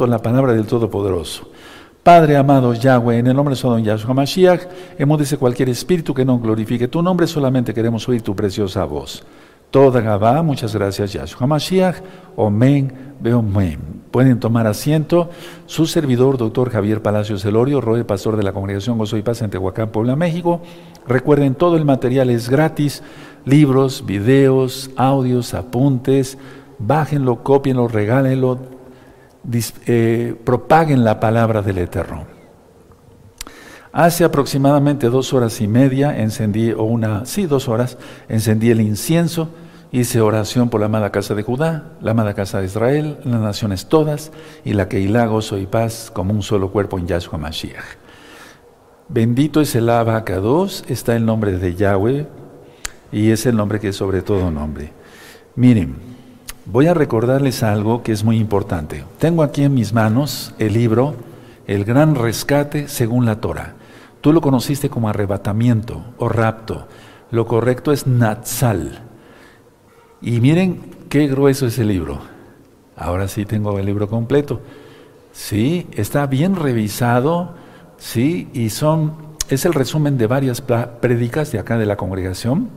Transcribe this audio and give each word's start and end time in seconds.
justo 0.00 0.10
la 0.10 0.22
palabra 0.22 0.54
del 0.54 0.64
Todopoderoso. 0.64 1.50
Padre 2.02 2.38
amado 2.38 2.72
Yahweh, 2.72 3.18
en 3.18 3.26
el 3.26 3.36
nombre 3.36 3.54
de 3.54 3.60
Don 3.60 3.84
Yahshua 3.84 4.14
Mashiach, 4.14 4.62
emudece 4.98 5.36
cualquier 5.36 5.68
espíritu 5.68 6.14
que 6.14 6.24
no 6.24 6.38
glorifique 6.38 6.88
tu 6.88 7.02
nombre, 7.02 7.26
solamente 7.26 7.74
queremos 7.74 8.08
oír 8.08 8.22
tu 8.22 8.34
preciosa 8.34 8.82
voz. 8.86 9.22
Toda 9.70 10.00
Gabá, 10.00 10.42
muchas 10.42 10.74
gracias 10.74 11.12
Yahshua 11.12 11.46
Mashiach, 11.46 11.96
Omen, 12.34 13.14
Beomen. 13.20 13.78
Pueden 14.10 14.40
tomar 14.40 14.66
asiento. 14.66 15.28
Su 15.66 15.84
servidor, 15.84 16.38
doctor 16.38 16.70
Javier 16.70 17.02
Palacios 17.02 17.44
Elorio, 17.44 17.82
Roe, 17.82 18.02
pastor 18.04 18.38
de 18.38 18.42
la 18.42 18.54
Congregación 18.54 18.96
Gozo 18.96 19.18
y 19.18 19.22
Paz 19.22 19.42
en 19.42 19.50
Tehuacán, 19.50 19.90
Puebla, 19.90 20.16
México. 20.16 20.62
Recuerden, 21.06 21.54
todo 21.54 21.76
el 21.76 21.84
material 21.84 22.30
es 22.30 22.48
gratis, 22.48 23.02
libros, 23.44 24.06
videos, 24.06 24.90
audios, 24.96 25.52
apuntes. 25.52 26.38
Bájenlo, 26.78 27.42
copienlo, 27.42 27.86
regálenlo, 27.88 28.79
eh, 29.86 30.34
propaguen 30.44 31.04
la 31.04 31.20
palabra 31.20 31.62
del 31.62 31.78
Eterno. 31.78 32.26
Hace 33.92 34.22
aproximadamente 34.22 35.08
dos 35.08 35.32
horas 35.32 35.60
y 35.60 35.66
media 35.66 36.16
encendí, 36.16 36.70
o 36.70 36.84
una, 36.84 37.26
sí, 37.26 37.46
dos 37.46 37.68
horas, 37.68 37.98
encendí 38.28 38.70
el 38.70 38.80
incienso, 38.80 39.48
hice 39.90 40.20
oración 40.20 40.70
por 40.70 40.78
la 40.78 40.86
amada 40.86 41.10
casa 41.10 41.34
de 41.34 41.42
Judá, 41.42 41.92
la 42.00 42.12
amada 42.12 42.34
casa 42.34 42.60
de 42.60 42.66
Israel, 42.66 43.18
las 43.24 43.40
naciones 43.40 43.86
todas, 43.88 44.30
y 44.64 44.74
la 44.74 44.88
que 44.88 45.04
gozo 45.26 45.58
y 45.58 45.66
paz 45.66 46.12
como 46.14 46.32
un 46.32 46.42
solo 46.42 46.70
cuerpo 46.70 46.98
en 46.98 47.08
Yahshua 47.08 47.38
Mashiach. 47.38 47.98
Bendito 49.08 49.60
es 49.60 49.74
el 49.74 49.90
Abacados, 49.90 50.84
está 50.88 51.16
el 51.16 51.26
nombre 51.26 51.58
de 51.58 51.74
Yahweh, 51.74 52.28
y 53.10 53.30
es 53.32 53.44
el 53.46 53.56
nombre 53.56 53.80
que 53.80 53.88
es 53.88 53.96
sobre 53.96 54.22
todo 54.22 54.52
nombre. 54.52 54.92
Miren, 55.56 56.09
voy 56.66 56.86
a 56.86 56.94
recordarles 56.94 57.62
algo 57.62 58.02
que 58.02 58.12
es 58.12 58.24
muy 58.24 58.38
importante. 58.38 59.04
Tengo 59.18 59.42
aquí 59.42 59.62
en 59.64 59.74
mis 59.74 59.92
manos 59.92 60.54
el 60.58 60.74
libro 60.74 61.14
El 61.66 61.84
Gran 61.84 62.14
Rescate 62.14 62.88
según 62.88 63.26
la 63.26 63.40
Torah. 63.40 63.74
Tú 64.20 64.32
lo 64.32 64.40
conociste 64.40 64.90
como 64.90 65.08
arrebatamiento 65.08 66.04
o 66.18 66.28
rapto. 66.28 66.86
Lo 67.30 67.46
correcto 67.46 67.92
es 67.92 68.06
Natsal. 68.06 69.00
Y 70.20 70.40
miren 70.40 70.80
qué 71.08 71.26
grueso 71.26 71.66
es 71.66 71.78
el 71.78 71.88
libro. 71.88 72.18
Ahora 72.96 73.28
sí 73.28 73.46
tengo 73.46 73.78
el 73.78 73.86
libro 73.86 74.08
completo. 74.08 74.60
Sí, 75.32 75.86
está 75.92 76.26
bien 76.26 76.56
revisado. 76.56 77.54
Sí, 77.96 78.48
y 78.52 78.70
son 78.70 79.30
es 79.48 79.64
el 79.64 79.72
resumen 79.72 80.16
de 80.16 80.26
varias 80.26 80.60
prédicas 80.60 81.50
de 81.50 81.58
acá 81.58 81.78
de 81.78 81.86
la 81.86 81.96
congregación. 81.96 82.68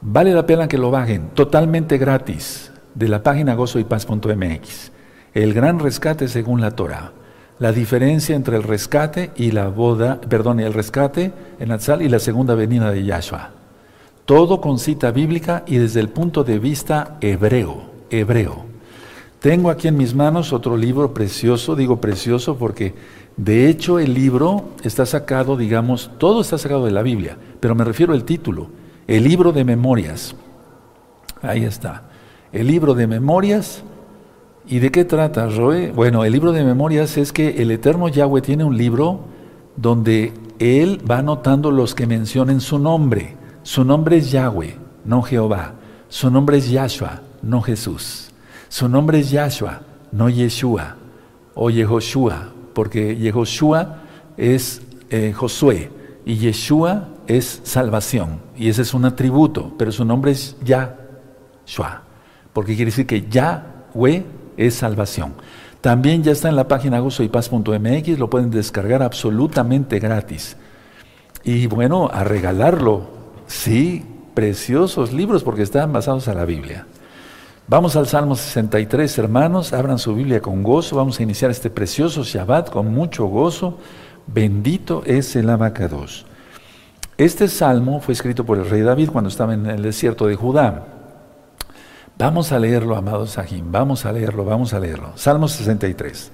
Vale 0.00 0.32
la 0.32 0.46
pena 0.46 0.68
que 0.68 0.78
lo 0.78 0.90
bajen, 0.90 1.30
totalmente 1.34 1.98
gratis 1.98 2.72
de 2.96 3.08
la 3.08 3.22
página 3.22 3.54
gozoypaz.mx. 3.54 4.92
El 5.34 5.54
gran 5.54 5.78
rescate 5.78 6.28
según 6.28 6.60
la 6.60 6.72
Torah. 6.72 7.12
La 7.58 7.72
diferencia 7.72 8.34
entre 8.34 8.56
el 8.56 8.62
rescate 8.62 9.30
y 9.36 9.50
la 9.50 9.68
boda, 9.68 10.20
perdón, 10.20 10.60
el 10.60 10.72
rescate 10.72 11.32
en 11.60 11.72
Atzal 11.72 12.02
y 12.02 12.08
la 12.08 12.18
segunda 12.18 12.54
venida 12.54 12.90
de 12.90 13.04
Yahshua. 13.04 13.50
Todo 14.24 14.60
con 14.60 14.78
cita 14.78 15.10
bíblica 15.10 15.62
y 15.66 15.76
desde 15.76 16.00
el 16.00 16.08
punto 16.08 16.42
de 16.42 16.58
vista 16.58 17.16
hebreo, 17.20 17.82
hebreo. 18.10 18.64
Tengo 19.40 19.70
aquí 19.70 19.88
en 19.88 19.96
mis 19.96 20.14
manos 20.14 20.52
otro 20.52 20.76
libro 20.76 21.14
precioso, 21.14 21.76
digo 21.76 22.00
precioso 22.00 22.56
porque 22.56 22.94
de 23.36 23.68
hecho 23.68 23.98
el 23.98 24.14
libro 24.14 24.70
está 24.82 25.06
sacado, 25.06 25.56
digamos, 25.56 26.10
todo 26.18 26.40
está 26.40 26.58
sacado 26.58 26.86
de 26.86 26.90
la 26.90 27.02
Biblia, 27.02 27.36
pero 27.60 27.74
me 27.74 27.84
refiero 27.84 28.12
al 28.12 28.24
título, 28.24 28.68
el 29.06 29.22
libro 29.22 29.52
de 29.52 29.64
memorias. 29.64 30.34
Ahí 31.42 31.64
está. 31.64 32.05
El 32.56 32.68
libro 32.68 32.94
de 32.94 33.06
memorias. 33.06 33.82
¿Y 34.66 34.78
de 34.78 34.90
qué 34.90 35.04
trata, 35.04 35.46
Roe? 35.46 35.92
Bueno, 35.92 36.24
el 36.24 36.32
libro 36.32 36.52
de 36.52 36.64
memorias 36.64 37.18
es 37.18 37.30
que 37.30 37.60
el 37.60 37.70
Eterno 37.70 38.08
Yahweh 38.08 38.40
tiene 38.40 38.64
un 38.64 38.78
libro 38.78 39.20
donde 39.76 40.32
Él 40.58 40.98
va 41.08 41.18
anotando 41.18 41.70
los 41.70 41.94
que 41.94 42.06
mencionen 42.06 42.62
su 42.62 42.78
nombre. 42.78 43.36
Su 43.62 43.84
nombre 43.84 44.16
es 44.16 44.30
Yahweh, 44.30 44.74
no 45.04 45.20
Jehová. 45.20 45.74
Su 46.08 46.30
nombre 46.30 46.56
es 46.56 46.70
Yahshua, 46.70 47.20
no 47.42 47.60
Jesús. 47.60 48.30
Su 48.70 48.88
nombre 48.88 49.18
es 49.18 49.30
Yahshua, 49.30 49.82
no 50.10 50.30
Yeshua 50.30 50.96
o 51.54 51.68
Yehoshua, 51.68 52.54
porque 52.72 53.16
Yehoshua 53.16 53.98
es 54.38 54.80
eh, 55.10 55.34
Josué 55.36 55.90
y 56.24 56.36
Yeshua 56.36 57.08
es 57.26 57.60
salvación. 57.64 58.40
Y 58.56 58.70
ese 58.70 58.80
es 58.80 58.94
un 58.94 59.04
atributo, 59.04 59.74
pero 59.76 59.92
su 59.92 60.06
nombre 60.06 60.30
es 60.30 60.56
Yahshua 60.64 62.05
porque 62.56 62.74
quiere 62.74 62.90
decir 62.90 63.06
que 63.06 63.28
Yahweh 63.28 64.24
es 64.56 64.76
salvación. 64.76 65.34
También 65.82 66.22
ya 66.22 66.32
está 66.32 66.48
en 66.48 66.56
la 66.56 66.66
página 66.66 67.00
gozoypaz.mx, 67.00 68.18
lo 68.18 68.30
pueden 68.30 68.50
descargar 68.50 69.02
absolutamente 69.02 69.98
gratis. 69.98 70.56
Y 71.44 71.66
bueno, 71.66 72.08
a 72.10 72.24
regalarlo, 72.24 73.10
sí, 73.46 74.06
preciosos 74.32 75.12
libros 75.12 75.44
porque 75.44 75.64
están 75.64 75.92
basados 75.92 76.28
en 76.28 76.36
la 76.38 76.46
Biblia. 76.46 76.86
Vamos 77.68 77.94
al 77.94 78.06
Salmo 78.06 78.36
63, 78.36 79.18
hermanos, 79.18 79.74
abran 79.74 79.98
su 79.98 80.14
Biblia 80.14 80.40
con 80.40 80.62
gozo, 80.62 80.96
vamos 80.96 81.20
a 81.20 81.24
iniciar 81.24 81.50
este 81.50 81.68
precioso 81.68 82.24
Shabbat 82.24 82.70
con 82.70 82.86
mucho 82.86 83.26
gozo. 83.26 83.76
Bendito 84.26 85.02
es 85.04 85.36
el 85.36 85.50
abacados. 85.50 86.24
Este 87.18 87.48
salmo 87.48 88.00
fue 88.00 88.14
escrito 88.14 88.46
por 88.46 88.56
el 88.56 88.70
rey 88.70 88.80
David 88.80 89.10
cuando 89.10 89.28
estaba 89.28 89.52
en 89.52 89.66
el 89.66 89.82
desierto 89.82 90.26
de 90.26 90.36
Judá. 90.36 90.95
Vamos 92.18 92.50
a 92.50 92.58
leerlo, 92.58 92.96
amados 92.96 93.32
Sahim, 93.32 93.70
vamos 93.70 94.06
a 94.06 94.12
leerlo, 94.12 94.46
vamos 94.46 94.72
a 94.72 94.80
leerlo. 94.80 95.12
Salmo 95.16 95.48
63. 95.48 96.32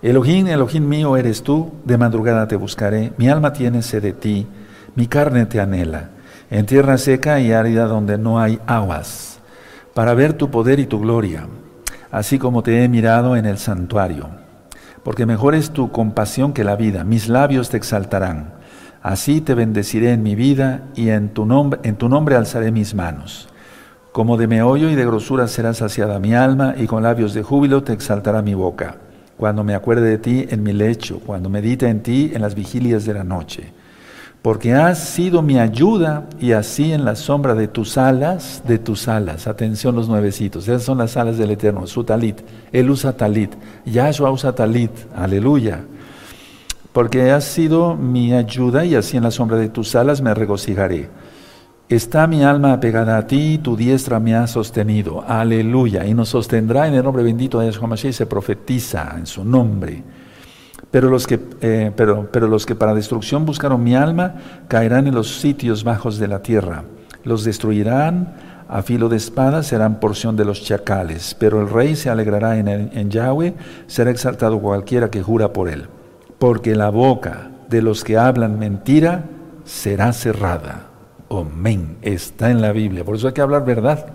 Elohim, 0.00 0.46
Elohim 0.46 0.88
mío 0.88 1.18
eres 1.18 1.42
tú, 1.42 1.70
de 1.84 1.98
madrugada 1.98 2.48
te 2.48 2.56
buscaré, 2.56 3.12
mi 3.18 3.28
alma 3.28 3.52
tiene 3.52 3.82
sed 3.82 4.00
de 4.00 4.14
ti, 4.14 4.46
mi 4.94 5.06
carne 5.06 5.44
te 5.44 5.60
anhela, 5.60 6.08
en 6.50 6.64
tierra 6.64 6.96
seca 6.96 7.40
y 7.40 7.52
árida 7.52 7.84
donde 7.84 8.16
no 8.16 8.40
hay 8.40 8.58
aguas, 8.66 9.40
para 9.92 10.14
ver 10.14 10.32
tu 10.32 10.50
poder 10.50 10.80
y 10.80 10.86
tu 10.86 10.98
gloria, 10.98 11.46
así 12.10 12.38
como 12.38 12.62
te 12.62 12.82
he 12.82 12.88
mirado 12.88 13.36
en 13.36 13.44
el 13.44 13.58
santuario. 13.58 14.30
Porque 15.02 15.26
mejor 15.26 15.54
es 15.54 15.72
tu 15.72 15.92
compasión 15.92 16.54
que 16.54 16.64
la 16.64 16.74
vida, 16.74 17.04
mis 17.04 17.28
labios 17.28 17.68
te 17.68 17.76
exaltarán. 17.76 18.54
Así 19.02 19.42
te 19.42 19.54
bendeciré 19.54 20.12
en 20.12 20.22
mi 20.22 20.34
vida 20.34 20.84
y 20.94 21.10
en 21.10 21.28
tu 21.28 21.46
en 21.82 21.96
tu 21.96 22.08
nombre 22.08 22.34
alzaré 22.34 22.72
mis 22.72 22.94
manos. 22.94 23.48
Como 24.18 24.36
de 24.36 24.48
meollo 24.48 24.90
y 24.90 24.96
de 24.96 25.06
grosura 25.06 25.46
será 25.46 25.74
saciada 25.74 26.18
mi 26.18 26.34
alma, 26.34 26.74
y 26.76 26.88
con 26.88 27.04
labios 27.04 27.34
de 27.34 27.44
júbilo 27.44 27.84
te 27.84 27.92
exaltará 27.92 28.42
mi 28.42 28.52
boca. 28.52 28.96
Cuando 29.36 29.62
me 29.62 29.76
acuerde 29.76 30.10
de 30.10 30.18
ti 30.18 30.44
en 30.50 30.64
mi 30.64 30.72
lecho, 30.72 31.20
cuando 31.24 31.48
medite 31.48 31.86
en 31.86 32.02
ti 32.02 32.32
en 32.34 32.42
las 32.42 32.56
vigilias 32.56 33.04
de 33.04 33.14
la 33.14 33.22
noche. 33.22 33.72
Porque 34.42 34.74
has 34.74 34.98
sido 34.98 35.40
mi 35.40 35.60
ayuda, 35.60 36.26
y 36.40 36.50
así 36.50 36.92
en 36.92 37.04
la 37.04 37.14
sombra 37.14 37.54
de 37.54 37.68
tus 37.68 37.96
alas, 37.96 38.64
de 38.66 38.80
tus 38.80 39.06
alas. 39.06 39.46
Atención 39.46 39.94
los 39.94 40.08
nuevecitos, 40.08 40.66
esas 40.66 40.82
son 40.82 40.98
las 40.98 41.16
alas 41.16 41.38
del 41.38 41.52
Eterno, 41.52 41.86
su 41.86 42.02
talit. 42.02 42.40
Él 42.72 42.90
usa 42.90 43.16
talit, 43.16 43.54
Yahshua 43.86 44.32
usa 44.32 44.52
talit, 44.52 44.90
aleluya. 45.14 45.84
Porque 46.92 47.30
has 47.30 47.44
sido 47.44 47.94
mi 47.94 48.34
ayuda, 48.34 48.84
y 48.84 48.96
así 48.96 49.16
en 49.16 49.22
la 49.22 49.30
sombra 49.30 49.58
de 49.58 49.68
tus 49.68 49.94
alas 49.94 50.20
me 50.20 50.34
regocijaré. 50.34 51.08
Está 51.88 52.26
mi 52.26 52.44
alma 52.44 52.74
apegada 52.74 53.16
a 53.16 53.26
ti, 53.26 53.60
tu 53.62 53.74
diestra 53.74 54.20
me 54.20 54.34
ha 54.34 54.46
sostenido. 54.46 55.24
Aleluya. 55.26 56.04
Y 56.04 56.12
nos 56.12 56.28
sostendrá 56.28 56.86
en 56.86 56.92
el 56.92 57.02
nombre 57.02 57.22
bendito 57.22 57.60
de 57.60 57.66
Yahshua 57.66 57.88
Mashiach. 57.88 58.12
Se 58.12 58.26
profetiza 58.26 59.14
en 59.16 59.24
su 59.24 59.42
nombre. 59.42 60.02
Pero 60.90 61.08
los, 61.08 61.26
que, 61.26 61.40
eh, 61.62 61.90
pero 61.96 62.46
los 62.46 62.66
que 62.66 62.74
para 62.74 62.92
destrucción 62.92 63.46
buscaron 63.46 63.82
mi 63.82 63.94
alma 63.94 64.34
caerán 64.68 65.06
en 65.06 65.14
los 65.14 65.40
sitios 65.40 65.82
bajos 65.82 66.18
de 66.18 66.28
la 66.28 66.42
tierra. 66.42 66.84
Los 67.24 67.42
destruirán 67.44 68.34
a 68.68 68.82
filo 68.82 69.08
de 69.08 69.16
espada, 69.16 69.62
serán 69.62 69.98
porción 69.98 70.36
de 70.36 70.44
los 70.44 70.62
chacales. 70.62 71.34
Pero 71.38 71.58
el 71.62 71.70
rey 71.70 71.96
se 71.96 72.10
alegrará 72.10 72.58
en, 72.58 72.68
en 72.68 73.10
Yahweh, 73.10 73.54
será 73.86 74.10
exaltado 74.10 74.60
cualquiera 74.60 75.10
que 75.10 75.22
jura 75.22 75.54
por 75.54 75.70
él. 75.70 75.86
Porque 76.38 76.74
la 76.74 76.90
boca 76.90 77.50
de 77.70 77.80
los 77.80 78.04
que 78.04 78.18
hablan 78.18 78.58
mentira 78.58 79.24
será 79.64 80.12
cerrada. 80.12 80.87
Amén. 81.30 81.98
Está 82.02 82.50
en 82.50 82.62
la 82.62 82.72
Biblia. 82.72 83.04
Por 83.04 83.16
eso 83.16 83.28
hay 83.28 83.34
que 83.34 83.40
hablar 83.40 83.64
verdad. 83.64 84.06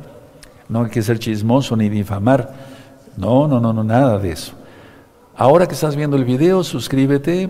No 0.69 0.83
hay 0.83 0.89
que 0.89 1.01
ser 1.01 1.19
chismoso 1.19 1.75
ni 1.75 1.89
difamar. 1.89 2.53
No, 3.17 3.47
no, 3.47 3.59
no, 3.59 3.73
no, 3.73 3.83
nada 3.83 4.17
de 4.17 4.31
eso. 4.31 4.53
Ahora 5.35 5.67
que 5.67 5.73
estás 5.73 5.95
viendo 5.95 6.17
el 6.17 6.25
video, 6.25 6.63
suscríbete. 6.63 7.49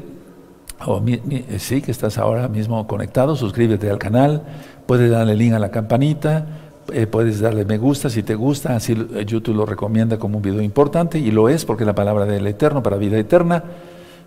O 0.85 1.01
eh, 1.07 1.59
sí, 1.59 1.81
que 1.81 1.91
estás 1.91 2.17
ahora 2.17 2.49
mismo 2.49 2.85
conectado, 2.87 3.35
suscríbete 3.35 3.89
al 3.89 3.99
canal. 3.99 4.43
Puedes 4.85 5.09
darle 5.09 5.35
link 5.35 5.53
a 5.53 5.59
la 5.59 5.71
campanita. 5.71 6.45
Eh, 6.91 7.07
puedes 7.07 7.39
darle 7.39 7.63
me 7.63 7.77
gusta 7.77 8.09
si 8.09 8.23
te 8.23 8.35
gusta. 8.35 8.75
Así 8.75 8.93
eh, 9.13 9.25
YouTube 9.25 9.55
lo 9.55 9.65
recomienda 9.65 10.19
como 10.19 10.37
un 10.37 10.43
video 10.43 10.61
importante. 10.61 11.19
Y 11.19 11.31
lo 11.31 11.47
es 11.47 11.63
porque 11.63 11.85
la 11.85 11.95
palabra 11.95 12.25
del 12.25 12.45
Eterno 12.47 12.83
para 12.83 12.97
vida 12.97 13.17
eterna, 13.17 13.63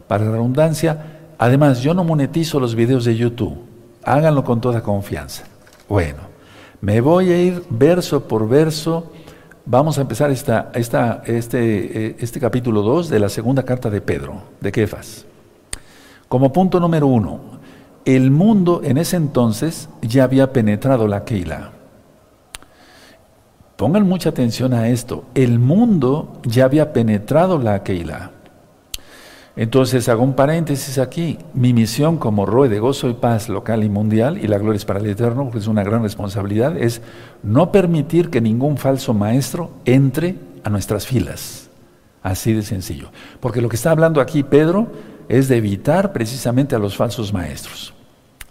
para 0.08 0.30
redundancia. 0.30 1.18
Además, 1.36 1.82
yo 1.82 1.92
no 1.92 2.04
monetizo 2.04 2.58
los 2.58 2.74
videos 2.74 3.04
de 3.04 3.16
YouTube. 3.16 3.75
Háganlo 4.06 4.42
con 4.42 4.62
toda 4.62 4.82
confianza. 4.82 5.44
Bueno, 5.86 6.20
me 6.80 7.02
voy 7.02 7.30
a 7.30 7.42
ir 7.42 7.62
verso 7.68 8.26
por 8.26 8.48
verso 8.48 9.12
Vamos 9.68 9.98
a 9.98 10.02
empezar 10.02 10.30
esta, 10.30 10.70
este, 10.72 12.06
eh, 12.06 12.16
este 12.20 12.38
capítulo 12.38 12.82
2 12.82 13.08
de 13.08 13.18
la 13.18 13.28
segunda 13.28 13.64
carta 13.64 13.90
de 13.90 14.00
Pedro, 14.00 14.42
de 14.60 14.70
Kefas. 14.70 15.26
Como 16.28 16.52
punto 16.52 16.78
número 16.78 17.08
uno, 17.08 17.40
el 18.04 18.30
mundo 18.30 18.80
en 18.84 18.96
ese 18.96 19.16
entonces 19.16 19.88
ya 20.02 20.22
había 20.22 20.52
penetrado 20.52 21.08
la 21.08 21.24
Keila. 21.24 21.72
Pongan 23.74 24.06
mucha 24.06 24.28
atención 24.28 24.72
a 24.72 24.88
esto. 24.88 25.24
El 25.34 25.58
mundo 25.58 26.40
ya 26.44 26.64
había 26.66 26.92
penetrado 26.92 27.58
la 27.58 27.82
Keila. 27.82 28.30
Entonces 29.56 30.10
hago 30.10 30.22
un 30.22 30.34
paréntesis 30.34 30.98
aquí. 30.98 31.38
Mi 31.54 31.72
misión 31.72 32.18
como 32.18 32.44
Roe 32.44 32.68
de 32.68 32.78
Gozo 32.78 33.08
y 33.08 33.14
Paz 33.14 33.48
local 33.48 33.82
y 33.84 33.88
mundial, 33.88 34.36
y 34.36 34.46
la 34.46 34.58
gloria 34.58 34.76
es 34.76 34.84
para 34.84 35.00
el 35.00 35.06
Eterno, 35.06 35.44
porque 35.44 35.58
es 35.58 35.66
una 35.66 35.82
gran 35.82 36.02
responsabilidad, 36.02 36.76
es 36.76 37.00
no 37.42 37.72
permitir 37.72 38.28
que 38.28 38.42
ningún 38.42 38.76
falso 38.76 39.14
maestro 39.14 39.70
entre 39.86 40.36
a 40.62 40.68
nuestras 40.68 41.06
filas. 41.06 41.70
Así 42.22 42.52
de 42.52 42.62
sencillo. 42.62 43.10
Porque 43.40 43.62
lo 43.62 43.70
que 43.70 43.76
está 43.76 43.92
hablando 43.92 44.20
aquí 44.20 44.42
Pedro 44.42 44.88
es 45.28 45.48
de 45.48 45.56
evitar 45.56 46.12
precisamente 46.12 46.76
a 46.76 46.78
los 46.78 46.94
falsos 46.94 47.32
maestros. 47.32 47.94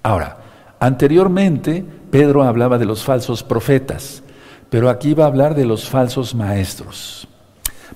Ahora, 0.01 0.38
anteriormente 0.80 1.86
Pedro 2.10 2.44
hablaba 2.44 2.78
de 2.80 2.86
los 2.86 3.04
falsos 3.04 3.44
profetas, 3.44 4.24
pero 4.72 4.90
aquí 4.90 5.13
va 5.13 5.25
a 5.25 5.28
hablar 5.28 5.54
de 5.54 5.66
los 5.66 5.88
falsos 5.88 6.34
maestros. 6.34 7.28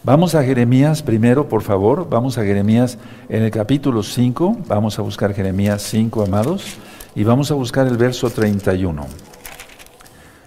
Vamos 0.02 0.34
a 0.34 0.44
Jeremías 0.44 1.04
primero, 1.04 1.50
por 1.50 1.62
favor. 1.62 2.08
Vamos 2.10 2.38
a 2.38 2.44
Jeremías 2.44 2.98
en 3.28 3.44
el 3.44 3.52
capítulo 3.52 4.02
5. 4.02 4.60
Vamos 4.66 4.98
a 4.98 5.02
buscar 5.02 5.34
Jeremías 5.34 5.82
5, 5.82 6.24
amados. 6.24 6.78
Y 7.16 7.26
vamos 7.26 7.52
a 7.52 7.56
buscar 7.56 7.86
el 7.86 7.98
verso 7.98 8.30
31. 8.30 9.06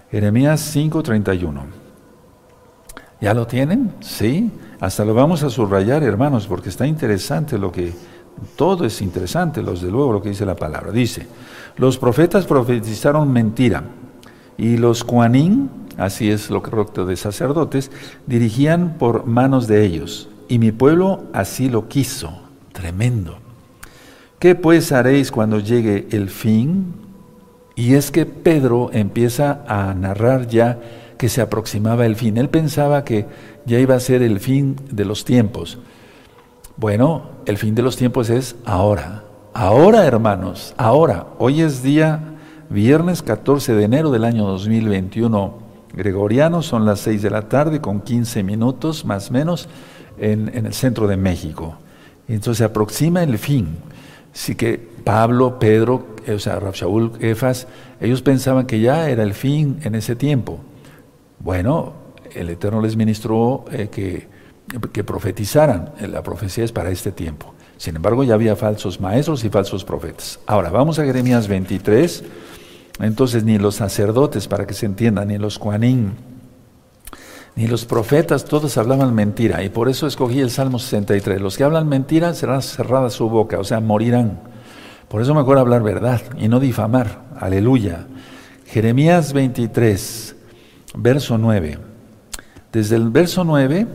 Jeremías 0.09 0.59
5, 0.59 1.03
31. 1.03 1.65
¿Ya 3.21 3.35
lo 3.35 3.45
tienen? 3.45 3.93
Sí. 3.99 4.49
Hasta 4.79 5.05
lo 5.05 5.13
vamos 5.13 5.43
a 5.43 5.51
subrayar, 5.51 6.01
hermanos, 6.01 6.47
porque 6.47 6.69
está 6.69 6.87
interesante 6.87 7.57
lo 7.59 7.71
que... 7.71 7.93
Todo 8.55 8.85
es 8.85 8.99
interesante, 9.03 9.61
los 9.61 9.83
de 9.83 9.91
luego, 9.91 10.13
lo 10.13 10.21
que 10.21 10.29
dice 10.29 10.47
la 10.47 10.55
palabra. 10.55 10.91
Dice, 10.91 11.27
los 11.77 11.99
profetas 11.99 12.47
profetizaron 12.47 13.31
mentira 13.31 13.83
y 14.57 14.77
los 14.77 15.03
cuanín 15.03 15.69
así 15.97 16.29
es 16.29 16.49
lo 16.49 16.61
correcto 16.61 17.05
de 17.05 17.15
sacerdotes, 17.15 17.91
dirigían 18.27 18.97
por 18.97 19.25
manos 19.25 19.67
de 19.67 19.85
ellos, 19.85 20.29
y 20.47 20.59
mi 20.59 20.71
pueblo 20.71 21.23
así 21.33 21.69
lo 21.69 21.87
quiso. 21.87 22.41
Tremendo. 22.71 23.37
¿Qué 24.39 24.55
pues 24.55 24.91
haréis 24.91 25.31
cuando 25.31 25.59
llegue 25.59 26.07
el 26.11 26.29
fin? 26.29 26.95
Y 27.75 27.93
es 27.93 28.11
que 28.11 28.25
Pedro 28.25 28.89
empieza 28.91 29.63
a 29.67 29.93
narrar 29.93 30.47
ya 30.47 30.79
que 31.17 31.29
se 31.29 31.41
aproximaba 31.41 32.05
el 32.05 32.15
fin. 32.15 32.37
Él 32.37 32.49
pensaba 32.49 33.03
que 33.03 33.25
ya 33.65 33.79
iba 33.79 33.95
a 33.95 33.99
ser 33.99 34.21
el 34.21 34.39
fin 34.39 34.75
de 34.91 35.05
los 35.05 35.23
tiempos. 35.23 35.79
Bueno, 36.75 37.29
el 37.45 37.57
fin 37.57 37.73
de 37.75 37.83
los 37.83 37.95
tiempos 37.95 38.29
es 38.29 38.55
ahora. 38.65 39.23
Ahora, 39.53 40.05
hermanos, 40.05 40.73
ahora. 40.77 41.27
Hoy 41.37 41.61
es 41.61 41.83
día 41.83 42.32
viernes 42.73 43.21
14 43.21 43.75
de 43.75 43.83
enero 43.83 44.09
del 44.09 44.23
año 44.23 44.47
2021 44.47 45.59
gregoriano, 45.93 46.63
son 46.63 46.85
las 46.85 47.01
6 47.01 47.21
de 47.21 47.29
la 47.29 47.43
tarde 47.47 47.79
con 47.79 48.01
15 48.01 48.41
minutos 48.41 49.05
más 49.05 49.29
o 49.29 49.33
menos 49.33 49.69
en, 50.17 50.49
el 50.53 50.73
centro 50.73 51.07
de 51.07 51.15
México. 51.15 51.77
Entonces 52.27 52.57
se 52.57 52.63
aproxima 52.63 53.21
el 53.21 53.37
fin. 53.37 53.77
Así 54.33 54.55
que 54.55 54.79
Pablo, 55.03 55.59
Pedro, 55.59 56.07
o 56.27 56.39
sea, 56.39 56.59
Efas, 57.19 57.67
ellos 58.01 58.23
pensaban 58.23 58.65
que 58.65 58.79
ya 58.79 59.07
era 59.07 59.21
el 59.21 59.35
fin 59.35 59.79
en 59.83 59.93
ese 59.93 60.15
tiempo. 60.15 60.59
Bueno, 61.39 61.93
el 62.33 62.49
Eterno 62.49 62.81
les 62.81 62.95
ministró 62.95 63.65
eh, 63.71 63.89
que, 63.91 64.27
que 64.91 65.03
profetizaran. 65.03 65.91
La 66.09 66.23
profecía 66.23 66.63
es 66.63 66.71
para 66.71 66.89
este 66.89 67.11
tiempo. 67.11 67.53
Sin 67.77 67.95
embargo, 67.95 68.23
ya 68.23 68.33
había 68.33 68.55
falsos 68.55 68.99
maestros 68.99 69.43
y 69.43 69.49
falsos 69.49 69.83
profetas. 69.85 70.39
Ahora, 70.47 70.71
vamos 70.71 70.97
a 70.97 71.05
Jeremías 71.05 71.47
23. 71.47 72.23
Entonces 72.99 73.43
ni 73.43 73.57
los 73.57 73.75
sacerdotes, 73.75 74.47
para 74.47 74.67
que 74.67 74.73
se 74.73 74.85
entienda, 74.85 75.25
ni 75.25 75.37
los 75.37 75.59
cuanín, 75.59 76.13
ni 77.55 77.67
los 77.67 77.85
profetas, 77.85 78.45
todos 78.45 78.77
hablaban 78.77 79.13
mentira. 79.13 79.63
Y 79.63 79.69
por 79.69 79.89
eso 79.89 80.07
escogí 80.07 80.39
el 80.39 80.49
Salmo 80.49 80.79
63. 80.79 81.41
Los 81.41 81.57
que 81.57 81.63
hablan 81.63 81.87
mentira 81.87 82.33
será 82.33 82.61
cerrada 82.61 83.09
su 83.09 83.29
boca, 83.29 83.59
o 83.59 83.63
sea, 83.63 83.79
morirán. 83.79 84.39
Por 85.07 85.21
eso 85.21 85.35
mejor 85.35 85.59
hablar 85.59 85.83
verdad 85.83 86.21
y 86.39 86.47
no 86.47 86.59
difamar. 86.59 87.21
Aleluya. 87.39 88.07
Jeremías 88.65 89.33
23, 89.33 90.35
verso 90.95 91.37
9. 91.37 91.77
Desde 92.71 92.95
el 92.95 93.09
verso 93.09 93.43
9 93.43 93.85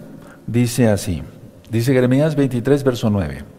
dice 0.47 0.89
así. 0.89 1.23
Dice 1.71 1.93
Jeremías 1.93 2.37
23, 2.37 2.85
verso 2.85 3.11
9. 3.11 3.58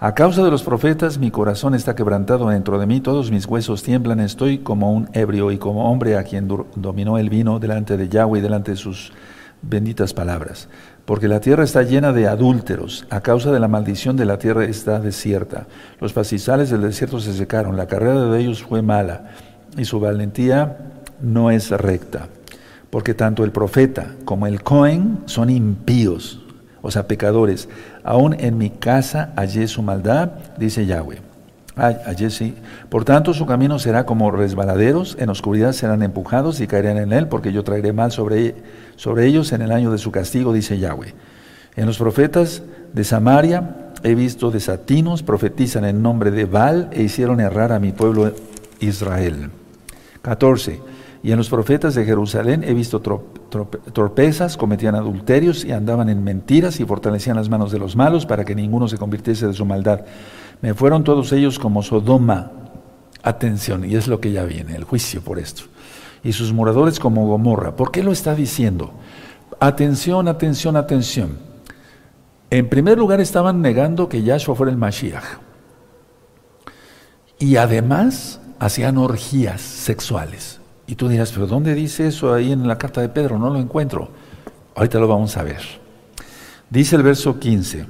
A 0.00 0.12
causa 0.12 0.42
de 0.42 0.50
los 0.50 0.64
profetas 0.64 1.18
mi 1.18 1.30
corazón 1.30 1.74
está 1.74 1.94
quebrantado 1.94 2.48
dentro 2.48 2.80
de 2.80 2.86
mí, 2.86 3.00
todos 3.00 3.30
mis 3.30 3.46
huesos 3.46 3.84
tiemblan, 3.84 4.18
estoy 4.18 4.58
como 4.58 4.92
un 4.92 5.08
ebrio 5.12 5.52
y 5.52 5.58
como 5.58 5.90
hombre 5.90 6.16
a 6.18 6.24
quien 6.24 6.48
dominó 6.74 7.16
el 7.16 7.30
vino 7.30 7.60
delante 7.60 7.96
de 7.96 8.08
Yahweh 8.08 8.40
y 8.40 8.42
delante 8.42 8.72
de 8.72 8.76
sus 8.76 9.12
benditas 9.62 10.12
palabras. 10.12 10.68
Porque 11.04 11.28
la 11.28 11.38
tierra 11.38 11.62
está 11.62 11.82
llena 11.82 12.12
de 12.12 12.26
adúlteros, 12.26 13.06
a 13.08 13.20
causa 13.20 13.52
de 13.52 13.60
la 13.60 13.68
maldición 13.68 14.16
de 14.16 14.24
la 14.24 14.38
tierra 14.38 14.64
está 14.64 14.98
desierta. 14.98 15.68
Los 16.00 16.12
pastizales 16.12 16.70
del 16.70 16.82
desierto 16.82 17.20
se 17.20 17.32
secaron, 17.32 17.76
la 17.76 17.86
carrera 17.86 18.20
de 18.22 18.40
ellos 18.40 18.64
fue 18.64 18.82
mala 18.82 19.30
y 19.76 19.84
su 19.84 20.00
valentía 20.00 20.76
no 21.20 21.52
es 21.52 21.70
recta. 21.70 22.28
Porque 22.90 23.14
tanto 23.14 23.44
el 23.44 23.52
profeta 23.52 24.14
como 24.24 24.46
el 24.48 24.62
Cohen 24.62 25.18
son 25.26 25.50
impíos, 25.50 26.43
o 26.84 26.90
sea, 26.90 27.08
pecadores. 27.08 27.66
Aún 28.04 28.36
en 28.38 28.58
mi 28.58 28.68
casa 28.68 29.32
hallé 29.36 29.66
su 29.68 29.80
maldad, 29.82 30.32
dice 30.58 30.84
Yahweh. 30.84 31.18
Ay, 31.76 31.96
sí. 32.28 32.54
Por 32.90 33.06
tanto, 33.06 33.32
su 33.32 33.46
camino 33.46 33.78
será 33.78 34.04
como 34.04 34.30
resbaladeros, 34.30 35.16
en 35.18 35.30
oscuridad 35.30 35.72
serán 35.72 36.02
empujados 36.02 36.60
y 36.60 36.66
caerán 36.66 36.98
en 36.98 37.14
él, 37.14 37.26
porque 37.26 37.54
yo 37.54 37.64
traeré 37.64 37.94
mal 37.94 38.12
sobre, 38.12 38.54
sobre 38.96 39.26
ellos 39.26 39.52
en 39.52 39.62
el 39.62 39.72
año 39.72 39.90
de 39.90 39.96
su 39.96 40.12
castigo, 40.12 40.52
dice 40.52 40.78
Yahweh. 40.78 41.14
En 41.74 41.86
los 41.86 41.96
profetas 41.96 42.62
de 42.92 43.02
Samaria 43.02 43.92
he 44.02 44.14
visto 44.14 44.50
desatinos, 44.50 45.22
profetizan 45.22 45.86
en 45.86 46.02
nombre 46.02 46.30
de 46.30 46.44
Baal 46.44 46.90
e 46.92 47.02
hicieron 47.02 47.40
errar 47.40 47.72
a 47.72 47.80
mi 47.80 47.92
pueblo 47.92 48.30
Israel. 48.80 49.50
14. 50.20 50.93
Y 51.24 51.32
en 51.32 51.38
los 51.38 51.48
profetas 51.48 51.94
de 51.94 52.04
Jerusalén 52.04 52.62
he 52.64 52.74
visto 52.74 53.00
torpezas, 53.00 54.58
cometían 54.58 54.94
adulterios 54.94 55.64
y 55.64 55.72
andaban 55.72 56.10
en 56.10 56.22
mentiras 56.22 56.80
y 56.80 56.84
fortalecían 56.84 57.36
las 57.36 57.48
manos 57.48 57.72
de 57.72 57.78
los 57.78 57.96
malos 57.96 58.26
para 58.26 58.44
que 58.44 58.54
ninguno 58.54 58.88
se 58.88 58.98
convirtiese 58.98 59.46
de 59.46 59.54
su 59.54 59.64
maldad. 59.64 60.04
Me 60.60 60.74
fueron 60.74 61.02
todos 61.02 61.32
ellos 61.32 61.58
como 61.58 61.82
Sodoma. 61.82 62.52
Atención, 63.22 63.90
y 63.90 63.94
es 63.94 64.06
lo 64.06 64.20
que 64.20 64.32
ya 64.32 64.44
viene, 64.44 64.76
el 64.76 64.84
juicio 64.84 65.22
por 65.22 65.38
esto. 65.38 65.62
Y 66.22 66.34
sus 66.34 66.52
moradores 66.52 67.00
como 67.00 67.26
Gomorra. 67.26 67.74
¿Por 67.74 67.90
qué 67.90 68.02
lo 68.02 68.12
está 68.12 68.34
diciendo? 68.34 68.92
Atención, 69.60 70.28
atención, 70.28 70.76
atención. 70.76 71.38
En 72.50 72.68
primer 72.68 72.98
lugar 72.98 73.22
estaban 73.22 73.62
negando 73.62 74.10
que 74.10 74.22
Yahshua 74.22 74.56
fuera 74.56 74.70
el 74.70 74.76
Mashiach. 74.76 75.24
Y 77.38 77.56
además 77.56 78.40
hacían 78.58 78.98
orgías 78.98 79.62
sexuales. 79.62 80.60
Y 80.86 80.96
tú 80.96 81.08
dirás, 81.08 81.32
pero 81.32 81.46
¿dónde 81.46 81.74
dice 81.74 82.06
eso 82.06 82.34
ahí 82.34 82.52
en 82.52 82.66
la 82.68 82.78
carta 82.78 83.00
de 83.00 83.08
Pedro? 83.08 83.38
No 83.38 83.50
lo 83.50 83.58
encuentro. 83.58 84.10
Ahorita 84.74 84.98
lo 84.98 85.08
vamos 85.08 85.36
a 85.36 85.42
ver. 85.42 85.62
Dice 86.68 86.96
el 86.96 87.02
verso 87.02 87.38
15. 87.38 87.86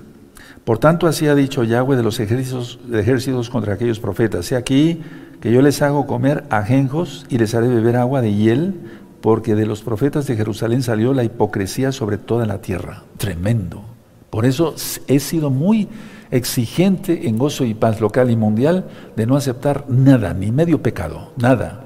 Por 0.64 0.78
tanto, 0.78 1.06
así 1.06 1.26
ha 1.26 1.34
dicho 1.34 1.64
Yahweh 1.64 1.96
de 1.96 2.02
los 2.02 2.20
ejércitos, 2.20 2.78
ejércitos 2.92 3.50
contra 3.50 3.74
aquellos 3.74 4.00
profetas. 4.00 4.50
He 4.50 4.56
aquí 4.56 5.02
que 5.40 5.52
yo 5.52 5.60
les 5.60 5.82
hago 5.82 6.06
comer 6.06 6.44
ajenjos 6.50 7.26
y 7.28 7.38
les 7.38 7.54
haré 7.54 7.68
beber 7.68 7.96
agua 7.96 8.22
de 8.22 8.32
hiel, 8.32 8.80
porque 9.20 9.54
de 9.54 9.66
los 9.66 9.82
profetas 9.82 10.26
de 10.26 10.36
Jerusalén 10.36 10.82
salió 10.82 11.12
la 11.12 11.24
hipocresía 11.24 11.92
sobre 11.92 12.18
toda 12.18 12.46
la 12.46 12.60
tierra. 12.60 13.04
Tremendo. 13.18 13.82
Por 14.30 14.46
eso 14.46 14.74
he 15.06 15.20
sido 15.20 15.50
muy 15.50 15.88
exigente 16.30 17.28
en 17.28 17.38
gozo 17.38 17.64
y 17.64 17.74
paz 17.74 18.00
local 18.00 18.30
y 18.30 18.36
mundial 18.36 18.86
de 19.16 19.26
no 19.26 19.36
aceptar 19.36 19.84
nada, 19.88 20.34
ni 20.34 20.50
medio 20.50 20.82
pecado, 20.82 21.32
nada. 21.36 21.83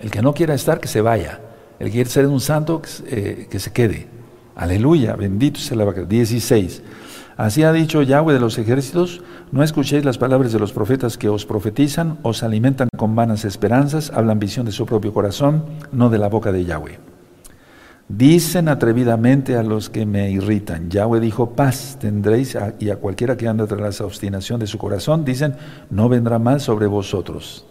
El 0.00 0.10
que 0.10 0.22
no 0.22 0.34
quiera 0.34 0.54
estar, 0.54 0.80
que 0.80 0.88
se 0.88 1.00
vaya. 1.00 1.40
El 1.78 1.86
que 1.86 1.92
quiere 1.92 2.10
ser 2.10 2.26
un 2.26 2.40
santo, 2.40 2.82
que, 2.82 2.88
eh, 3.08 3.58
se 3.58 3.72
quede. 3.72 4.08
Aleluya, 4.54 5.14
bendito 5.16 5.60
sea 5.60 5.76
la 5.76 5.84
vaca. 5.84 6.02
16. 6.02 6.82
Así 7.36 7.62
ha 7.62 7.72
dicho 7.72 8.02
Yahweh 8.02 8.34
de 8.34 8.40
los 8.40 8.58
ejércitos, 8.58 9.22
no 9.52 9.62
escuchéis 9.62 10.04
las 10.04 10.18
palabras 10.18 10.52
de 10.52 10.58
los 10.58 10.72
profetas 10.72 11.16
que 11.16 11.28
os 11.28 11.46
profetizan, 11.46 12.18
os 12.22 12.42
alimentan 12.42 12.88
con 12.96 13.14
vanas 13.14 13.44
esperanzas, 13.44 14.10
hablan 14.12 14.40
visión 14.40 14.66
de 14.66 14.72
su 14.72 14.86
propio 14.86 15.12
corazón, 15.14 15.64
no 15.92 16.10
de 16.10 16.18
la 16.18 16.28
boca 16.28 16.50
de 16.50 16.64
Yahweh. 16.64 16.98
Dicen 18.08 18.68
atrevidamente 18.68 19.56
a 19.56 19.62
los 19.62 19.88
que 19.88 20.04
me 20.04 20.32
irritan, 20.32 20.90
Yahweh 20.90 21.20
dijo, 21.20 21.50
paz 21.50 21.96
tendréis, 22.00 22.58
y 22.80 22.90
a 22.90 22.96
cualquiera 22.96 23.36
que 23.36 23.46
anda 23.46 23.68
tras 23.68 24.00
la 24.00 24.06
obstinación 24.06 24.58
de 24.58 24.66
su 24.66 24.78
corazón, 24.78 25.24
dicen, 25.24 25.54
no 25.90 26.08
vendrá 26.08 26.40
mal 26.40 26.60
sobre 26.60 26.88
vosotros. 26.88 27.66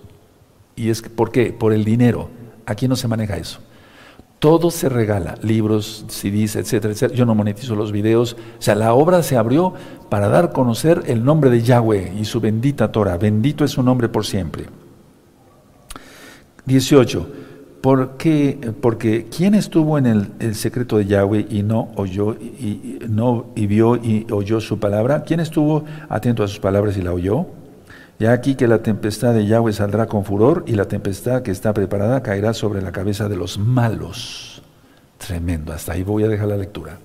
¿Y 0.78 0.90
es 0.90 1.02
que, 1.02 1.10
por 1.10 1.32
qué? 1.32 1.52
Por 1.52 1.74
el 1.74 1.84
dinero. 1.84 2.30
Aquí 2.66 2.88
no 2.88 2.96
se 2.96 3.10
maneja 3.10 3.36
eso. 3.36 3.60
Todo 4.40 4.70
se 4.70 4.88
regala, 4.88 5.36
libros, 5.42 6.06
CDs, 6.08 6.56
etcétera, 6.56 6.94
etcétera. 6.94 7.18
Yo 7.18 7.26
no 7.26 7.34
monetizo 7.34 7.76
los 7.76 7.92
videos. 7.92 8.38
O 8.60 8.62
sea, 8.62 8.76
la 8.76 8.94
obra 8.94 9.24
se 9.24 9.36
abrió 9.36 9.74
para 10.10 10.30
dar 10.30 10.46
a 10.46 10.50
conocer 10.52 11.04
el 11.08 11.26
nombre 11.26 11.50
de 11.50 11.64
Yahweh 11.64 12.14
y 12.20 12.26
su 12.26 12.40
bendita 12.40 12.92
Torah. 12.92 13.18
Bendito 13.18 13.66
es 13.66 13.72
su 13.72 13.82
nombre 13.82 14.08
por 14.08 14.26
siempre. 14.26 14.66
18. 16.66 17.28
¿Por 17.82 18.18
qué? 18.18 18.60
Porque 18.80 19.26
¿quién 19.36 19.56
estuvo 19.56 19.98
en 19.98 20.06
el, 20.40 20.56
secreto 20.56 20.98
de 20.98 21.06
Yahweh 21.06 21.48
y 21.50 21.64
no 21.64 21.90
oyó 21.96 22.34
y, 22.34 23.00
no 23.08 23.48
y 23.56 23.66
vio 23.66 23.96
y 23.96 24.28
oyó 24.30 24.62
su 24.62 24.78
palabra? 24.78 25.24
¿Quién 25.24 25.40
estuvo 25.40 25.86
atento 26.10 26.44
a 26.44 26.48
sus 26.48 26.60
palabras 26.60 26.96
y 26.98 27.02
la 27.02 27.14
oyó? 27.14 27.48
Ya 28.20 28.32
aquí 28.32 28.56
que 28.56 28.68
la 28.68 28.80
tempestad 28.80 29.34
de 29.34 29.46
Yahweh 29.46 29.74
saldrá 29.74 30.08
con 30.08 30.26
furor 30.26 30.64
y 30.66 30.72
la 30.72 30.86
tempestad 30.86 31.44
que 31.44 31.52
está 31.52 31.74
preparada 31.74 32.24
caerá 32.24 32.54
sobre 32.54 32.82
la 32.82 32.92
cabeza 32.92 33.30
de 33.30 33.36
los 33.36 33.60
malos. 33.60 34.64
Tremendo, 35.20 35.72
hasta 35.72 35.94
ahí 35.94 36.04
voy 36.04 36.24
a 36.24 36.28
dejar 36.28 36.48
la 36.48 36.58
lectura. 36.58 36.98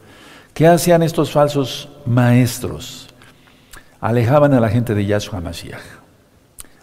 ¿Qué 0.55 0.67
hacían 0.67 1.03
estos 1.03 1.31
falsos 1.31 1.91
maestros? 2.07 3.09
Alejaban 4.01 4.55
a 4.55 4.61
la 4.61 4.71
gente 4.71 4.95
de 4.95 5.05
Yahshua 5.05 5.41
Mashiach. 5.41 5.81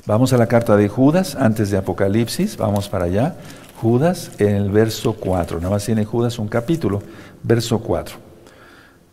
Vamos 0.06 0.32
a 0.32 0.38
la 0.38 0.48
carta 0.48 0.76
de 0.76 0.90
Judas, 0.90 1.36
antes 1.36 1.72
de 1.72 1.78
Apocalipsis, 1.78 2.56
vamos 2.58 2.88
para 2.88 3.06
allá. 3.06 3.36
Judas 3.82 4.32
en 4.40 4.56
el 4.56 4.72
verso 4.72 5.14
4, 5.14 5.58
nada 5.58 5.72
más 5.72 5.86
tiene 5.86 6.06
Judas 6.06 6.38
un 6.40 6.48
capítulo, 6.48 7.02
verso 7.44 7.80
4. 7.80 8.29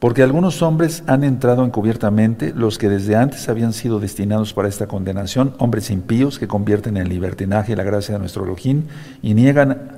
Porque 0.06 0.22
algunos 0.22 0.62
hombres 0.62 1.02
han 1.08 1.24
entrado 1.24 1.64
encubiertamente, 1.64 2.52
los 2.54 2.78
que 2.78 2.88
desde 2.88 3.16
antes 3.16 3.48
habían 3.48 3.72
sido 3.72 3.98
destinados 3.98 4.54
para 4.54 4.68
esta 4.68 4.86
condenación, 4.86 5.56
hombres 5.58 5.90
impíos 5.90 6.38
que 6.38 6.46
convierten 6.46 6.96
en 6.96 7.08
libertinaje 7.08 7.74
la 7.74 7.82
gracia 7.82 8.14
de 8.14 8.20
nuestro 8.20 8.44
Elohim 8.44 8.84
y 9.20 9.34
niegan 9.34 9.96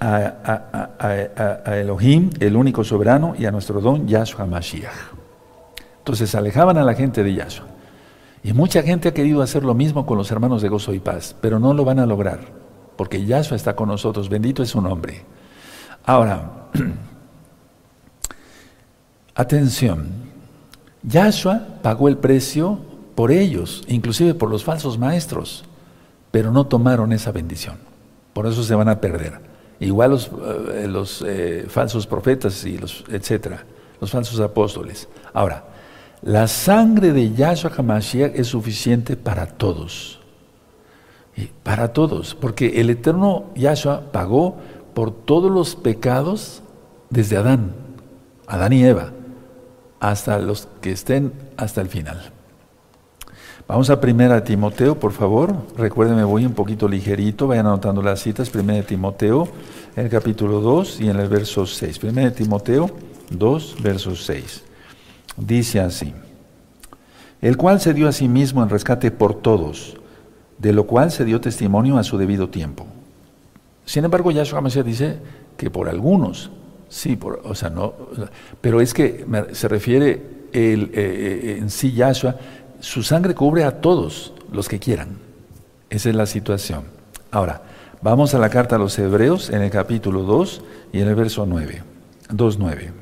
a, 0.00 1.74
Elohim, 1.76 2.30
el 2.40 2.56
único 2.56 2.84
soberano, 2.84 3.34
y 3.38 3.44
a 3.44 3.50
nuestro 3.50 3.82
don, 3.82 4.08
Yahshua 4.08 4.46
Mashiach. 4.46 5.12
Entonces 5.98 6.34
alejaban 6.34 6.78
a 6.78 6.82
la 6.82 6.94
gente 6.94 7.22
de 7.22 7.34
Yahshua. 7.34 7.66
Y 8.42 8.54
mucha 8.54 8.82
gente 8.82 9.10
ha 9.10 9.12
querido 9.12 9.42
hacer 9.42 9.62
lo 9.62 9.74
mismo 9.74 10.06
con 10.06 10.16
los 10.16 10.30
hermanos 10.30 10.62
de 10.62 10.70
gozo 10.70 10.94
y 10.94 11.00
paz, 11.00 11.36
pero 11.42 11.58
no 11.58 11.74
lo 11.74 11.84
van 11.84 11.98
a 11.98 12.06
lograr, 12.06 12.40
porque 12.96 13.22
Yahshua 13.22 13.58
está 13.58 13.76
con 13.76 13.90
nosotros, 13.90 14.30
bendito 14.30 14.62
es 14.62 14.70
su 14.70 14.80
nombre. 14.80 15.20
Ahora, 16.06 16.70
Atención, 19.36 20.06
Yahshua 21.02 21.80
pagó 21.82 22.08
el 22.08 22.16
precio 22.16 22.78
por 23.16 23.32
ellos, 23.32 23.82
inclusive 23.88 24.32
por 24.34 24.48
los 24.48 24.62
falsos 24.62 24.96
maestros, 24.96 25.64
pero 26.30 26.52
no 26.52 26.66
tomaron 26.68 27.12
esa 27.12 27.32
bendición. 27.32 27.76
Por 28.32 28.46
eso 28.46 28.62
se 28.62 28.76
van 28.76 28.88
a 28.88 29.00
perder. 29.00 29.40
Igual 29.80 30.12
los, 30.12 30.28
eh, 30.28 31.24
eh, 31.26 31.66
falsos 31.68 32.06
profetas 32.06 32.64
y 32.64 32.78
los, 32.78 33.04
etcétera, 33.08 33.64
los 34.00 34.12
falsos 34.12 34.38
apóstoles. 34.38 35.08
Ahora, 35.32 35.64
la 36.22 36.46
sangre 36.46 37.12
de 37.12 37.32
Yahshua 37.32 37.72
HaMashiach 37.76 38.32
es 38.36 38.46
suficiente 38.46 39.16
para 39.16 39.46
todos. 39.46 40.20
para 41.64 41.92
todos, 41.92 42.36
porque 42.36 42.80
el 42.80 42.88
eterno 42.90 43.46
Yahshua 43.56 44.12
pagó 44.12 44.58
por 44.94 45.10
todos 45.10 45.50
los 45.50 45.74
pecados 45.74 46.62
desde 47.10 47.36
Adán, 47.36 47.72
Adán 48.46 48.72
y 48.72 48.84
Eva 48.84 49.10
hasta 50.10 50.38
los 50.38 50.68
que 50.82 50.92
estén 50.92 51.32
hasta 51.56 51.80
el 51.80 51.88
final. 51.88 52.30
Vamos 53.66 53.88
a 53.88 54.00
primera 54.00 54.44
Timoteo, 54.44 55.00
por 55.00 55.12
favor. 55.12 55.56
Recuérdenme, 55.78 56.24
voy 56.24 56.44
un 56.44 56.52
poquito 56.52 56.86
ligerito, 56.86 57.46
vayan 57.46 57.66
anotando 57.66 58.02
las 58.02 58.20
citas. 58.20 58.50
Primera 58.50 58.86
Timoteo, 58.86 59.48
en 59.96 60.04
el 60.04 60.10
capítulo 60.10 60.60
2 60.60 61.00
y 61.00 61.08
en 61.08 61.18
el 61.18 61.28
verso 61.28 61.64
6. 61.64 61.98
Primera 61.98 62.30
Timoteo 62.30 62.90
2, 63.30 63.76
verso 63.82 64.14
6. 64.14 64.62
Dice 65.38 65.80
así, 65.80 66.12
el 67.40 67.56
cual 67.56 67.80
se 67.80 67.94
dio 67.94 68.06
a 68.06 68.12
sí 68.12 68.28
mismo 68.28 68.62
en 68.62 68.68
rescate 68.68 69.10
por 69.10 69.40
todos, 69.40 69.96
de 70.58 70.74
lo 70.74 70.86
cual 70.86 71.10
se 71.10 71.24
dio 71.24 71.40
testimonio 71.40 71.96
a 71.96 72.04
su 72.04 72.18
debido 72.18 72.50
tiempo. 72.50 72.86
Sin 73.86 74.04
embargo, 74.04 74.30
Yahshua 74.30 74.60
Mesías 74.60 74.84
dice 74.84 75.18
que 75.56 75.70
por 75.70 75.88
algunos, 75.88 76.50
Sí, 76.94 77.16
por, 77.16 77.40
o 77.42 77.56
sea, 77.56 77.70
no, 77.70 77.92
pero 78.60 78.80
es 78.80 78.94
que 78.94 79.26
se 79.50 79.66
refiere 79.66 80.46
el, 80.52 80.84
eh, 80.84 80.90
eh, 80.94 81.56
en 81.58 81.68
sí 81.68 81.92
Yahshua, 81.92 82.36
su 82.78 83.02
sangre 83.02 83.34
cubre 83.34 83.64
a 83.64 83.80
todos 83.80 84.32
los 84.52 84.68
que 84.68 84.78
quieran. 84.78 85.18
Esa 85.90 86.10
es 86.10 86.14
la 86.14 86.26
situación. 86.26 86.84
Ahora, 87.32 87.62
vamos 88.00 88.32
a 88.36 88.38
la 88.38 88.48
carta 88.48 88.76
a 88.76 88.78
los 88.78 88.96
Hebreos 88.96 89.50
en 89.50 89.62
el 89.62 89.72
capítulo 89.72 90.22
2 90.22 90.62
y 90.92 91.00
en 91.00 91.08
el 91.08 91.16
verso 91.16 91.44
9, 91.46 91.82
2.9. 92.28 92.92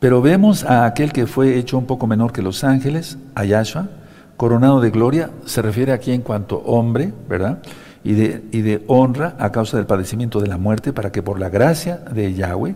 Pero 0.00 0.22
vemos 0.22 0.64
a 0.64 0.86
aquel 0.86 1.12
que 1.12 1.28
fue 1.28 1.56
hecho 1.56 1.78
un 1.78 1.86
poco 1.86 2.08
menor 2.08 2.32
que 2.32 2.42
los 2.42 2.64
ángeles, 2.64 3.16
a 3.36 3.44
Yahshua, 3.44 3.88
coronado 4.36 4.80
de 4.80 4.90
gloria, 4.90 5.30
se 5.44 5.62
refiere 5.62 5.92
aquí 5.92 6.10
en 6.10 6.22
cuanto 6.22 6.56
hombre, 6.64 7.12
¿verdad? 7.28 7.62
Y 8.02 8.12
de, 8.14 8.42
y 8.52 8.62
de 8.62 8.82
honra 8.86 9.36
a 9.38 9.52
causa 9.52 9.76
del 9.76 9.86
padecimiento 9.86 10.40
de 10.40 10.48
la 10.48 10.56
muerte, 10.56 10.92
para 10.92 11.12
que 11.12 11.22
por 11.22 11.38
la 11.38 11.48
gracia 11.48 11.96
de 11.96 12.34
Yahweh 12.34 12.74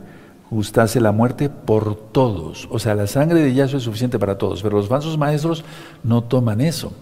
gustase 0.51 1.01
la 1.01 1.13
muerte 1.13 1.49
por 1.49 1.97
todos. 1.97 2.69
O 2.71 2.79
sea, 2.79 2.95
la 2.95 3.07
sangre 3.07 3.41
de 3.41 3.55
Yahshua 3.55 3.79
es 3.79 3.85
suficiente 3.85 4.19
para 4.19 4.39
todos, 4.39 4.63
pero 4.63 4.77
los 4.77 4.89
falsos 4.89 5.19
maestros 5.19 5.65
no 6.03 6.23
toman 6.23 6.61
eso, 6.61 6.93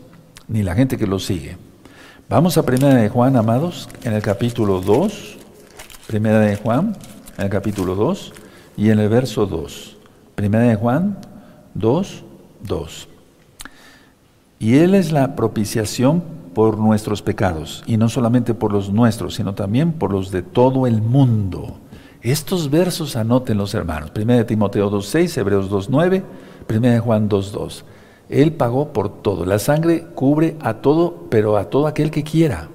ni 0.48 0.62
la 0.62 0.74
gente 0.74 0.96
que 0.96 1.06
los 1.06 1.24
sigue. 1.24 1.56
Vamos 2.28 2.56
a 2.56 2.62
Primera 2.62 2.94
de 2.94 3.08
Juan, 3.08 3.36
amados, 3.36 3.88
en 4.04 4.14
el 4.14 4.22
capítulo 4.22 4.80
2, 4.80 5.36
Primera 6.06 6.40
de 6.40 6.56
Juan, 6.56 6.96
en 7.36 7.44
el 7.44 7.50
capítulo 7.50 7.94
2 7.94 8.32
y 8.76 8.90
en 8.90 9.00
el 9.00 9.08
verso 9.08 9.46
2. 9.46 9.96
Primera 10.34 10.64
de 10.64 10.76
Juan 10.76 11.18
2, 11.74 12.24
2. 12.62 13.08
Y 14.60 14.76
Él 14.76 14.94
es 14.94 15.12
la 15.12 15.36
propiciación 15.36 16.22
por 16.54 16.78
nuestros 16.78 17.22
pecados, 17.22 17.82
y 17.86 17.96
no 17.96 18.08
solamente 18.08 18.54
por 18.54 18.72
los 18.72 18.92
nuestros, 18.92 19.34
sino 19.34 19.54
también 19.54 19.92
por 19.92 20.12
los 20.12 20.30
de 20.30 20.42
todo 20.42 20.86
el 20.86 21.02
mundo. 21.02 21.78
Estos 22.22 22.70
versos 22.70 23.16
anoten 23.16 23.58
los 23.58 23.74
hermanos. 23.74 24.12
1 24.16 24.46
Timoteo 24.46 24.90
2.6, 24.90 25.38
Hebreos 25.38 25.70
2.9, 25.70 26.22
1 26.68 27.02
Juan 27.02 27.28
2.2. 27.28 27.82
Él 28.28 28.52
pagó 28.52 28.92
por 28.92 29.22
todo. 29.22 29.44
La 29.44 29.58
sangre 29.58 30.06
cubre 30.14 30.56
a 30.60 30.74
todo, 30.74 31.26
pero 31.28 31.56
a 31.56 31.68
todo 31.68 31.86
aquel 31.86 32.10
que 32.10 32.22
quiera, 32.22 32.68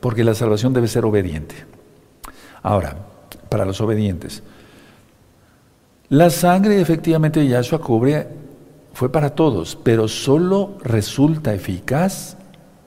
porque 0.00 0.24
la 0.24 0.34
salvación 0.34 0.72
debe 0.72 0.88
ser 0.88 1.04
obediente. 1.04 1.54
Ahora, 2.62 2.96
para 3.48 3.64
los 3.64 3.80
obedientes, 3.80 4.42
la 6.08 6.30
sangre 6.30 6.80
efectivamente 6.80 7.40
de 7.40 7.48
Yahshua 7.48 7.80
cubre, 7.80 8.28
fue 8.94 9.10
para 9.10 9.30
todos, 9.30 9.76
pero 9.76 10.08
solo 10.08 10.78
resulta 10.82 11.52
eficaz 11.52 12.38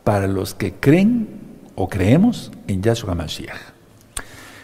para 0.10 0.26
los 0.26 0.56
que 0.56 0.74
creen 0.74 1.28
o 1.76 1.88
creemos 1.88 2.52
en 2.68 2.82
Yahshua 2.82 3.14
Mashiach. 3.14 3.60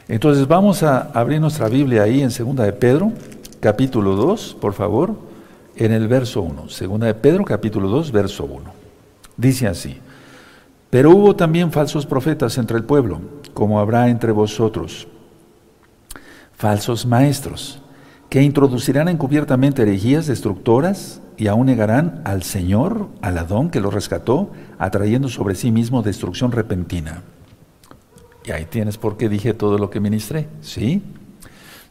Entonces 0.07 0.47
vamos 0.47 0.81
a 0.81 1.11
abrir 1.11 1.39
nuestra 1.39 1.69
Biblia 1.69 2.01
ahí 2.01 2.23
en 2.23 2.31
Segunda 2.31 2.63
de 2.63 2.73
Pedro, 2.73 3.11
capítulo 3.59 4.15
2, 4.15 4.57
por 4.59 4.73
favor, 4.73 5.13
en 5.75 5.91
el 5.91 6.07
verso 6.07 6.41
1. 6.41 6.69
Segunda 6.69 7.05
de 7.05 7.13
Pedro, 7.13 7.45
capítulo 7.45 7.89
2, 7.89 8.11
verso 8.11 8.43
1. 8.43 8.63
Dice 9.37 9.67
así, 9.67 9.97
pero 10.89 11.11
hubo 11.11 11.35
también 11.35 11.71
falsos 11.71 12.07
profetas 12.07 12.57
entre 12.57 12.77
el 12.77 12.83
pueblo, 12.83 13.21
como 13.53 13.79
habrá 13.79 14.09
entre 14.09 14.31
vosotros, 14.31 15.07
falsos 16.53 17.05
maestros, 17.05 17.79
que 18.31 18.41
introducirán 18.41 19.09
encubiertamente 19.09 19.83
herejías 19.83 20.25
destructoras 20.25 21.21
y 21.37 21.47
aún 21.47 21.67
negarán 21.67 22.21
al 22.23 22.43
Señor, 22.43 23.09
al 23.21 23.37
Adón 23.37 23.69
que 23.69 23.81
lo 23.81 23.91
rescató, 23.91 24.51
atrayendo 24.77 25.29
sobre 25.29 25.55
sí 25.55 25.71
mismo 25.71 26.01
destrucción 26.01 26.51
repentina. 26.51 27.23
Y 28.45 28.51
ahí 28.51 28.65
tienes 28.65 28.97
por 28.97 29.17
qué 29.17 29.27
dije 29.27 29.53
todo 29.53 29.77
lo 29.77 29.89
que 29.89 29.99
ministré, 29.99 30.47
¿sí? 30.61 31.01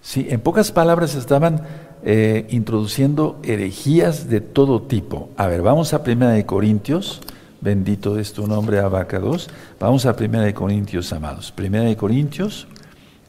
Sí, 0.00 0.26
en 0.28 0.40
pocas 0.40 0.70
palabras 0.70 1.14
estaban 1.14 1.62
eh, 2.04 2.46
introduciendo 2.50 3.40
herejías 3.42 4.28
de 4.28 4.40
todo 4.40 4.82
tipo. 4.82 5.30
A 5.36 5.46
ver, 5.46 5.62
vamos 5.62 5.94
a 5.94 6.02
Primera 6.02 6.32
de 6.32 6.44
Corintios, 6.46 7.20
bendito 7.60 8.18
es 8.18 8.34
tu 8.34 8.46
nombre, 8.46 8.78
Abacados. 8.78 9.48
Vamos 9.80 10.04
a 10.06 10.14
Primera 10.14 10.44
de 10.44 10.54
Corintios, 10.54 11.12
amados. 11.12 11.50
Primera 11.50 11.84
de 11.84 11.96
Corintios, 11.96 12.66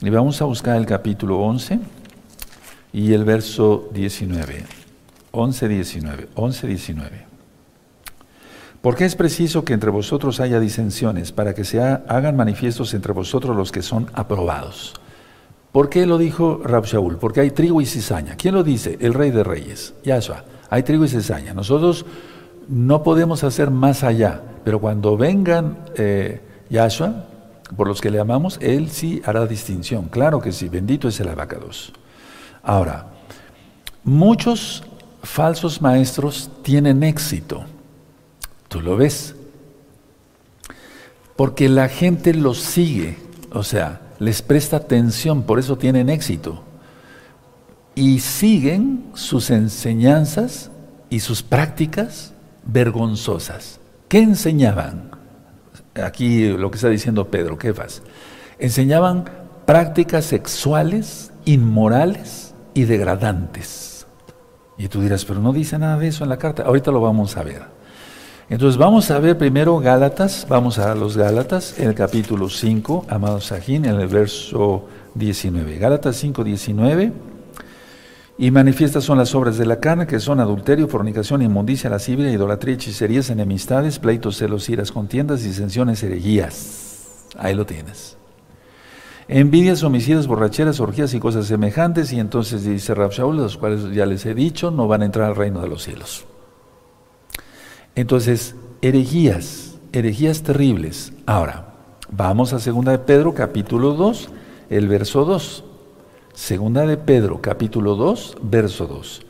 y 0.02 0.10
vamos 0.10 0.42
a 0.42 0.46
buscar 0.46 0.76
el 0.76 0.86
capítulo 0.86 1.40
11 1.40 1.80
y 2.92 3.14
el 3.14 3.24
verso 3.24 3.90
19. 3.94 4.85
11, 5.36 5.68
19. 5.68 6.30
11, 6.36 6.68
19. 6.68 7.26
Porque 8.82 9.06
es 9.06 9.16
preciso 9.16 9.66
que 9.66 9.74
entre 9.74 9.90
vosotros 9.90 10.40
haya 10.40 10.60
disensiones 10.60 11.32
para 11.32 11.54
que 11.54 11.64
se 11.64 11.82
hagan 11.82 12.36
manifiestos 12.36 12.94
entre 12.94 13.14
vosotros 13.14 13.56
los 13.56 13.72
que 13.72 13.82
son 13.82 14.10
aprobados. 14.14 14.94
¿Por 15.72 15.90
qué 15.90 16.06
lo 16.06 16.18
dijo 16.18 16.62
Rab 16.64 16.86
Shaul? 16.86 17.18
Porque 17.18 17.42
hay 17.42 17.52
trigo 17.52 17.82
y 17.82 17.86
cizaña. 17.86 18.36
¿Quién 18.36 18.54
lo 18.54 18.64
dice? 18.64 18.98
El 19.02 19.14
rey 19.14 19.32
de 19.32 19.44
reyes, 19.44 19.94
Yahshua. 20.04 20.46
Hay 20.70 20.84
trigo 20.84 21.04
y 21.04 21.10
cizaña. 21.10 21.54
Nosotros 21.54 22.06
no 22.70 23.04
podemos 23.04 23.44
hacer 23.44 23.72
más 23.72 24.04
allá, 24.04 24.42
pero 24.64 24.80
cuando 24.80 25.18
vengan 25.18 25.80
eh, 25.98 26.42
Yahshua, 26.70 27.26
por 27.76 27.88
los 27.88 28.00
que 28.02 28.12
le 28.12 28.20
amamos, 28.20 28.58
Él 28.62 28.90
sí 28.90 29.22
hará 29.26 29.46
distinción. 29.48 30.10
Claro 30.10 30.40
que 30.40 30.52
sí, 30.52 30.70
bendito 30.70 31.08
es 31.08 31.20
el 31.20 31.28
abacados. 31.28 31.92
Ahora, 32.64 33.08
muchos 34.04 34.84
falsos 35.26 35.82
maestros 35.82 36.50
tienen 36.62 37.04
éxito. 37.04 37.66
Tú 38.68 38.82
lo 38.82 38.96
ves. 38.96 39.36
Porque 41.36 41.68
la 41.68 41.90
gente 41.90 42.34
los 42.34 42.60
sigue, 42.60 43.18
o 43.52 43.64
sea, 43.64 44.02
les 44.20 44.42
presta 44.42 44.78
atención, 44.78 45.44
por 45.44 45.60
eso 45.60 45.78
tienen 45.78 46.10
éxito. 46.10 46.64
Y 47.94 48.20
siguen 48.20 49.06
sus 49.14 49.50
enseñanzas 49.50 50.72
y 51.10 51.20
sus 51.20 51.44
prácticas 51.44 52.34
vergonzosas. 52.64 53.80
¿Qué 54.08 54.20
enseñaban? 54.20 55.12
Aquí 56.02 56.50
lo 56.50 56.72
que 56.72 56.76
está 56.76 56.90
diciendo 56.90 57.30
Pedro, 57.30 57.58
¿qué 57.58 57.72
vas? 57.72 58.02
Enseñaban 58.60 59.26
prácticas 59.66 60.26
sexuales 60.26 61.32
inmorales 61.46 62.54
y 62.74 62.84
degradantes. 62.84 63.95
Y 64.78 64.88
tú 64.88 65.02
dirás, 65.02 65.26
pero 65.26 65.40
no 65.40 65.54
dice 65.54 65.78
nada 65.78 65.98
de 65.98 66.08
eso 66.08 66.24
en 66.24 66.30
la 66.30 66.38
carta. 66.38 66.64
Ahorita 66.64 66.92
lo 66.92 67.02
vamos 67.02 67.38
a 67.38 67.44
ver. 67.44 67.64
Entonces 68.50 68.78
vamos 68.78 69.10
a 69.10 69.20
ver 69.20 69.38
primero 69.38 69.80
Gálatas, 69.80 70.46
vamos 70.48 70.78
a 70.78 70.94
los 70.94 71.18
Gálatas 71.18 71.80
en 71.80 71.90
el 71.90 71.96
capítulo 71.96 72.48
5, 72.48 73.06
amados 73.10 73.46
Sajín, 73.46 73.86
en 73.86 74.00
el 74.00 74.08
verso 74.08 74.86
19. 75.16 75.80
Gálatas 75.80 76.16
5, 76.18 76.44
19. 76.44 77.12
Y 78.38 78.52
manifiestas 78.52 79.06
son 79.06 79.18
las 79.18 79.34
obras 79.34 79.58
de 79.58 79.66
la 79.66 79.80
carne, 79.80 80.06
que 80.06 80.20
son 80.20 80.42
adulterio, 80.42 80.90
fornicación, 80.90 81.42
inmundicia, 81.42 81.90
lascivia, 81.90 82.30
idolatría, 82.30 82.76
hechicerías, 82.76 83.30
enemistades, 83.30 83.98
pleitos, 83.98 84.38
celos, 84.38 84.70
iras, 84.70 84.92
contiendas, 84.92 85.42
disensiones, 85.42 86.04
herejías. 86.04 87.30
Ahí 87.38 87.56
lo 87.56 87.66
tienes. 87.66 88.18
Envidias, 89.28 89.82
homicidios, 89.82 90.28
borracheras, 90.28 90.80
orgías 90.80 91.14
y 91.14 91.20
cosas 91.20 91.48
semejantes. 91.48 92.14
Y 92.14 92.20
entonces 92.20 92.64
dice 92.64 92.94
Shaul, 92.94 93.38
los 93.38 93.58
cuales 93.58 93.92
ya 93.94 94.06
les 94.06 94.26
he 94.26 94.36
dicho, 94.36 94.72
no 94.72 94.88
van 94.88 95.02
a 95.02 95.06
entrar 95.06 95.30
al 95.30 95.36
reino 95.36 95.62
de 95.62 95.68
los 95.68 95.84
cielos. 95.84 96.26
Entonces, 97.96 98.56
herejías, 98.82 99.78
herejías 99.94 100.44
terribles. 100.44 101.14
Ahora, 101.26 101.74
vamos 102.12 102.54
a 102.54 102.60
segunda 102.60 102.92
de 102.92 103.00
Pedro, 103.00 103.34
capítulo 103.34 103.94
2, 103.94 104.30
el 104.70 104.88
verso 104.88 105.26
2. 105.26 105.64
Segunda 106.34 106.86
de 106.86 106.98
Pedro, 106.98 107.42
capítulo 107.42 107.96
2, 107.96 108.38
verso 108.44 108.86
2. 108.86 109.26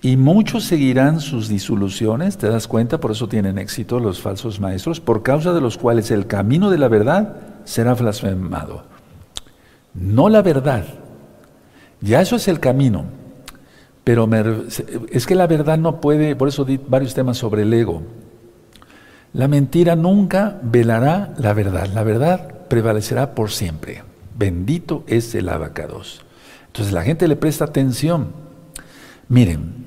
Y 0.00 0.16
muchos 0.16 0.64
seguirán 0.64 1.20
sus 1.20 1.48
disoluciones, 1.48 2.38
¿te 2.38 2.48
das 2.48 2.68
cuenta? 2.68 2.98
Por 2.98 3.10
eso 3.10 3.28
tienen 3.28 3.58
éxito 3.58 3.98
los 3.98 4.20
falsos 4.20 4.60
maestros, 4.60 5.00
por 5.00 5.24
causa 5.24 5.52
de 5.52 5.60
los 5.60 5.76
cuales 5.76 6.12
el 6.12 6.28
camino 6.28 6.70
de 6.70 6.78
la 6.78 6.86
verdad 6.86 7.36
será 7.64 7.94
blasfemado. 7.94 8.84
No 10.00 10.28
la 10.28 10.42
verdad. 10.42 10.84
Ya 12.00 12.20
eso 12.20 12.36
es 12.36 12.48
el 12.48 12.60
camino. 12.60 13.06
Pero 14.04 14.28
es 15.10 15.26
que 15.26 15.34
la 15.34 15.46
verdad 15.46 15.78
no 15.78 16.00
puede, 16.00 16.34
por 16.36 16.48
eso 16.48 16.64
di 16.64 16.78
varios 16.78 17.14
temas 17.14 17.36
sobre 17.36 17.62
el 17.62 17.74
ego. 17.74 18.02
La 19.34 19.48
mentira 19.48 19.96
nunca 19.96 20.58
velará 20.62 21.34
la 21.36 21.52
verdad. 21.52 21.88
La 21.88 22.02
verdad 22.02 22.66
prevalecerá 22.68 23.34
por 23.34 23.50
siempre. 23.50 24.02
Bendito 24.36 25.04
es 25.06 25.34
el 25.34 25.48
abacados. 25.48 26.24
Entonces 26.68 26.94
la 26.94 27.02
gente 27.02 27.28
le 27.28 27.36
presta 27.36 27.64
atención. 27.64 28.32
Miren, 29.28 29.86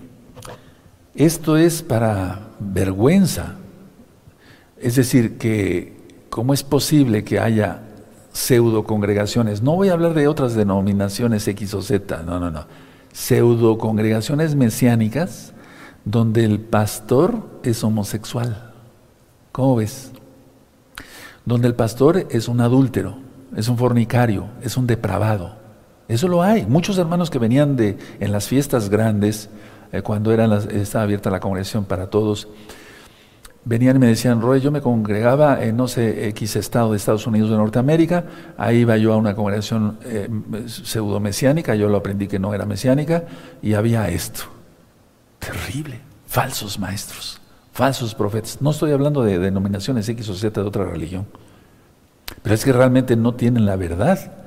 esto 1.16 1.58
es 1.58 1.82
para 1.82 2.50
vergüenza. 2.60 3.56
Es 4.80 4.96
decir, 4.96 5.38
que 5.38 5.98
cómo 6.30 6.54
es 6.54 6.64
posible 6.64 7.24
que 7.24 7.40
haya 7.40 7.82
pseudo 8.34 8.84
congregaciones. 8.84 9.62
No 9.62 9.76
voy 9.76 9.90
a 9.90 9.94
hablar 9.94 10.14
de 10.14 10.28
otras 10.28 10.56
denominaciones 10.56 11.48
X 11.48 11.74
o 11.74 11.82
Z, 11.82 12.24
no, 12.24 12.40
no, 12.40 12.52
no. 12.52 12.66
Pseudo 13.12 13.78
congregaciones 13.78 14.56
mesiánicas 14.56 15.54
donde 16.06 16.46
el 16.46 16.60
pastor 16.60 17.60
es 17.64 17.84
homosexual. 17.84 18.72
¿Cómo 19.52 19.76
ves? 19.76 20.12
Donde 21.46 21.68
el 21.68 21.76
pastor 21.76 22.28
es 22.30 22.48
un 22.48 22.62
adúltero, 22.62 23.18
es 23.56 23.68
un 23.68 23.78
fornicario, 23.78 24.46
es 24.62 24.78
un 24.78 24.88
depravado. 24.88 25.56
Eso 26.08 26.28
lo 26.28 26.42
hay. 26.44 26.66
Muchos 26.66 26.98
hermanos 26.98 27.30
que 27.30 27.40
venían 27.40 27.76
de 27.76 27.98
en 28.20 28.32
las 28.32 28.48
fiestas 28.48 28.90
grandes, 28.90 29.50
eh, 29.92 30.02
cuando 30.02 30.32
era 30.32 30.58
estaba 30.58 31.04
abierta 31.04 31.30
la 31.30 31.40
congregación 31.40 31.86
para 31.86 32.10
todos, 32.10 32.48
venían 33.64 33.96
y 33.98 34.00
me 34.00 34.08
decían, 34.08 34.42
Roy, 34.42 34.62
yo 34.62 34.72
me 34.72 34.82
congregaba 34.82 35.64
en 35.64 35.78
no 35.78 35.88
sé, 35.88 36.28
X 36.30 36.56
estado 36.56 36.92
de 36.92 36.98
Estados 36.98 37.28
Unidos 37.28 37.50
de 37.50 37.58
Norteamérica, 37.58 38.26
ahí 38.58 38.80
iba 38.80 38.98
yo 38.98 39.14
a 39.14 39.18
una 39.18 39.36
congregación 39.36 40.00
eh, 40.04 40.30
pseudo 40.68 41.20
mesiánica, 41.20 41.76
yo 41.76 41.90
lo 41.90 41.98
aprendí 41.98 42.28
que 42.28 42.40
no 42.40 42.54
era 42.54 42.66
mesiánica, 42.66 43.26
y 43.62 43.74
había 43.74 44.10
esto. 44.10 44.44
Terrible. 45.40 46.00
Falsos 46.28 46.80
maestros, 46.80 47.42
falsos 47.74 48.16
profetas. 48.16 48.62
No 48.62 48.72
estoy 48.72 48.92
hablando 48.92 49.24
de 49.24 49.38
denominaciones 49.38 50.08
X 50.08 50.30
o 50.30 50.36
Z 50.36 50.62
de 50.62 50.68
otra 50.68 50.86
religión, 50.86 51.26
pero 52.42 52.56
es 52.56 52.64
que 52.64 52.72
realmente 52.72 53.16
no 53.16 53.34
tienen 53.36 53.66
la 53.66 53.76
verdad 53.76 54.42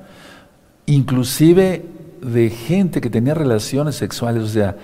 inclusive 0.85 1.85
de 2.21 2.49
gente 2.49 3.01
que 3.01 3.09
tenía 3.09 3.33
relaciones 3.33 3.95
sexuales, 3.95 4.43
o 4.43 4.47
sea, 4.47 4.75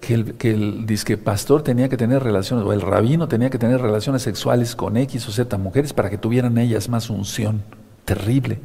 que 0.00 0.14
el, 0.14 0.34
que 0.34 0.52
el 0.52 0.86
disque 0.86 1.16
pastor 1.16 1.62
tenía 1.62 1.88
que 1.88 1.96
tener 1.96 2.22
relaciones, 2.22 2.64
o 2.64 2.72
el 2.72 2.80
rabino 2.80 3.28
tenía 3.28 3.50
que 3.50 3.58
tener 3.58 3.80
relaciones 3.80 4.22
sexuales 4.22 4.76
con 4.76 4.96
X 4.96 5.28
o 5.28 5.32
Z 5.32 5.58
mujeres 5.58 5.92
para 5.92 6.10
que 6.10 6.18
tuvieran 6.18 6.58
ellas 6.58 6.88
más 6.88 7.10
unción. 7.10 7.62
Terrible. 8.04 8.60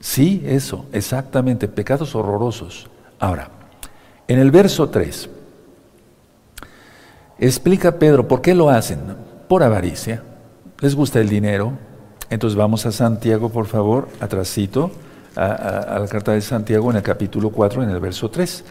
Sí, 0.00 0.42
eso, 0.44 0.86
exactamente, 0.92 1.68
pecados 1.68 2.14
horrorosos. 2.14 2.88
Ahora, 3.18 3.48
en 4.28 4.38
el 4.38 4.50
verso 4.50 4.88
3, 4.88 5.28
explica 7.38 7.98
Pedro 7.98 8.28
por 8.28 8.42
qué 8.42 8.54
lo 8.54 8.68
hacen. 8.68 9.00
Por 9.48 9.62
avaricia, 9.62 10.22
les 10.80 10.94
gusta 10.94 11.20
el 11.20 11.28
dinero. 11.28 11.72
Entonces 12.30 12.56
vamos 12.56 12.84
a 12.86 12.92
Santiago, 12.92 13.48
por 13.48 13.66
favor, 13.66 14.08
atrasito 14.20 14.90
a, 15.36 15.98
la 16.00 16.06
carta 16.08 16.32
de 16.32 16.40
Santiago 16.40 16.90
en 16.90 16.96
el 16.96 17.02
capítulo 17.02 17.50
4, 17.50 17.82
en 17.82 17.90
el 17.90 18.00
verso 18.00 18.30
3. 18.30 18.64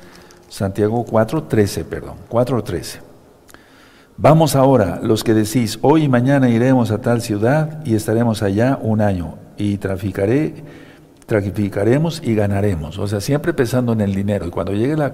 Santiago 0.54 1.04
4, 1.04 1.46
13, 1.46 1.84
perdón, 1.84 2.14
4, 2.30 2.64
13. 2.64 3.00
Vamos 4.18 4.56
ahora, 4.56 5.00
los 5.02 5.24
que 5.24 5.34
decís, 5.34 5.80
hoy 5.82 6.04
y 6.04 6.08
mañana 6.08 6.48
iremos 6.48 6.92
a 6.92 7.02
tal 7.02 7.24
ciudad 7.24 7.84
y 7.86 7.96
estaremos 7.96 8.44
allá 8.44 8.78
un 8.80 9.02
año 9.02 9.40
y 9.58 9.78
traficaré, 9.78 10.54
traficaremos 11.26 12.22
y 12.24 12.36
ganaremos. 12.36 13.00
O 13.00 13.08
sea, 13.08 13.20
siempre 13.20 13.52
pensando 13.56 13.94
en 13.94 14.02
el 14.02 14.14
dinero. 14.14 14.46
Y 14.46 14.52
cuando 14.52 14.74
llegue 14.74 14.96
la, 14.96 15.12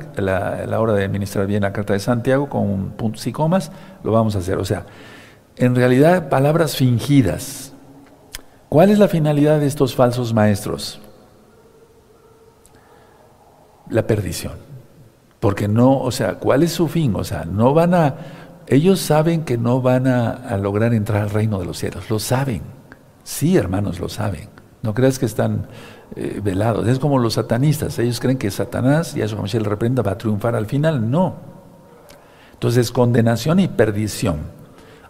la 0.68 0.80
hora 0.82 0.92
de 0.92 1.06
administrar 1.06 1.48
bien 1.48 1.64
la 1.64 1.72
carta 1.72 1.94
de 1.94 2.00
Santiago 2.00 2.50
con 2.50 2.90
puntos 2.98 3.26
y 3.26 3.32
comas, 3.32 3.72
lo 4.04 4.12
vamos 4.12 4.36
a 4.36 4.40
hacer. 4.40 4.58
O 4.58 4.66
sea, 4.66 4.88
en 5.56 5.74
realidad 5.74 6.28
palabras 6.28 6.76
fingidas. 6.76 7.72
¿Cuál 8.68 8.90
es 8.90 9.00
la 9.00 9.08
finalidad 9.08 9.62
de 9.62 9.68
estos 9.68 9.96
falsos 9.96 10.34
maestros? 10.34 11.00
la 13.90 14.06
perdición. 14.06 14.69
Porque 15.40 15.68
no, 15.68 16.00
o 16.00 16.12
sea, 16.12 16.36
¿cuál 16.36 16.64
es 16.64 16.72
su 16.72 16.88
fin? 16.88 17.14
O 17.16 17.24
sea, 17.24 17.46
no 17.46 17.74
van 17.74 17.94
a, 17.94 18.16
ellos 18.68 19.00
saben 19.00 19.44
que 19.44 19.58
no 19.58 19.82
van 19.82 20.08
a, 20.08 20.58
lograr 20.58 20.94
entrar 20.94 21.24
al 21.24 21.30
reino 21.30 21.60
de 21.60 21.66
los 21.66 21.78
cielos, 21.78 22.10
lo 22.10 22.20
saben. 22.20 22.62
Sí, 23.24 23.58
hermanos, 23.58 24.00
lo 24.00 24.10
saben. 24.10 24.50
No 24.82 24.94
creas 24.94 25.20
que 25.20 25.26
están 25.26 25.68
eh, 26.16 26.40
velados. 26.44 26.88
Es 26.88 27.00
como 27.00 27.20
los 27.20 27.34
satanistas. 27.34 27.98
Ellos 28.00 28.20
creen 28.20 28.38
que 28.38 28.50
Satanás, 28.52 29.16
y 29.16 29.22
eso 29.22 29.36
como 29.36 29.48
se 29.48 29.60
le 29.60 29.70
reprenda, 29.70 30.02
va 30.02 30.12
a 30.12 30.18
triunfar 30.18 30.56
al 30.56 30.66
final. 30.66 31.10
No. 31.10 31.36
Entonces, 32.54 32.92
condenación 32.92 33.60
y 33.60 33.68
perdición. 33.68 34.38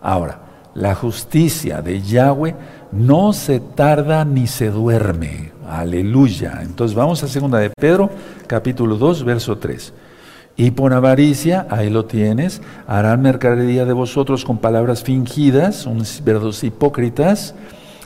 Ahora, 0.01 0.41
la 0.73 0.95
justicia 0.95 1.81
de 1.81 2.01
Yahweh 2.01 2.55
no 2.91 3.33
se 3.33 3.59
tarda 3.59 4.25
ni 4.25 4.47
se 4.47 4.69
duerme. 4.69 5.51
Aleluya. 5.67 6.59
Entonces 6.61 6.95
vamos 6.95 7.23
a 7.23 7.27
segunda 7.27 7.59
de 7.59 7.69
Pedro, 7.69 8.09
capítulo 8.47 8.97
2, 8.97 9.23
verso 9.23 9.57
3. 9.57 9.93
Y 10.59 10.71
por 10.71 10.93
avaricia, 10.93 11.67
ahí 11.69 11.89
lo 11.89 12.03
tienes, 12.03 12.61
harán 12.85 13.21
mercadería 13.21 13.85
de 13.85 13.93
vosotros 13.93 14.43
con 14.43 14.57
palabras 14.57 15.03
fingidas, 15.03 15.85
unos 15.85 16.21
verdos 16.21 16.65
hipócritas, 16.65 17.55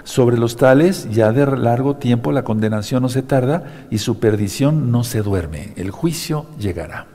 sobre 0.04 0.38
los 0.38 0.56
tales 0.56 1.08
ya 1.10 1.32
de 1.32 1.48
largo 1.58 1.96
tiempo 1.96 2.32
la 2.32 2.44
condenación 2.44 3.02
no 3.02 3.10
se 3.10 3.24
tarda 3.24 3.88
y 3.90 3.98
su 3.98 4.20
perdición 4.20 4.92
no 4.92 5.04
se 5.04 5.24
duerme. 5.24 5.74
El 5.78 5.90
juicio 5.90 6.46
llegará. 6.60 7.08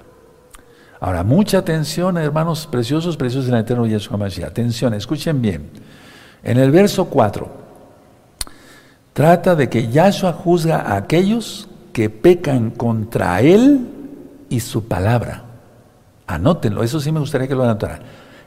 Ahora, 0.99 1.23
mucha 1.23 1.59
atención, 1.59 2.19
hermanos 2.19 2.67
preciosos, 2.67 3.17
preciosos 3.17 3.47
del 3.47 3.61
eterno 3.61 3.87
Yeshua 3.87 4.17
Mashiach. 4.17 4.49
Atención, 4.49 4.93
escuchen 4.93 5.41
bien. 5.41 5.71
En 6.43 6.59
el 6.59 6.73
verso 6.73 7.05
4, 7.05 7.49
Trata 9.13 9.55
de 9.55 9.69
que 9.69 9.87
Yahshua 9.87 10.33
juzga 10.33 10.81
a 10.81 10.97
aquellos 10.97 11.69
que 11.93 12.11
pecan 12.11 12.71
contra 12.71 13.41
Él 13.41 13.98
y 14.49 14.61
su 14.61 14.87
palabra. 14.87 15.45
Anótenlo, 16.27 16.83
eso 16.83 17.01
sí 17.01 17.11
me 17.11 17.21
gustaría 17.21 17.49
que 17.49 17.55
lo 17.55 17.65
anotaran. 17.65 18.01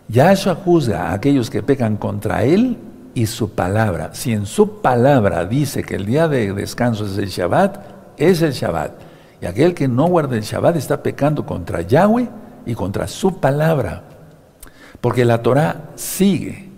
Yahshua 0.07 0.55
juzga 0.55 1.09
a 1.09 1.13
aquellos 1.13 1.49
que 1.49 1.63
pecan 1.63 1.97
contra 1.97 2.43
Él 2.43 2.77
y 3.13 3.25
su 3.25 3.51
palabra. 3.51 4.11
Si 4.13 4.31
en 4.33 4.45
su 4.45 4.81
palabra 4.81 5.45
dice 5.45 5.83
que 5.83 5.95
el 5.95 6.05
día 6.05 6.27
de 6.27 6.53
descanso 6.53 7.05
es 7.05 7.17
el 7.17 7.29
Shabbat, 7.29 7.77
es 8.17 8.41
el 8.41 8.51
Shabbat. 8.51 8.91
Y 9.41 9.45
aquel 9.45 9.73
que 9.73 9.87
no 9.87 10.07
guarda 10.07 10.35
el 10.35 10.43
Shabbat 10.43 10.75
está 10.75 11.01
pecando 11.01 11.45
contra 11.45 11.81
Yahweh 11.81 12.29
y 12.65 12.75
contra 12.75 13.07
su 13.07 13.39
palabra. 13.39 14.03
Porque 14.99 15.25
la 15.25 15.41
Torah 15.41 15.91
sigue. 15.95 16.69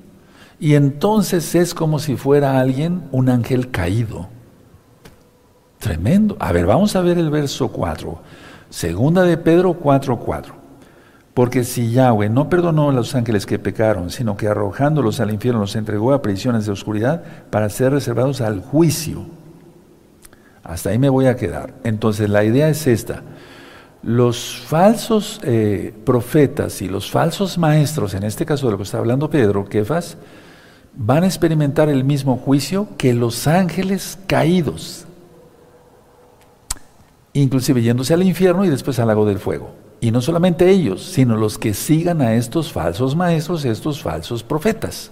Y 0.60 0.76
entonces 0.76 1.56
es 1.56 1.74
como 1.74 2.00
si 2.00 2.16
fuera 2.16 2.60
alguien, 2.60 3.04
un 3.12 3.30
ángel 3.30 3.70
caído. 3.70 4.30
Tremendo. 5.80 6.38
A 6.40 6.54
ver, 6.54 6.66
vamos 6.66 6.96
a 6.96 7.02
ver 7.02 7.18
el 7.18 7.30
verso 7.30 7.68
4. 7.68 8.22
Segunda 8.74 9.22
de 9.22 9.38
Pedro 9.38 9.80
4:4. 9.80 10.56
Porque 11.36 11.64
si 11.64 11.92
Yahweh 11.92 12.30
no 12.30 12.50
perdonó 12.50 12.90
a 12.90 12.94
los 12.94 13.14
ángeles 13.14 13.46
que 13.46 13.60
pecaron, 13.60 14.10
sino 14.10 14.36
que 14.36 14.48
arrojándolos 14.48 15.20
al 15.20 15.30
infierno 15.30 15.60
los 15.60 15.76
entregó 15.76 16.12
a 16.12 16.24
prisiones 16.24 16.66
de 16.66 16.72
oscuridad 16.72 17.22
para 17.52 17.70
ser 17.70 17.92
reservados 17.92 18.42
al 18.42 18.62
juicio. 18.62 19.28
Hasta 20.64 20.90
ahí 20.90 20.98
me 20.98 21.10
voy 21.10 21.28
a 21.28 21.36
quedar. 21.36 21.76
Entonces 21.84 22.32
la 22.32 22.44
idea 22.44 22.68
es 22.68 22.88
esta. 22.88 23.22
Los 24.02 24.58
falsos 24.66 25.40
eh, 25.44 25.94
profetas 26.04 26.82
y 26.82 26.88
los 26.88 27.12
falsos 27.12 27.60
maestros, 27.60 28.16
en 28.16 28.24
este 28.24 28.44
caso 28.44 28.66
de 28.66 28.72
lo 28.72 28.78
que 28.78 28.86
está 28.86 28.98
hablando 28.98 29.30
Pedro, 29.30 29.66
Kefas, 29.66 30.18
van 30.96 31.24
a 31.24 31.28
experimentar 31.28 31.90
el 31.90 32.04
mismo 32.04 32.38
juicio 32.38 32.88
que 32.98 33.14
los 33.14 33.46
ángeles 33.46 34.18
caídos, 34.26 35.06
inclusive 37.34 37.82
yéndose 37.82 38.14
al 38.14 38.24
infierno 38.24 38.64
y 38.64 38.70
después 38.70 39.00
al 39.00 39.08
lago 39.08 39.26
del 39.26 39.40
fuego. 39.40 39.72
Y 40.00 40.12
no 40.12 40.22
solamente 40.22 40.70
ellos, 40.70 41.04
sino 41.04 41.36
los 41.36 41.58
que 41.58 41.74
sigan 41.74 42.22
a 42.22 42.34
estos 42.36 42.72
falsos 42.72 43.16
maestros, 43.16 43.66
estos 43.66 44.02
falsos 44.02 44.44
profetas. 44.44 45.12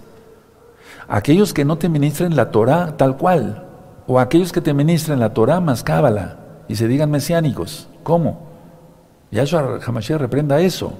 Aquellos 1.08 1.52
que 1.52 1.64
no 1.64 1.78
te 1.78 1.88
ministren 1.88 2.36
la 2.36 2.50
Torah 2.50 2.96
tal 2.96 3.16
cual, 3.16 3.66
o 4.06 4.20
aquellos 4.20 4.52
que 4.52 4.60
te 4.60 4.74
ministren 4.74 5.20
la 5.20 5.34
Torah 5.34 5.60
más 5.60 5.82
cábala 5.82 6.38
y 6.68 6.76
se 6.76 6.88
digan 6.88 7.10
mesiánicos. 7.10 7.88
¿Cómo? 8.02 8.48
Yahshua 9.30 9.80
Hamashiach 9.84 10.20
reprenda 10.20 10.60
eso. 10.60 10.92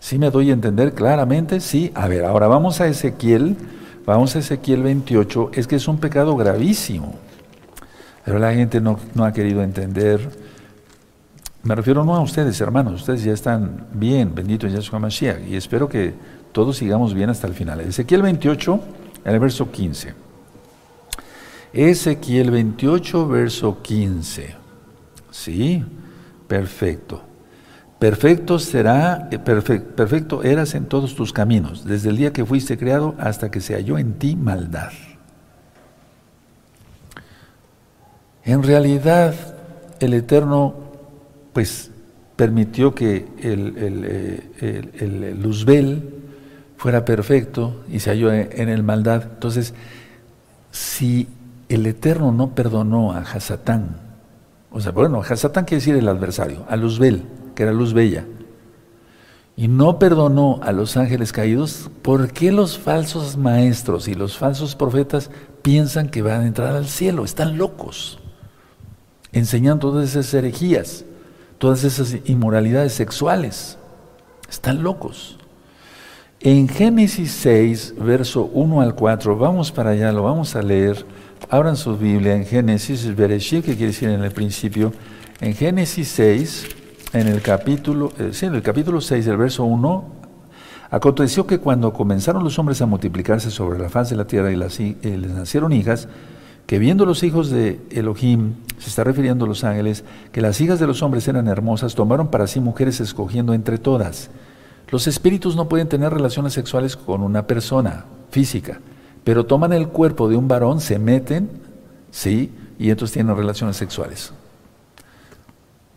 ¿Sí 0.00 0.18
me 0.18 0.30
doy 0.30 0.50
a 0.50 0.54
entender 0.54 0.94
claramente? 0.94 1.60
Sí. 1.60 1.92
A 1.94 2.08
ver, 2.08 2.24
ahora 2.24 2.48
vamos 2.48 2.80
a 2.80 2.86
Ezequiel, 2.86 3.56
vamos 4.06 4.36
a 4.36 4.38
Ezequiel 4.38 4.82
28. 4.82 5.50
Es 5.52 5.66
que 5.66 5.76
es 5.76 5.88
un 5.88 5.98
pecado 5.98 6.36
gravísimo. 6.36 7.14
Pero 8.26 8.38
la 8.38 8.52
gente 8.52 8.82
no, 8.82 8.98
no 9.14 9.24
ha 9.24 9.32
querido 9.32 9.62
entender 9.62 10.20
me 11.66 11.74
refiero 11.74 12.04
no 12.04 12.14
a 12.14 12.20
ustedes, 12.20 12.60
hermanos, 12.60 13.00
ustedes 13.00 13.24
ya 13.24 13.32
están 13.32 13.88
bien, 13.92 14.32
bendito 14.32 14.68
Yahshua 14.68 15.00
Mashiach, 15.00 15.48
y 15.48 15.56
espero 15.56 15.88
que 15.88 16.14
todos 16.52 16.76
sigamos 16.76 17.12
bien 17.12 17.28
hasta 17.28 17.48
el 17.48 17.54
final. 17.54 17.80
Ezequiel 17.80 18.22
28, 18.22 18.80
en 19.24 19.34
el 19.34 19.40
verso 19.40 19.68
15. 19.72 20.14
Ezequiel 21.72 22.52
28, 22.52 23.26
verso 23.26 23.82
15. 23.82 24.54
Sí, 25.32 25.84
perfecto. 26.46 27.22
Perfecto 27.98 28.60
será, 28.60 29.28
eh, 29.32 29.40
perfecto, 29.40 29.96
perfecto 29.96 30.42
eras 30.44 30.72
en 30.76 30.84
todos 30.86 31.16
tus 31.16 31.32
caminos, 31.32 31.84
desde 31.84 32.10
el 32.10 32.16
día 32.16 32.32
que 32.32 32.44
fuiste 32.44 32.78
creado 32.78 33.16
hasta 33.18 33.50
que 33.50 33.60
se 33.60 33.74
halló 33.74 33.98
en 33.98 34.14
ti 34.20 34.36
maldad. 34.36 34.92
En 38.46 38.62
realidad, 38.62 39.34
el 39.98 40.14
Eterno 40.14 40.74
pues 41.52 41.90
permitió 42.36 42.94
que 42.94 43.26
el, 43.42 43.76
el, 43.76 44.92
el, 45.00 45.42
Luzbel 45.42 46.14
fuera 46.76 47.04
perfecto 47.04 47.82
y 47.90 47.98
se 47.98 48.10
halló 48.10 48.32
en 48.32 48.68
el 48.68 48.84
maldad. 48.84 49.24
Entonces, 49.34 49.74
si 50.70 51.26
el 51.68 51.86
Eterno 51.86 52.30
no 52.30 52.54
perdonó 52.54 53.12
a 53.12 53.18
Hasatán, 53.18 53.96
o 54.70 54.80
sea, 54.80 54.92
bueno, 54.92 55.22
Hasatán 55.28 55.64
quiere 55.64 55.80
decir 55.80 55.96
el 55.96 56.06
adversario, 56.06 56.64
a 56.68 56.76
Luzbel, 56.76 57.24
que 57.56 57.64
era 57.64 57.72
luz 57.72 57.94
bella, 57.94 58.26
y 59.56 59.66
no 59.66 59.98
perdonó 59.98 60.60
a 60.62 60.70
los 60.70 60.96
ángeles 60.96 61.32
caídos, 61.32 61.90
¿por 62.02 62.30
qué 62.30 62.52
los 62.52 62.78
falsos 62.78 63.36
maestros 63.36 64.06
y 64.06 64.14
los 64.14 64.36
falsos 64.36 64.76
profetas 64.76 65.30
piensan 65.62 66.10
que 66.10 66.22
van 66.22 66.42
a 66.42 66.46
entrar 66.46 66.76
al 66.76 66.86
cielo? 66.86 67.24
Están 67.24 67.56
locos, 67.56 68.20
enseñando 69.38 69.90
todas 69.90 70.10
esas 70.10 70.32
herejías 70.34 71.04
todas 71.58 71.84
esas 71.84 72.16
inmoralidades 72.26 72.92
sexuales. 72.92 73.78
Están 74.48 74.82
locos. 74.82 75.38
En 76.40 76.68
Génesis 76.68 77.32
6, 77.32 77.94
verso 77.98 78.50
1 78.52 78.80
al 78.82 78.94
4, 78.94 79.36
vamos 79.36 79.72
para 79.72 79.90
allá, 79.90 80.12
lo 80.12 80.22
vamos 80.22 80.54
a 80.54 80.62
leer. 80.62 81.04
Abran 81.48 81.76
su 81.76 81.96
Biblia 81.96 82.34
en 82.34 82.44
Génesis, 82.44 83.14
Bereshit, 83.14 83.64
que 83.64 83.74
quiere 83.74 83.92
decir 83.92 84.08
en 84.10 84.22
el 84.22 84.30
principio. 84.32 84.92
En 85.40 85.54
Génesis 85.54 86.08
6, 86.08 86.66
en 87.14 87.28
el 87.28 87.40
capítulo, 87.42 88.12
eh, 88.18 88.30
sí, 88.32 88.46
en 88.46 88.54
el 88.54 88.62
capítulo 88.62 89.00
6, 89.00 89.24
del 89.24 89.36
verso 89.38 89.64
1, 89.64 90.04
aconteció 90.90 91.46
que 91.46 91.58
cuando 91.58 91.92
comenzaron 91.92 92.44
los 92.44 92.58
hombres 92.58 92.80
a 92.82 92.86
multiplicarse 92.86 93.50
sobre 93.50 93.78
la 93.78 93.88
faz 93.88 94.10
de 94.10 94.16
la 94.16 94.26
tierra 94.26 94.52
y 94.52 94.56
eh, 95.02 95.18
les 95.18 95.30
nacieron 95.32 95.72
hijas, 95.72 96.08
que 96.66 96.78
viendo 96.78 97.06
los 97.06 97.22
hijos 97.22 97.50
de 97.50 97.80
Elohim, 97.90 98.54
se 98.78 98.88
está 98.88 99.04
refiriendo 99.04 99.44
a 99.44 99.48
los 99.48 99.64
ángeles, 99.64 100.04
que 100.32 100.40
las 100.40 100.60
hijas 100.60 100.80
de 100.80 100.86
los 100.86 101.02
hombres 101.02 101.26
eran 101.28 101.48
hermosas, 101.48 101.94
tomaron 101.94 102.28
para 102.28 102.46
sí 102.46 102.60
mujeres 102.60 103.00
escogiendo 103.00 103.54
entre 103.54 103.78
todas. 103.78 104.30
Los 104.90 105.06
espíritus 105.06 105.56
no 105.56 105.68
pueden 105.68 105.88
tener 105.88 106.12
relaciones 106.12 106.52
sexuales 106.52 106.96
con 106.96 107.22
una 107.22 107.46
persona 107.46 108.04
física, 108.30 108.80
pero 109.24 109.46
toman 109.46 109.72
el 109.72 109.88
cuerpo 109.88 110.28
de 110.28 110.36
un 110.36 110.48
varón, 110.48 110.80
se 110.80 110.98
meten, 110.98 111.48
sí, 112.10 112.52
y 112.78 112.90
entonces 112.90 113.14
tienen 113.14 113.36
relaciones 113.36 113.76
sexuales. 113.76 114.32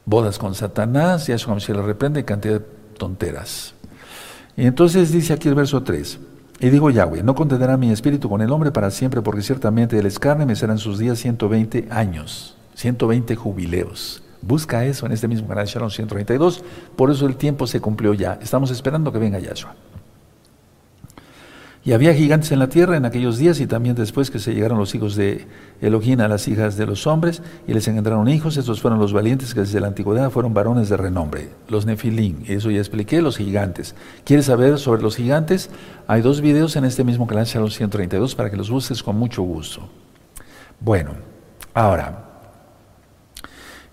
Bodas 0.06 0.40
con 0.40 0.56
Satanás, 0.56 1.28
ya 1.28 1.38
se 1.38 1.74
le 1.74 1.82
reprende, 1.82 2.26
cantidad 2.26 2.60
de 2.60 2.66
tonteras. 2.98 3.74
Y 4.58 4.66
entonces 4.66 5.12
dice 5.12 5.34
aquí 5.34 5.48
el 5.48 5.56
verso 5.56 5.84
3. 5.84 6.20
Y 6.62 6.70
digo 6.70 6.90
Yahweh, 6.90 7.24
no 7.24 7.36
contenderá 7.36 7.78
mi 7.78 7.90
espíritu 7.90 8.28
con 8.28 8.42
el 8.42 8.52
hombre 8.52 8.72
para 8.72 8.92
siempre, 8.92 9.22
porque 9.22 9.42
ciertamente 9.42 9.98
él 9.98 10.06
es 10.06 10.20
carne, 10.20 10.46
me 10.46 10.58
serán 10.58 10.78
sus 10.78 11.00
días 11.00 11.18
120 11.18 11.88
años, 11.90 12.58
120 12.76 13.34
jubileos. 13.38 14.22
Busca 14.42 14.84
eso 14.84 15.06
en 15.06 15.14
este 15.14 15.30
mismo 15.30 15.48
canal 15.48 15.68
Shalom 15.68 15.90
132, 15.90 16.62
por 16.98 17.12
eso 17.12 17.26
el 17.28 17.38
tiempo 17.38 17.66
se 17.66 17.80
cumplió 17.80 18.14
ya. 18.14 18.40
Estamos 18.42 18.72
esperando 18.72 19.10
que 19.14 19.20
venga 19.20 19.40
Yahshua. 19.40 19.74
Y 21.84 21.94
había 21.94 22.14
gigantes 22.14 22.52
en 22.52 22.60
la 22.60 22.68
tierra 22.68 22.98
en 22.98 23.06
aquellos 23.06 23.38
días 23.38 23.62
y 23.62 23.68
también 23.68 23.96
después 23.96 24.30
que 24.30 24.40
se 24.40 24.54
llegaron 24.54 24.78
los 24.78 24.94
hijos 24.96 25.16
de 25.16 25.48
Elohim 25.82 26.20
a 26.20 26.28
las 26.28 26.48
hijas 26.50 26.76
de 26.76 26.86
los 26.86 27.08
hombres 27.08 27.42
y 27.68 27.74
les 27.74 27.88
engendraron 27.88 28.28
hijos. 28.28 28.58
Estos 28.58 28.82
fueron 28.82 29.00
los 29.00 29.14
valientes 29.14 29.54
que 29.54 29.62
desde 29.62 29.80
la 29.80 29.88
antigüedad 29.88 30.30
fueron 30.30 30.54
varones 30.54 30.90
de 30.90 30.98
renombre, 30.98 31.50
los 31.70 31.86
nefilim. 31.86 32.44
Eso 32.48 32.70
ya 32.70 32.80
expliqué, 32.80 33.22
los 33.22 33.38
gigantes. 33.38 33.96
¿Quieres 34.26 34.48
saber 34.48 34.78
sobre 34.78 35.02
los 35.02 35.16
gigantes? 35.16 35.70
Hay 36.06 36.22
dos 36.22 36.42
videos 36.42 36.76
en 36.76 36.84
este 36.84 37.06
mismo 37.06 37.28
canal, 37.28 37.46
Shalom 37.46 37.70
132, 37.70 38.36
para 38.36 38.50
que 38.50 38.58
los 38.58 38.70
busques 38.70 39.02
con 39.02 39.18
mucho 39.18 39.42
gusto. 39.44 39.90
Bueno, 40.82 41.12
ahora, 41.74 42.26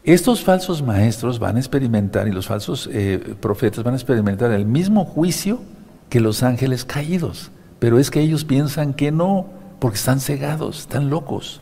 estos 0.03 0.43
falsos 0.43 0.83
maestros 0.83 1.39
van 1.39 1.57
a 1.57 1.61
experimentar 1.61 2.27
y 2.27 2.33
los 2.33 2.49
falsos 2.49 2.91
eh, 2.93 3.37
profetas 3.41 3.85
van 3.85 3.95
a 3.95 3.97
experimentar 3.97 4.51
el 4.51 4.67
mismo 4.67 5.05
juicio 5.05 5.61
que 6.09 6.21
los 6.21 6.43
ángeles 6.43 6.85
caídos. 6.85 7.53
Pero 7.87 8.01
es 8.01 8.11
que 8.11 8.19
ellos 8.19 8.45
piensan 8.45 8.95
que 8.95 9.13
no, 9.13 9.47
porque 9.79 9.95
están 9.95 10.19
cegados, 10.19 10.81
están 10.81 11.09
locos. 11.09 11.61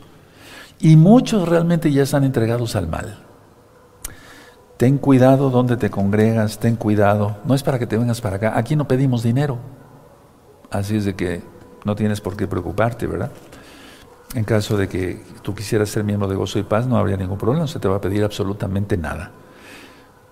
Y 0.80 0.96
muchos 0.96 1.46
realmente 1.46 1.92
ya 1.92 2.02
están 2.02 2.24
entregados 2.24 2.76
al 2.76 2.88
mal. 2.88 3.18
Ten 4.78 4.96
cuidado 4.96 5.50
donde 5.50 5.76
te 5.76 5.90
congregas, 5.90 6.58
ten 6.60 6.76
cuidado. 6.76 7.37
No 7.44 7.54
es 7.54 7.62
para 7.62 7.78
que 7.78 7.87
te 7.87 7.98
vengas 7.98 8.22
para 8.22 8.37
acá. 8.37 8.56
Aquí 8.56 8.74
no 8.74 8.88
pedimos 8.88 9.22
dinero. 9.22 9.58
Así 10.70 10.96
es 10.96 11.04
de 11.04 11.14
que 11.14 11.42
no 11.84 11.94
tienes 11.94 12.22
por 12.22 12.38
qué 12.38 12.46
preocuparte, 12.46 13.06
¿verdad? 13.06 13.30
En 14.34 14.44
caso 14.44 14.78
de 14.78 14.88
que 14.88 15.22
tú 15.42 15.54
quisieras 15.54 15.90
ser 15.90 16.04
miembro 16.04 16.26
de 16.26 16.37
Gozo 16.37 16.58
y 16.58 16.62
Paz, 16.62 16.87
no 16.87 16.96
habría 16.96 17.18
ningún 17.18 17.37
problema. 17.37 17.64
No 17.64 17.68
se 17.68 17.80
te 17.80 17.87
va 17.87 17.96
a 17.96 18.00
pedir 18.00 18.24
absolutamente 18.24 18.96
nada. 18.96 19.30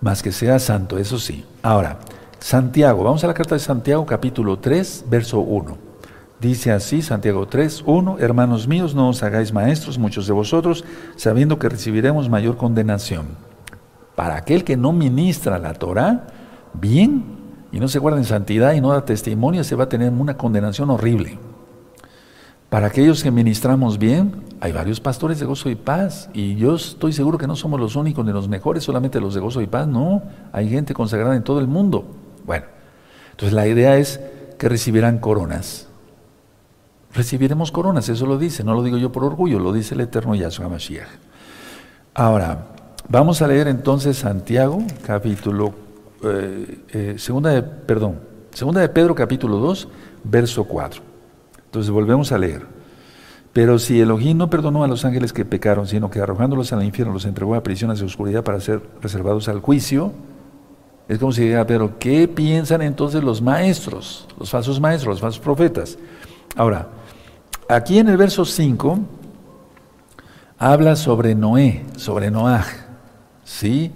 Más 0.01 0.23
que 0.23 0.31
sea 0.31 0.57
santo, 0.57 0.97
eso 0.97 1.19
sí. 1.19 1.45
Ahora, 1.61 1.99
Santiago, 2.43 3.05
vamos 3.05 3.23
a 3.23 3.27
la 3.27 3.33
carta 3.33 3.55
de 3.55 3.59
Santiago 3.59 4.05
capítulo 4.05 4.59
3, 4.59 5.05
verso 5.09 5.39
1. 5.39 5.77
Dice 6.41 6.73
así 6.73 7.01
Santiago 7.01 7.47
3, 7.47 7.85
1, 7.85 8.19
hermanos 8.19 8.67
míos, 8.67 8.93
no 8.93 9.07
os 9.07 9.23
hagáis 9.23 9.53
maestros 9.53 9.97
muchos 9.97 10.27
de 10.27 10.33
vosotros, 10.33 10.83
sabiendo 11.15 11.57
que 11.57 11.69
recibiremos 11.69 12.27
mayor 12.27 12.57
condenación. 12.57 13.27
Para 14.15 14.35
aquel 14.35 14.65
que 14.65 14.75
no 14.75 14.91
ministra 14.91 15.57
la 15.57 15.73
Torah, 15.73 16.27
bien, 16.73 17.23
y 17.71 17.79
no 17.79 17.87
se 17.87 17.99
guarda 17.99 18.17
en 18.17 18.25
santidad 18.25 18.73
y 18.73 18.81
no 18.81 18.89
da 18.89 19.05
testimonio, 19.05 19.63
se 19.63 19.77
va 19.77 19.85
a 19.85 19.89
tener 19.89 20.11
una 20.11 20.35
condenación 20.35 20.89
horrible. 20.89 21.39
Para 22.69 22.87
aquellos 22.87 23.23
que 23.23 23.31
ministramos 23.31 23.97
bien, 23.97 24.43
hay 24.59 24.73
varios 24.73 24.99
pastores 24.99 25.39
de 25.39 25.45
gozo 25.45 25.69
y 25.69 25.75
paz, 25.75 26.29
y 26.33 26.55
yo 26.55 26.75
estoy 26.75 27.13
seguro 27.13 27.37
que 27.37 27.47
no 27.47 27.55
somos 27.55 27.79
los 27.79 27.95
únicos 27.95 28.25
ni 28.25 28.33
los 28.33 28.49
mejores, 28.49 28.83
solamente 28.83 29.21
los 29.21 29.33
de 29.33 29.39
gozo 29.39 29.61
y 29.61 29.67
paz, 29.67 29.87
no, 29.87 30.23
hay 30.51 30.69
gente 30.69 30.93
consagrada 30.93 31.37
en 31.37 31.43
todo 31.45 31.61
el 31.61 31.69
mundo. 31.69 32.19
Bueno, 32.45 32.65
entonces 33.31 33.53
la 33.53 33.67
idea 33.67 33.97
es 33.97 34.19
que 34.57 34.69
recibirán 34.69 35.19
coronas. 35.19 35.87
recibiremos 37.13 37.71
coronas, 37.71 38.09
eso 38.09 38.25
lo 38.25 38.39
dice, 38.39 38.63
no 38.63 38.73
lo 38.73 38.81
digo 38.81 38.97
yo 38.97 39.11
por 39.11 39.23
orgullo, 39.23 39.59
lo 39.59 39.71
dice 39.71 39.93
el 39.93 40.01
eterno 40.01 40.33
Yahshua 40.33 40.67
Mashiach. 40.67 41.07
Ahora, 42.15 42.69
vamos 43.07 43.41
a 43.41 43.47
leer 43.47 43.67
entonces 43.67 44.17
Santiago, 44.17 44.79
capítulo, 45.05 45.73
eh, 46.23 46.79
eh, 46.91 47.15
segunda 47.17 47.51
de, 47.51 47.61
perdón, 47.61 48.19
segunda 48.51 48.81
de 48.81 48.89
Pedro, 48.89 49.13
capítulo 49.13 49.57
2, 49.57 49.87
verso 50.23 50.63
4. 50.63 51.01
Entonces 51.65 51.91
volvemos 51.91 52.31
a 52.31 52.37
leer. 52.37 52.65
Pero 53.51 53.77
si 53.77 54.01
Elohim 54.01 54.37
no 54.37 54.49
perdonó 54.49 54.83
a 54.83 54.87
los 54.87 55.05
ángeles 55.05 55.33
que 55.33 55.45
pecaron, 55.45 55.85
sino 55.87 56.09
que 56.09 56.19
arrojándolos 56.19 56.73
al 56.73 56.83
infierno 56.83 57.13
los 57.13 57.25
entregó 57.25 57.53
a 57.53 57.61
prisiones 57.61 57.99
de 57.99 58.05
oscuridad 58.05 58.43
para 58.43 58.59
ser 58.59 58.81
reservados 59.01 59.47
al 59.47 59.59
juicio, 59.59 60.11
es 61.07 61.19
como 61.19 61.31
si 61.31 61.41
dijera, 61.41 61.67
pero 61.67 61.99
¿qué 61.99 62.27
piensan 62.27 62.81
entonces 62.81 63.23
los 63.23 63.41
maestros, 63.41 64.27
los 64.39 64.49
falsos 64.49 64.79
maestros, 64.79 65.15
los 65.15 65.21
falsos 65.21 65.41
profetas? 65.41 65.97
Ahora, 66.55 66.87
aquí 67.69 67.99
en 67.99 68.07
el 68.07 68.17
verso 68.17 68.45
5 68.45 68.99
habla 70.57 70.95
sobre 70.95 71.35
Noé, 71.35 71.85
sobre 71.97 72.31
Noaj. 72.31 72.65
¿sí? 73.43 73.91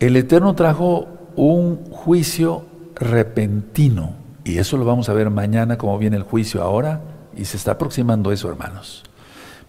El 0.00 0.16
Eterno 0.16 0.54
trajo 0.54 1.08
un 1.36 1.90
juicio 1.90 2.64
repentino, 2.94 4.14
y 4.44 4.58
eso 4.58 4.76
lo 4.76 4.84
vamos 4.84 5.08
a 5.08 5.12
ver 5.12 5.30
mañana, 5.30 5.76
como 5.76 5.98
viene 5.98 6.16
el 6.16 6.22
juicio 6.22 6.62
ahora 6.62 7.02
y 7.36 7.44
se 7.44 7.56
está 7.56 7.72
aproximando 7.72 8.32
eso, 8.32 8.48
hermanos. 8.48 9.04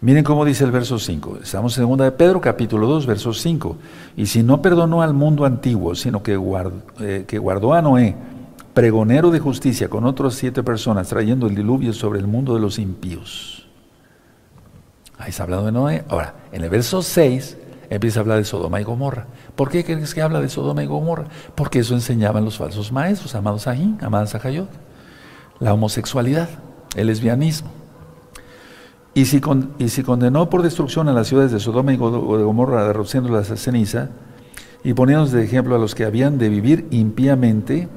Miren 0.02 0.24
cómo 0.24 0.46
dice 0.46 0.64
el 0.64 0.72
verso 0.72 0.98
5. 0.98 1.40
Estamos 1.44 1.78
en 1.78 1.88
2 1.88 1.98
de 1.98 2.12
Pedro, 2.12 2.40
capítulo 2.40 2.88
2, 2.88 3.06
verso 3.06 3.34
5. 3.34 3.76
Y 4.16 4.28
si 4.28 4.44
no 4.44 4.62
perdonó 4.62 5.02
al 5.02 5.14
mundo 5.14 5.44
antiguo, 5.44 5.94
sino 5.94 6.24
que 6.24 6.38
guardó, 6.38 6.82
eh, 7.02 7.26
que 7.28 7.38
guardó 7.38 7.74
a 7.74 7.82
Noé, 7.82 8.16
pregonero 8.74 9.30
de 9.30 9.40
justicia, 9.40 9.90
con 9.90 10.06
otras 10.06 10.36
siete 10.36 10.64
personas, 10.64 11.10
trayendo 11.10 11.48
el 11.48 11.56
diluvio 11.56 11.92
sobre 11.92 12.20
el 12.20 12.28
mundo 12.28 12.54
de 12.54 12.62
los 12.62 12.80
impíos. 12.80 13.68
Ahí 15.18 15.32
está 15.32 15.44
hablando 15.44 15.66
de 15.66 15.74
Noé. 15.74 16.06
Ahora, 16.08 16.36
en 16.54 16.64
el 16.64 16.70
verso 16.70 17.02
6 17.02 17.58
empieza 17.90 18.20
a 18.20 18.22
hablar 18.22 18.38
de 18.38 18.46
Sodoma 18.46 18.80
y 18.80 18.86
Gomorra. 18.86 19.28
¿Por 19.56 19.70
qué 19.70 19.84
crees 19.84 20.14
que 20.14 20.22
habla 20.22 20.40
de 20.40 20.48
Sodoma 20.48 20.82
y 20.82 20.88
Gomorra? 20.88 21.26
Porque 21.56 21.80
eso 21.80 21.94
enseñaban 21.94 22.46
los 22.46 22.58
falsos 22.58 22.94
maestros, 22.94 23.36
amados 23.36 23.68
Ajín, 23.68 23.98
amadas 24.02 24.34
Ajayot. 24.34 24.70
La 25.60 25.74
homosexualidad 25.74 26.48
el 26.96 27.08
lesbianismo. 27.08 27.79
Y 29.14 29.26
si, 29.26 29.42
condenó 29.42 30.50
por 30.50 30.62
destrucción 30.62 31.10
a 31.10 31.14
las 31.14 31.28
ciudades 31.28 31.52
de 31.52 31.60
Sodoma 31.60 31.94
y 31.94 31.98
de 31.98 32.04
Gomorra, 32.04 32.86
derrociándolas 32.86 33.52
a 33.52 33.58
ceniza, 33.58 34.10
y 34.84 34.94
poniéndonos 34.94 35.32
de 35.32 35.44
ejemplo 35.44 35.76
a 35.76 35.80
los 35.80 35.96
que 35.96 36.06
habían 36.06 36.38
de 36.38 36.50
vivir 36.50 36.88
impíamente, 36.92 37.90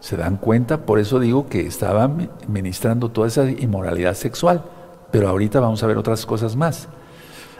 se 0.00 0.16
dan 0.16 0.36
cuenta, 0.36 0.78
por 0.78 0.98
eso 0.98 1.20
digo 1.20 1.48
que 1.48 1.66
estaba 1.66 2.10
ministrando 2.48 3.10
toda 3.10 3.28
esa 3.28 3.48
inmoralidad 3.48 4.14
sexual. 4.14 4.64
Pero 5.12 5.28
ahorita 5.28 5.60
vamos 5.60 5.82
a 5.82 5.86
ver 5.86 5.96
otras 5.96 6.26
cosas 6.26 6.56
más. 6.56 6.88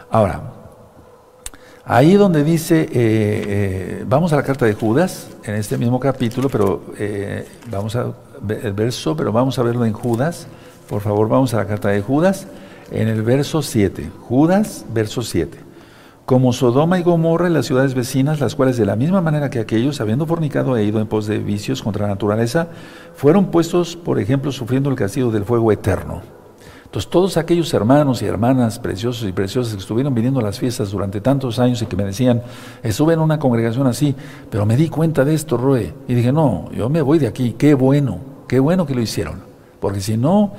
Ahora, 0.09 0.51
ahí 1.85 2.15
donde 2.15 2.43
dice, 2.43 2.81
eh, 2.81 2.87
eh, 2.93 4.05
vamos 4.07 4.33
a 4.33 4.35
la 4.35 4.43
carta 4.43 4.65
de 4.65 4.73
Judas, 4.73 5.29
en 5.43 5.55
este 5.55 5.77
mismo 5.77 5.99
capítulo, 5.99 6.49
pero 6.49 6.81
eh, 6.97 7.47
vamos 7.71 7.95
a 7.95 8.13
el 8.49 8.73
verso, 8.73 9.15
pero 9.15 9.31
vamos 9.31 9.57
a 9.57 9.63
verlo 9.63 9.85
en 9.85 9.93
Judas. 9.93 10.47
Por 10.89 11.01
favor, 11.01 11.29
vamos 11.29 11.53
a 11.53 11.57
la 11.57 11.65
carta 11.65 11.89
de 11.89 12.01
Judas, 12.01 12.47
en 12.93 13.07
el 13.07 13.23
verso 13.23 13.61
7. 13.61 14.09
Judas, 14.21 14.85
verso 14.93 15.23
7. 15.23 15.57
Como 16.25 16.53
Sodoma 16.53 16.99
y 16.99 17.03
Gomorra 17.03 17.49
y 17.49 17.53
las 17.53 17.65
ciudades 17.65 17.95
vecinas, 17.95 18.39
las 18.39 18.55
cuales 18.55 18.77
de 18.77 18.85
la 18.85 18.95
misma 18.95 19.19
manera 19.19 19.49
que 19.49 19.59
aquellos, 19.59 19.99
habiendo 19.99 20.25
fornicado 20.25 20.77
e 20.77 20.85
ido 20.85 21.01
en 21.01 21.07
pos 21.07 21.27
de 21.27 21.39
vicios 21.39 21.83
contra 21.83 22.03
la 22.03 22.13
naturaleza, 22.13 22.67
fueron 23.15 23.47
puestos, 23.47 23.97
por 23.97 24.19
ejemplo, 24.19 24.51
sufriendo 24.51 24.89
el 24.89 24.95
castigo 24.95 25.31
del 25.31 25.43
fuego 25.43 25.71
eterno. 25.71 26.21
Entonces, 26.85 27.09
todos 27.09 27.37
aquellos 27.37 27.73
hermanos 27.73 28.21
y 28.21 28.25
hermanas 28.25 28.77
preciosos 28.77 29.27
y 29.27 29.31
preciosas 29.31 29.73
que 29.73 29.79
estuvieron 29.79 30.13
viniendo 30.13 30.39
a 30.39 30.43
las 30.43 30.59
fiestas 30.59 30.91
durante 30.91 31.19
tantos 31.19 31.57
años 31.57 31.81
y 31.81 31.87
que 31.87 31.95
me 31.95 32.05
decían, 32.05 32.43
estuve 32.83 33.15
en 33.15 33.19
una 33.19 33.39
congregación 33.39 33.87
así, 33.87 34.15
pero 34.51 34.65
me 34.67 34.77
di 34.77 34.89
cuenta 34.89 35.25
de 35.25 35.33
esto, 35.33 35.57
Roe, 35.57 35.91
y 36.07 36.13
dije, 36.13 36.31
no, 36.31 36.71
yo 36.71 36.89
me 36.89 37.01
voy 37.01 37.17
de 37.17 37.27
aquí, 37.27 37.55
qué 37.57 37.73
bueno. 37.73 38.19
Qué 38.47 38.59
bueno 38.59 38.85
que 38.85 38.93
lo 38.93 39.01
hicieron, 39.01 39.41
porque 39.79 39.99
si 39.99 40.15
no, 40.15 40.51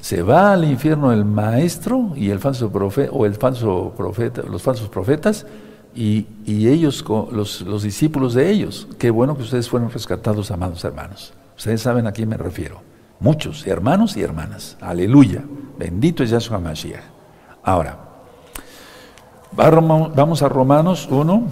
se 0.00 0.22
va 0.22 0.52
al 0.52 0.64
infierno 0.64 1.12
el 1.12 1.24
maestro 1.24 2.12
y 2.16 2.30
el 2.30 2.38
falso 2.38 2.70
profeta, 2.70 3.12
o 3.12 3.26
el 3.26 3.34
falso 3.34 3.92
profeta, 3.96 4.42
los 4.42 4.62
falsos 4.62 4.88
profetas, 4.88 5.46
y, 5.94 6.26
ellos, 6.46 7.04
los, 7.32 7.62
los, 7.62 7.82
discípulos 7.82 8.34
de 8.34 8.50
ellos. 8.50 8.86
Qué 8.98 9.10
bueno 9.10 9.36
que 9.36 9.42
ustedes 9.42 9.68
fueron 9.68 9.90
rescatados, 9.90 10.50
amados 10.52 10.84
hermanos. 10.84 11.32
Ustedes 11.56 11.82
saben 11.82 12.06
a 12.06 12.12
quién 12.12 12.28
me 12.28 12.36
refiero. 12.36 12.80
Muchos, 13.18 13.66
hermanos 13.66 14.16
y 14.16 14.22
hermanas. 14.22 14.76
Aleluya. 14.80 15.42
Bendito 15.76 16.22
es 16.22 16.30
Yahshua 16.30 16.60
Mashiach. 16.60 17.02
Ahora, 17.64 17.98
vamos 19.52 20.42
a 20.42 20.48
Romanos 20.48 21.08
1, 21.10 21.42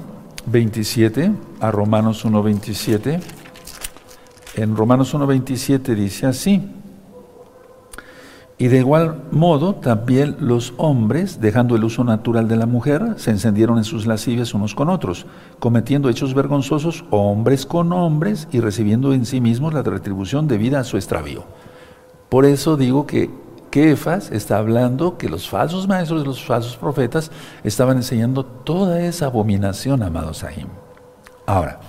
27. 0.47 1.33
A 1.59 1.71
Romanos 1.73 2.25
1, 2.25 2.43
27 2.43 3.21
en 4.57 4.75
Romanos 4.75 5.15
1.27 5.15 5.95
dice 5.95 6.27
así, 6.27 6.63
y 8.59 8.69
de 8.69 8.79
igual 8.79 9.23
modo 9.31 9.75
también 9.75 10.37
los 10.41 10.73
hombres, 10.79 11.41
dejando 11.41 11.77
el 11.77 11.85
uso 11.85 12.05
natural 12.05 12.49
de 12.49 12.57
la 12.57 12.67
mujer, 12.67 13.15
se 13.17 13.31
encendieron 13.31 13.77
en 13.77 13.85
sus 13.85 14.07
lascivias 14.07 14.55
unos 14.55 14.75
con 14.75 14.89
otros, 14.89 15.27
cometiendo 15.59 16.09
hechos 16.09 16.33
vergonzosos 16.33 17.05
hombres 17.11 17.67
con 17.67 17.93
hombres 17.93 18.49
y 18.53 18.61
recibiendo 18.61 19.13
en 19.13 19.27
sí 19.27 19.41
mismos 19.41 19.75
la 19.75 19.83
retribución 19.83 20.49
debida 20.49 20.81
a 20.81 20.85
su 20.85 20.97
extravío. 20.97 21.45
Por 22.31 22.47
eso 22.47 22.77
digo 22.77 23.07
que 23.07 23.31
Kefas 23.71 24.31
está 24.33 24.57
hablando 24.57 25.19
que 25.19 25.29
los 25.29 25.49
falsos 25.49 25.87
maestros 25.87 26.27
los 26.27 26.43
falsos 26.43 26.77
profetas 26.77 27.31
estaban 27.63 27.99
enseñando 27.99 28.45
toda 28.45 29.03
esa 29.03 29.27
abominación, 29.27 30.03
amados 30.03 30.39
Sahim. 30.39 30.69
Ahora, 31.45 31.81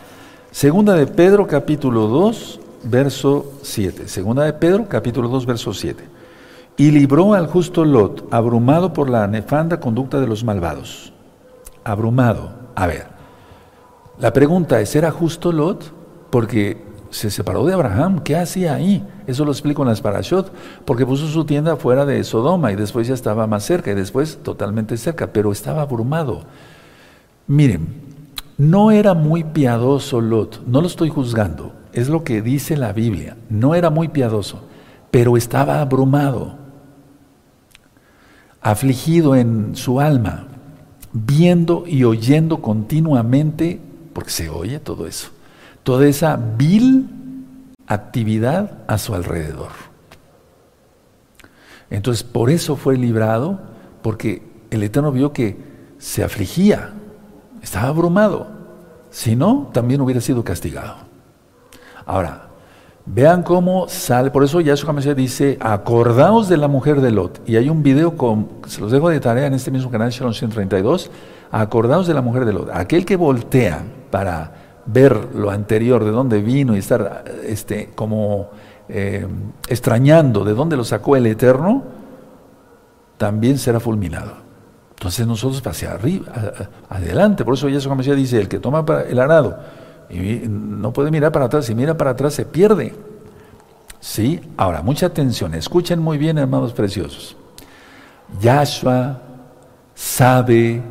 Segunda 0.52 0.96
de 0.96 1.06
Pedro 1.06 1.46
capítulo 1.46 2.08
2, 2.08 2.60
verso 2.86 3.54
7. 3.62 4.08
Segunda 4.08 4.44
de 4.44 4.54
Pedro 4.54 4.88
capítulo 4.90 5.28
2, 5.30 5.46
verso 5.46 5.72
7. 5.72 6.17
Y 6.78 6.92
libró 6.92 7.34
al 7.34 7.48
justo 7.48 7.84
Lot, 7.84 8.28
abrumado 8.32 8.94
por 8.94 9.10
la 9.10 9.28
nefanda 9.28 9.80
conducta 9.80 10.20
de 10.20 10.28
los 10.28 10.44
malvados. 10.44 11.12
Abrumado. 11.84 12.52
A 12.76 12.86
ver, 12.86 13.08
la 14.20 14.32
pregunta 14.32 14.80
es, 14.80 14.96
¿era 14.96 15.10
justo 15.12 15.52
Lot? 15.52 15.92
Porque 16.30 16.86
se 17.10 17.32
separó 17.32 17.66
de 17.66 17.74
Abraham. 17.74 18.20
¿Qué 18.20 18.36
hacía 18.36 18.76
ahí? 18.76 19.04
Eso 19.26 19.44
lo 19.44 19.52
explico 19.52 19.82
en 19.82 19.90
las 19.90 20.02
parashot. 20.02 20.52
Porque 20.86 21.06
puso 21.06 21.28
su 21.28 21.46
tienda 21.46 21.78
fuera 21.78 22.06
de 22.06 22.24
Sodoma 22.24 22.72
y 22.72 22.76
después 22.76 23.08
ya 23.08 23.14
estaba 23.14 23.48
más 23.48 23.64
cerca 23.64 23.92
y 23.92 23.96
después 23.96 24.40
totalmente 24.44 24.98
cerca, 24.98 25.28
pero 25.28 25.52
estaba 25.52 25.82
abrumado. 25.82 26.44
Miren, 27.48 27.88
no 28.58 28.92
era 28.92 29.14
muy 29.14 29.44
piadoso 29.44 30.20
Lot, 30.20 30.64
no 30.66 30.82
lo 30.82 30.88
estoy 30.88 31.10
juzgando, 31.10 31.74
es 31.94 32.10
lo 32.10 32.24
que 32.24 32.42
dice 32.42 32.76
la 32.76 32.92
Biblia. 32.92 33.38
No 33.50 33.76
era 33.76 33.90
muy 33.90 34.08
piadoso, 34.08 34.62
pero 35.12 35.38
estaba 35.38 35.80
abrumado, 35.80 36.56
afligido 38.62 39.36
en 39.36 39.76
su 39.76 40.00
alma, 40.00 40.48
viendo 41.14 41.86
y 41.88 42.04
oyendo 42.04 42.62
continuamente, 42.62 43.80
porque 44.14 44.32
se 44.32 44.50
oye 44.50 44.80
todo 44.80 45.08
eso, 45.08 45.30
toda 45.84 46.08
esa 46.08 46.36
vil 46.36 47.08
actividad 47.88 48.84
a 48.88 48.98
su 48.98 49.14
alrededor. 49.14 49.72
Entonces, 51.90 52.24
por 52.24 52.50
eso 52.50 52.76
fue 52.76 52.98
librado, 52.98 53.60
porque 54.02 54.44
el 54.70 54.84
Eterno 54.84 55.12
vio 55.12 55.32
que 55.32 55.58
se 55.98 56.24
afligía, 56.24 56.94
estaba 57.62 57.88
abrumado. 57.88 58.48
Si 59.10 59.36
no, 59.36 59.70
también 59.74 60.02
hubiera 60.02 60.20
sido 60.20 60.44
castigado. 60.44 60.98
Ahora, 62.06 62.47
vean 63.08 63.42
cómo 63.42 63.88
sale, 63.88 64.32
por 64.32 64.44
eso 64.44 64.60
Yahshua 64.60 64.94
Mesías 64.94 65.16
dice, 65.16 65.58
acordaos 65.62 66.50
de 66.50 66.58
la 66.58 66.68
mujer 66.68 67.02
de 67.02 67.12
Lot. 67.12 67.42
Y 67.48 67.56
hay 67.56 67.70
un 67.70 67.82
video, 67.82 68.18
con, 68.18 68.50
se 68.68 68.82
los 68.82 68.92
dejo 68.92 69.10
de 69.10 69.20
tarea 69.20 69.48
en 69.48 69.54
este 69.54 69.72
mismo 69.72 69.90
canal, 69.90 70.12
Shalom 70.12 70.34
132, 70.34 71.10
acordaos 71.52 72.08
de 72.08 72.14
la 72.14 72.22
mujer 72.22 72.46
de 72.46 72.54
Lot. 72.54 72.70
Aquel 72.74 73.06
que 73.06 73.16
voltea 73.16 73.82
para 74.12 74.52
ver 74.86 75.36
lo 75.36 75.50
anterior, 75.50 76.04
de 76.04 76.12
dónde 76.12 76.42
vino 76.42 76.76
y 76.76 76.80
estar 76.80 77.24
este, 77.46 77.92
como 77.96 78.50
eh, 78.90 79.26
extrañando 79.68 80.44
de 80.44 80.54
dónde 80.54 80.78
lo 80.78 80.84
sacó 80.84 81.16
el 81.16 81.26
Eterno, 81.28 81.84
también 83.18 83.58
será 83.58 83.80
fulminado. 83.80 84.34
Entonces 84.92 85.28
nosotros 85.28 85.66
hacia 85.66 85.92
arriba, 85.92 86.32
adelante. 86.90 87.46
Por 87.46 87.54
eso 87.54 87.70
Yeshua 87.70 87.96
Mesías 87.96 88.18
dice, 88.18 88.40
el 88.40 88.48
que 88.48 88.60
toma 88.60 88.84
el 89.08 89.20
arado 89.20 89.58
y 90.10 90.44
no 90.48 90.94
puede 90.94 91.12
mirar 91.12 91.32
para 91.32 91.46
atrás, 91.46 91.66
si 91.66 91.76
mira 91.76 91.98
para 91.98 92.12
atrás 92.12 92.34
se 92.34 92.46
pierde. 92.46 92.94
¿Sí? 94.00 94.40
Ahora, 94.58 94.82
mucha 94.82 95.08
atención, 95.08 95.54
escuchen 95.54 96.00
muy 96.00 96.18
bien, 96.18 96.38
hermanos 96.38 96.74
preciosos. 96.74 97.36
Yahshua 98.42 99.22
sabe 99.96 100.82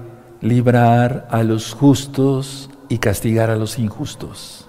librar 0.40 1.28
a 1.30 1.42
los 1.42 1.72
justos 1.72 2.68
y 2.88 2.98
castigar 2.98 3.50
a 3.50 3.56
los 3.56 3.78
injustos. 3.78 4.68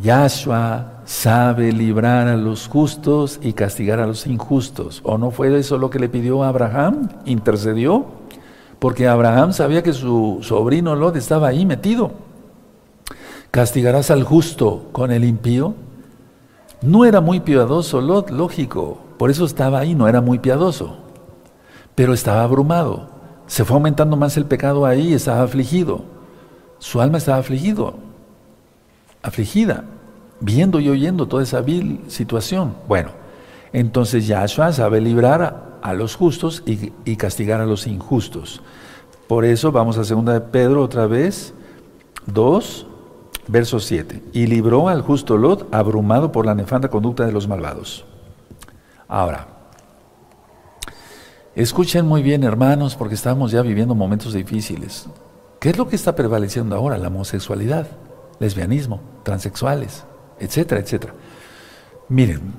Yahshua 0.00 1.02
sabe 1.04 1.72
librar 1.72 2.28
a 2.28 2.36
los 2.36 2.68
justos 2.68 3.40
y 3.42 3.52
castigar 3.52 3.98
a 3.98 4.06
los 4.06 4.26
injustos. 4.26 5.00
¿O 5.02 5.18
no 5.18 5.30
fue 5.32 5.58
eso 5.58 5.76
lo 5.76 5.90
que 5.90 5.98
le 5.98 6.08
pidió 6.08 6.44
a 6.44 6.48
Abraham? 6.48 7.08
¿Intercedió? 7.24 8.06
Porque 8.78 9.08
Abraham 9.08 9.52
sabía 9.52 9.82
que 9.82 9.92
su 9.92 10.38
sobrino 10.42 10.94
Lot 10.94 11.16
estaba 11.16 11.48
ahí 11.48 11.66
metido. 11.66 12.12
¿Castigarás 13.50 14.10
al 14.10 14.24
justo 14.24 14.88
con 14.92 15.10
el 15.10 15.24
impío? 15.24 15.74
No 16.82 17.04
era 17.04 17.20
muy 17.20 17.40
piadoso 17.40 18.00
Lot, 18.00 18.30
lógico. 18.30 18.98
Por 19.18 19.30
eso 19.30 19.44
estaba 19.44 19.80
ahí, 19.80 19.94
no 19.94 20.06
era 20.08 20.20
muy 20.20 20.38
piadoso. 20.38 20.98
Pero 21.94 22.12
estaba 22.12 22.42
abrumado. 22.42 23.08
Se 23.46 23.64
fue 23.64 23.76
aumentando 23.76 24.16
más 24.16 24.36
el 24.36 24.44
pecado 24.44 24.86
ahí, 24.86 25.14
estaba 25.14 25.42
afligido. 25.42 26.02
Su 26.78 27.00
alma 27.00 27.18
estaba 27.18 27.38
afligido 27.38 28.08
afligida, 29.22 29.84
viendo 30.40 30.80
y 30.80 30.88
oyendo 30.88 31.26
toda 31.26 31.42
esa 31.42 31.60
vil 31.60 32.00
situación. 32.08 32.74
Bueno, 32.86 33.10
entonces 33.72 34.26
Yahshua 34.26 34.72
sabe 34.72 35.00
librar 35.00 35.78
a, 35.82 35.94
los 35.94 36.16
justos 36.16 36.62
y, 36.66 37.16
castigar 37.16 37.60
a 37.60 37.66
los 37.66 37.86
injustos. 37.86 38.60
Por 39.26 39.44
eso 39.44 39.72
vamos 39.72 39.98
a 39.98 40.04
segunda 40.04 40.32
de 40.32 40.40
Pedro 40.40 40.82
otra 40.82 41.06
vez, 41.06 41.54
2, 42.26 42.86
verso 43.48 43.80
7. 43.80 44.22
Y 44.32 44.46
libró 44.46 44.88
al 44.88 45.02
justo 45.02 45.36
Lot 45.36 45.74
abrumado 45.74 46.30
por 46.30 46.46
la 46.46 46.54
nefanda 46.54 46.88
conducta 46.88 47.26
de 47.26 47.32
los 47.32 47.48
malvados. 47.48 48.04
Ahora, 49.08 49.48
escuchen 51.54 52.06
muy 52.06 52.22
bien 52.22 52.44
hermanos 52.44 52.94
porque 52.94 53.14
estamos 53.14 53.50
ya 53.50 53.62
viviendo 53.62 53.94
momentos 53.94 54.34
difíciles. 54.34 55.08
¿Qué 55.58 55.70
es 55.70 55.78
lo 55.78 55.88
que 55.88 55.96
está 55.96 56.14
prevaleciendo 56.14 56.76
ahora? 56.76 56.98
La 56.98 57.08
homosexualidad 57.08 57.88
lesbianismo, 58.38 59.00
transexuales, 59.22 60.04
etcétera, 60.38 60.80
etcétera. 60.80 61.14
Miren, 62.08 62.52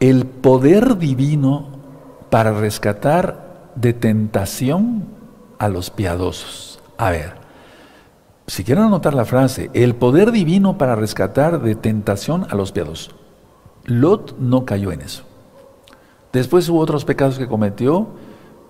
el 0.00 0.26
poder 0.26 0.98
divino 0.98 1.68
para 2.30 2.52
rescatar 2.52 3.70
de 3.74 3.92
tentación 3.92 5.04
a 5.58 5.68
los 5.68 5.90
piadosos. 5.90 6.80
A 6.98 7.10
ver, 7.10 7.34
si 8.48 8.64
quieren 8.64 8.84
anotar 8.84 9.14
la 9.14 9.24
frase, 9.24 9.70
el 9.74 9.94
poder 9.94 10.32
divino 10.32 10.76
para 10.76 10.96
rescatar 10.96 11.62
de 11.62 11.76
tentación 11.76 12.46
a 12.50 12.56
los 12.56 12.72
piadosos. 12.72 13.14
Lot 13.84 14.36
no 14.40 14.64
cayó 14.64 14.90
en 14.90 15.02
eso. 15.02 15.22
Después 16.32 16.68
hubo 16.68 16.80
otros 16.80 17.04
pecados 17.04 17.38
que 17.38 17.46
cometió 17.46 18.08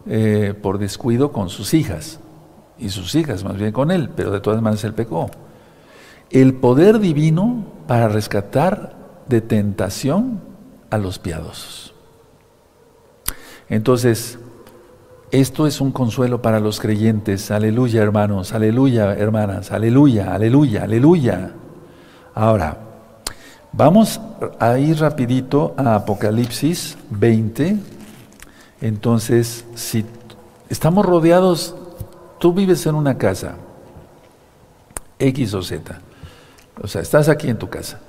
eh, 0.06 0.52
por 0.60 0.78
descuido 0.78 1.32
con 1.32 1.48
sus 1.48 1.72
hijas, 1.72 2.20
y 2.78 2.90
sus 2.90 3.14
hijas 3.14 3.42
más 3.42 3.56
bien 3.56 3.72
con 3.72 3.90
él, 3.90 4.10
pero 4.14 4.30
de 4.30 4.40
todas 4.40 4.60
maneras 4.60 4.84
él 4.84 4.92
pecó 4.94 5.30
el 6.30 6.54
poder 6.54 6.98
divino 6.98 7.64
para 7.86 8.08
rescatar 8.08 8.96
de 9.28 9.40
tentación 9.40 10.40
a 10.90 10.98
los 10.98 11.18
piadosos. 11.18 11.94
Entonces, 13.68 14.38
esto 15.30 15.66
es 15.66 15.80
un 15.80 15.92
consuelo 15.92 16.40
para 16.40 16.60
los 16.60 16.80
creyentes. 16.80 17.50
Aleluya, 17.50 18.02
hermanos. 18.02 18.52
Aleluya, 18.52 19.12
hermanas. 19.14 19.72
Aleluya, 19.72 20.34
aleluya, 20.34 20.84
aleluya. 20.84 21.52
Ahora, 22.34 22.78
vamos 23.72 24.20
a 24.58 24.78
ir 24.78 24.98
rapidito 25.00 25.74
a 25.76 25.96
Apocalipsis 25.96 26.96
20. 27.10 27.76
Entonces, 28.80 29.64
si 29.74 30.06
estamos 30.70 31.04
rodeados, 31.04 31.74
tú 32.38 32.52
vives 32.52 32.86
en 32.86 32.94
una 32.94 33.18
casa, 33.18 33.56
X 35.18 35.54
o 35.54 35.62
Z. 35.62 36.00
O 36.82 36.86
sea, 36.86 37.02
estás 37.02 37.28
aquí 37.28 37.48
en 37.48 37.58
tu 37.58 37.68
casa. 37.68 38.00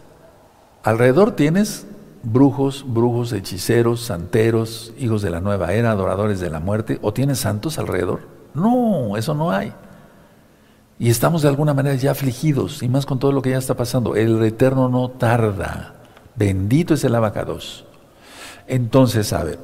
Alrededor 0.84 1.36
tienes 1.36 1.86
brujos, 2.24 2.86
brujos, 2.88 3.34
hechiceros, 3.34 4.02
santeros, 4.02 4.94
hijos 4.98 5.22
de 5.22 5.30
la 5.30 5.40
nueva 5.40 5.74
era, 5.74 5.92
adoradores 5.92 6.40
de 6.40 6.50
la 6.50 6.60
muerte, 6.60 7.00
o 7.02 7.14
tienes 7.14 7.40
santos 7.40 7.80
alrededor. 7.80 8.28
No, 8.54 9.18
eso 9.18 9.34
no 9.34 9.52
hay. 9.52 9.74
Y 10.98 11.10
estamos 11.10 11.42
de 11.42 11.48
alguna 11.48 11.74
manera 11.74 11.96
ya 11.96 12.12
afligidos, 12.12 12.84
y 12.84 12.90
más 12.90 13.06
con 13.06 13.20
todo 13.20 13.32
lo 13.32 13.42
que 13.42 13.52
ya 13.52 13.58
está 13.58 13.76
pasando. 13.76 14.16
El 14.16 14.44
Eterno 14.44 14.90
no 14.90 15.10
tarda. 15.10 15.96
Bendito 16.36 16.94
es 16.94 17.04
el 17.04 17.16
abacados. 17.16 17.86
Entonces, 18.68 19.32
a 19.34 19.44
ver, 19.44 19.60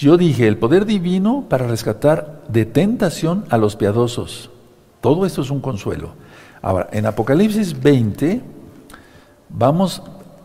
yo 0.00 0.16
dije, 0.16 0.48
el 0.48 0.58
poder 0.58 0.86
divino 0.86 1.46
para 1.48 1.66
rescatar 1.66 2.42
de 2.48 2.64
tentación 2.64 3.44
a 3.50 3.58
los 3.58 3.76
piadosos. 3.76 4.50
Todo 5.00 5.24
esto 5.26 5.42
es 5.42 5.50
un 5.50 5.60
consuelo. 5.60 6.14
Ahora, 6.62 6.88
en 6.92 7.06
Apocalipsis 7.06 7.78
20, 7.80 8.42
vamos 9.50 10.02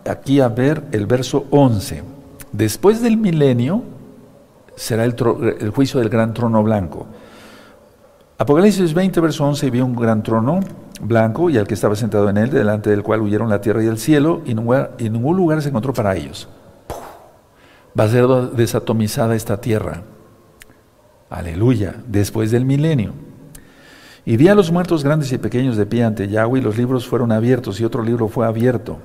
aquí 0.09 0.41
a 0.41 0.47
ver 0.47 0.83
el 0.91 1.05
verso 1.05 1.45
11. 1.51 2.03
Después 2.51 3.01
del 3.01 3.17
milenio 3.17 3.83
será 4.75 5.03
el, 5.05 5.13
juicio 5.73 5.99
del 5.99 6.09
gran 6.09 6.33
trono 6.33 6.63
blanco. 6.63 7.05
Apocalipsis 8.37 8.93
20, 8.93 9.19
verso 9.19 9.45
11, 9.45 9.69
vio 9.69 9.85
un 9.85 9.95
gran 9.95 10.23
trono 10.23 10.61
blanco 11.01 11.49
y 11.49 11.57
al 11.57 11.67
que 11.67 11.73
estaba 11.73 11.95
sentado 11.95 12.29
en 12.29 12.37
él, 12.37 12.49
delante 12.49 12.89
del 12.89 13.03
cual 13.03 13.21
huyeron 13.21 13.49
la 13.49 13.61
tierra 13.61 13.83
y 13.83 13.87
el 13.87 13.97
cielo, 13.97 14.41
y, 14.45 14.51
y 14.51 15.09
ningún 15.09 15.35
lugar 15.37 15.61
se 15.61 15.69
encontró 15.69 15.93
para 15.93 16.15
ellos. 16.15 16.47
Va 17.99 18.05
a 18.05 18.09
ser 18.09 18.27
desatomizada 18.27 19.35
esta 19.35 19.59
tierra. 19.59 20.03
Aleluya, 21.29 21.95
después 22.07 22.49
del 22.51 22.65
milenio. 22.65 23.11
Y 24.25 24.37
vi 24.37 24.47
a 24.47 24.55
los 24.55 24.71
muertos 24.71 25.03
grandes 25.03 25.31
y 25.31 25.37
pequeños 25.37 25.75
de 25.75 25.85
pie 25.85 26.03
ante 26.03 26.27
Yahweh 26.27 26.59
y 26.59 26.61
los 26.61 26.77
libros 26.77 27.07
fueron 27.07 27.31
abiertos 27.31 27.79
y 27.79 27.85
otro 27.85 28.03
libro 28.03 28.27
fue 28.27 28.45
abierto, 28.45 28.97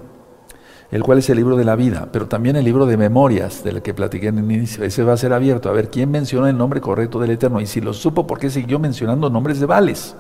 el 0.90 1.03
cual 1.03 1.18
es 1.18 1.31
el 1.31 1.37
libro 1.37 1.57
de 1.57 1.64
la 1.64 1.77
vida, 1.77 2.09
pero 2.12 2.27
también 2.27 2.57
el 2.57 2.64
libro 2.64 2.87
de 2.87 2.97
memorias 2.97 3.64
del 3.64 3.83
que 3.83 3.94
platiqué 3.94 4.29
en 4.29 4.38
el 4.38 4.51
inicio. 4.51 4.85
Ese 4.85 5.03
va 5.03 5.14
a 5.14 5.16
ser 5.16 5.33
abierto. 5.33 5.68
A 5.68 5.73
ver, 5.73 5.90
¿quién 5.90 6.11
menciona 6.11 6.51
el 6.51 6.57
nombre 6.57 6.81
correcto 6.81 7.18
del 7.18 7.31
Eterno? 7.31 7.61
Y 7.61 7.66
si 7.66 7.81
lo 7.81 7.92
supo, 7.92 8.27
¿por 8.27 8.38
qué 8.38 8.51
siguió 8.51 8.79
mencionando 8.79 9.31
nombres 9.31 9.61
de 9.61 9.66
vales? 9.66 10.14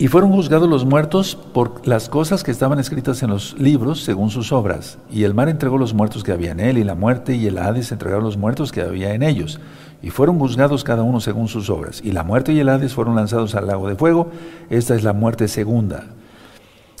Y 0.00 0.06
fueron 0.06 0.30
juzgados 0.30 0.68
los 0.68 0.84
muertos 0.84 1.34
por 1.34 1.84
las 1.84 2.08
cosas 2.08 2.44
que 2.44 2.52
estaban 2.52 2.78
escritas 2.78 3.20
en 3.24 3.30
los 3.30 3.58
libros 3.58 4.04
según 4.04 4.30
sus 4.30 4.52
obras. 4.52 4.98
Y 5.10 5.24
el 5.24 5.34
mar 5.34 5.48
entregó 5.48 5.76
los 5.76 5.92
muertos 5.92 6.22
que 6.22 6.30
había 6.30 6.52
en 6.52 6.60
él, 6.60 6.78
y 6.78 6.84
la 6.84 6.94
muerte 6.94 7.34
y 7.34 7.48
el 7.48 7.58
Hades 7.58 7.90
entregaron 7.90 8.22
los 8.22 8.36
muertos 8.36 8.70
que 8.70 8.82
había 8.82 9.12
en 9.12 9.24
ellos 9.24 9.58
y 10.00 10.10
fueron 10.10 10.38
juzgados 10.38 10.84
cada 10.84 11.02
uno 11.02 11.20
según 11.20 11.48
sus 11.48 11.70
obras. 11.70 12.00
Y 12.04 12.12
la 12.12 12.22
muerte 12.22 12.52
y 12.52 12.60
el 12.60 12.68
Hades 12.68 12.94
fueron 12.94 13.16
lanzados 13.16 13.54
al 13.54 13.66
lago 13.66 13.88
de 13.88 13.96
fuego. 13.96 14.30
Esta 14.70 14.94
es 14.94 15.02
la 15.02 15.12
muerte 15.12 15.48
segunda. 15.48 16.04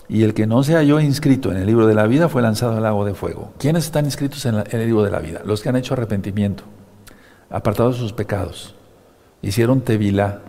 Y 0.08 0.22
el 0.22 0.32
que 0.32 0.46
no 0.46 0.62
se 0.62 0.74
halló 0.74 1.00
inscrito 1.00 1.50
en 1.50 1.58
el 1.58 1.66
libro 1.66 1.86
de 1.86 1.94
la 1.94 2.06
vida 2.06 2.28
fue 2.28 2.40
lanzado 2.40 2.76
al 2.76 2.82
lago 2.82 3.04
de 3.04 3.14
fuego. 3.14 3.52
¿Quiénes 3.58 3.84
están 3.84 4.06
inscritos 4.06 4.44
en, 4.46 4.64
el 4.70 4.86
libro 4.86 5.02
de 5.02 5.10
la 5.10 5.18
vida? 5.18 5.42
Los 5.44 5.60
que 5.60 5.68
han 5.68 5.76
hecho 5.76 5.94
arrepentimiento, 5.94 6.64
apartados 7.50 7.96
de 7.96 8.00
sus 8.00 8.12
pecados, 8.12 8.74
hicieron 9.42 9.82
tevilá, 9.82 10.40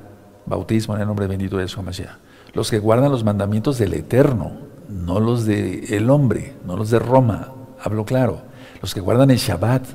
bautismo 0.45 0.95
en 0.95 1.02
el 1.02 1.08
nombre 1.08 1.28
bendito 1.28 1.58
de 1.58 1.67
su 1.67 1.82
Mashiach. 1.84 2.17
Los 2.54 2.72
que 2.72 2.80
guardan 2.80 3.12
los 3.12 3.24
mandamientos 3.24 3.78
del 3.78 3.93
Eterno, 3.93 4.54
no 4.88 5.19
los 5.19 5.45
del 5.45 6.10
hombre, 6.10 6.56
no 6.65 6.78
los 6.78 6.89
de 6.89 7.00
Roma, 7.00 7.54
hablo 7.82 8.06
claro. 8.06 8.41
Los 8.82 8.93
que 8.93 9.02
guardan 9.02 9.30
el 9.30 9.38
Shabbat, 9.38 9.86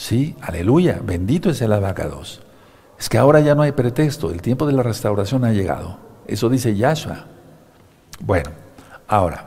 Sí, 0.00 0.34
aleluya, 0.40 0.98
bendito 1.04 1.50
es 1.50 1.60
el 1.60 1.74
abacados. 1.74 2.40
Es 2.98 3.10
que 3.10 3.18
ahora 3.18 3.40
ya 3.40 3.54
no 3.54 3.60
hay 3.60 3.72
pretexto, 3.72 4.30
el 4.30 4.40
tiempo 4.40 4.66
de 4.66 4.72
la 4.72 4.82
restauración 4.82 5.44
ha 5.44 5.52
llegado. 5.52 5.98
Eso 6.26 6.48
dice 6.48 6.74
Yahshua. 6.74 7.26
Bueno, 8.20 8.48
ahora, 9.10 9.44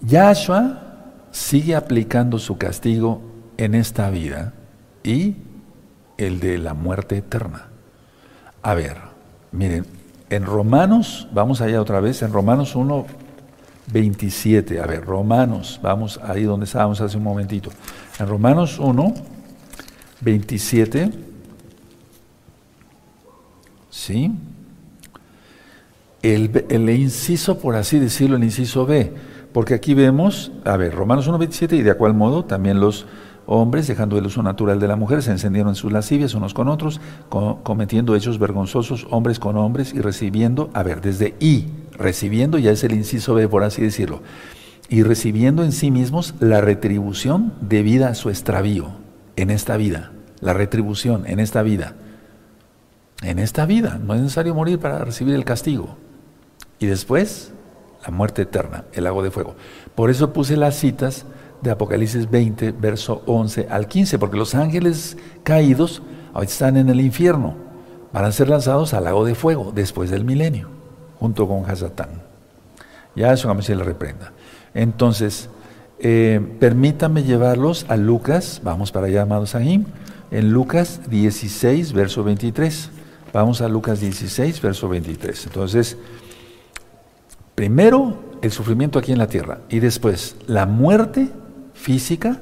Yahshua 0.00 0.82
sigue 1.30 1.76
aplicando 1.76 2.38
su 2.38 2.58
castigo 2.58 3.20
en 3.56 3.74
esta 3.74 4.10
vida 4.10 4.54
y 5.04 5.36
el 6.16 6.40
de 6.40 6.58
la 6.58 6.74
muerte 6.74 7.18
eterna. 7.18 7.68
A 8.62 8.74
ver, 8.74 8.96
miren, 9.52 9.86
en 10.30 10.44
Romanos, 10.44 11.28
vamos 11.32 11.60
allá 11.60 11.80
otra 11.80 12.00
vez, 12.00 12.22
en 12.22 12.32
Romanos 12.32 12.74
1, 12.74 13.06
27, 13.92 14.80
a 14.80 14.86
ver, 14.86 15.04
Romanos, 15.04 15.78
vamos 15.82 16.18
ahí 16.24 16.42
donde 16.42 16.64
estábamos 16.64 17.00
hace 17.00 17.16
un 17.16 17.22
momentito. 17.22 17.70
En 18.18 18.26
Romanos 18.26 18.78
1, 18.78 19.14
27. 20.20 21.10
¿Sí? 23.90 24.32
El, 26.26 26.90
inciso, 26.90 27.58
por 27.58 27.76
así 27.76 28.00
decirlo, 28.00 28.36
el 28.36 28.42
inciso 28.42 28.84
B, 28.84 29.12
porque 29.52 29.74
aquí 29.74 29.94
vemos, 29.94 30.50
a 30.64 30.76
ver, 30.76 30.92
Romanos 30.92 31.30
1.27, 31.30 31.78
y 31.78 31.82
de 31.82 31.94
cual 31.94 32.14
modo 32.14 32.44
también 32.44 32.80
los 32.80 33.06
hombres, 33.46 33.86
dejando 33.86 34.18
el 34.18 34.26
uso 34.26 34.42
natural 34.42 34.80
de 34.80 34.88
la 34.88 34.96
mujer, 34.96 35.22
se 35.22 35.30
encendieron 35.30 35.68
en 35.68 35.74
sus 35.76 35.92
lascivias 35.92 36.34
unos 36.34 36.52
con 36.52 36.66
otros, 36.66 37.00
cometiendo 37.28 38.16
hechos 38.16 38.40
vergonzosos 38.40 39.06
hombres 39.10 39.38
con 39.38 39.56
hombres 39.56 39.94
y 39.94 40.00
recibiendo, 40.00 40.68
a 40.74 40.82
ver, 40.82 41.00
desde 41.00 41.36
I, 41.38 41.68
recibiendo 41.92 42.58
ya 42.58 42.72
es 42.72 42.82
el 42.82 42.94
inciso 42.94 43.34
B, 43.34 43.46
por 43.46 43.62
así 43.62 43.80
decirlo, 43.82 44.20
y 44.88 45.04
recibiendo 45.04 45.62
en 45.62 45.70
sí 45.70 45.92
mismos 45.92 46.34
la 46.40 46.60
retribución 46.60 47.52
debida 47.60 48.08
a 48.08 48.14
su 48.16 48.30
extravío 48.30 48.88
en 49.36 49.50
esta 49.50 49.76
vida, 49.76 50.10
la 50.40 50.54
retribución 50.54 51.22
en 51.26 51.38
esta 51.38 51.62
vida. 51.62 51.94
En 53.22 53.38
esta 53.38 53.64
vida, 53.64 54.00
no 54.04 54.14
es 54.14 54.22
necesario 54.22 54.56
morir 54.56 54.80
para 54.80 55.04
recibir 55.04 55.36
el 55.36 55.44
castigo. 55.44 55.96
Y 56.78 56.86
después, 56.86 57.52
la 58.04 58.10
muerte 58.10 58.42
eterna, 58.42 58.84
el 58.92 59.04
lago 59.04 59.22
de 59.22 59.30
fuego. 59.30 59.54
Por 59.94 60.10
eso 60.10 60.32
puse 60.32 60.56
las 60.56 60.76
citas 60.76 61.26
de 61.62 61.70
Apocalipsis 61.70 62.30
20, 62.30 62.72
verso 62.72 63.22
11 63.26 63.68
al 63.70 63.88
15, 63.88 64.18
porque 64.18 64.36
los 64.36 64.54
ángeles 64.54 65.16
caídos 65.42 66.02
ahorita 66.34 66.52
están 66.52 66.76
en 66.76 66.88
el 66.88 67.00
infierno, 67.00 67.54
van 68.12 68.24
a 68.24 68.32
ser 68.32 68.48
lanzados 68.48 68.94
al 68.94 69.04
lago 69.04 69.24
de 69.24 69.34
fuego 69.34 69.72
después 69.74 70.10
del 70.10 70.24
milenio, 70.24 70.68
junto 71.18 71.48
con 71.48 71.68
Hasatán. 71.68 72.22
Ya 73.14 73.32
eso 73.32 73.50
a 73.50 73.62
se 73.62 73.74
le 73.74 73.82
reprenda. 73.82 74.32
Entonces, 74.74 75.48
eh, 75.98 76.40
permítanme 76.60 77.22
llevarlos 77.22 77.86
a 77.88 77.96
Lucas, 77.96 78.60
vamos 78.62 78.92
para 78.92 79.06
allá, 79.06 79.22
amados 79.22 79.54
Ahim, 79.54 79.86
en 80.30 80.52
Lucas 80.52 81.00
16, 81.08 81.94
verso 81.94 82.22
23. 82.22 82.90
Vamos 83.32 83.62
a 83.62 83.68
Lucas 83.68 84.00
16, 84.00 84.60
verso 84.60 84.88
23. 84.88 85.46
Entonces, 85.46 85.96
primero 87.56 88.22
el 88.42 88.52
sufrimiento 88.52 89.00
aquí 89.00 89.10
en 89.10 89.18
la 89.18 89.26
tierra 89.26 89.58
y 89.68 89.80
después 89.80 90.36
la 90.46 90.66
muerte 90.66 91.30
física, 91.74 92.38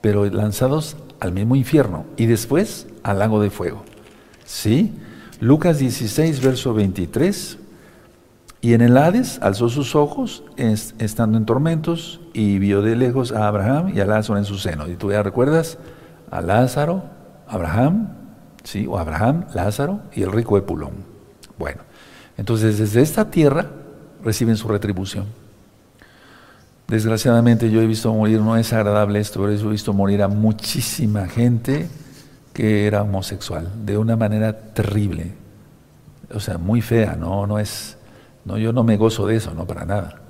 pero 0.00 0.24
lanzados 0.24 0.96
al 1.20 1.32
mismo 1.32 1.56
infierno 1.56 2.06
y 2.16 2.24
después 2.24 2.86
al 3.02 3.18
lago 3.18 3.42
de 3.42 3.50
fuego. 3.50 3.82
¿Sí? 4.46 4.94
Lucas 5.40 5.78
16, 5.78 6.42
verso 6.42 6.72
23. 6.72 7.58
Y 8.60 8.72
en 8.72 8.80
el 8.80 8.96
Hades 8.96 9.38
alzó 9.42 9.68
sus 9.68 9.94
ojos, 9.94 10.42
estando 10.56 11.38
en 11.38 11.46
tormentos, 11.46 12.20
y 12.32 12.58
vio 12.58 12.82
de 12.82 12.96
lejos 12.96 13.30
a 13.30 13.46
Abraham 13.46 13.92
y 13.94 14.00
a 14.00 14.04
Lázaro 14.04 14.38
en 14.38 14.44
su 14.44 14.58
seno. 14.58 14.88
Y 14.88 14.96
tú 14.96 15.12
ya 15.12 15.22
recuerdas 15.22 15.78
a 16.30 16.40
Lázaro, 16.40 17.04
Abraham, 17.46 18.14
¿sí? 18.64 18.86
o 18.88 18.98
Abraham, 18.98 19.44
Lázaro 19.54 20.00
y 20.12 20.22
el 20.22 20.32
rico 20.32 20.58
Epulón. 20.58 21.04
Bueno, 21.56 21.82
entonces 22.36 22.78
desde 22.78 23.00
esta 23.00 23.30
tierra 23.30 23.70
reciben 24.24 24.56
su 24.56 24.68
retribución. 24.68 25.26
Desgraciadamente 26.86 27.70
yo 27.70 27.82
he 27.82 27.86
visto 27.86 28.12
morir, 28.12 28.40
no 28.40 28.56
es 28.56 28.72
agradable 28.72 29.20
esto, 29.20 29.40
pero 29.40 29.52
he 29.52 29.72
visto 29.72 29.92
morir 29.92 30.22
a 30.22 30.28
muchísima 30.28 31.26
gente 31.28 31.88
que 32.54 32.86
era 32.86 33.02
homosexual, 33.02 33.70
de 33.84 33.98
una 33.98 34.16
manera 34.16 34.58
terrible, 34.72 35.32
o 36.34 36.40
sea, 36.40 36.58
muy 36.58 36.80
fea, 36.80 37.14
no, 37.14 37.46
no 37.46 37.58
es, 37.58 37.96
no, 38.44 38.58
yo 38.58 38.72
no 38.72 38.82
me 38.84 38.96
gozo 38.96 39.26
de 39.26 39.36
eso, 39.36 39.54
no 39.54 39.66
para 39.66 39.84
nada, 39.84 40.20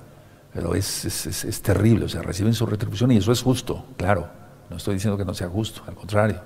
pero 0.53 0.75
es, 0.75 1.05
es, 1.05 1.45
es 1.45 1.61
terrible, 1.61 2.05
o 2.05 2.09
sea, 2.09 2.21
reciben 2.21 2.53
su 2.53 2.65
retribución 2.65 3.11
y 3.11 3.17
eso 3.17 3.31
es 3.31 3.41
justo, 3.41 3.85
claro, 3.97 4.27
no 4.69 4.77
estoy 4.77 4.95
diciendo 4.95 5.17
que 5.17 5.25
no 5.25 5.33
sea 5.33 5.47
justo, 5.47 5.81
al 5.87 5.95
contrario, 5.95 6.39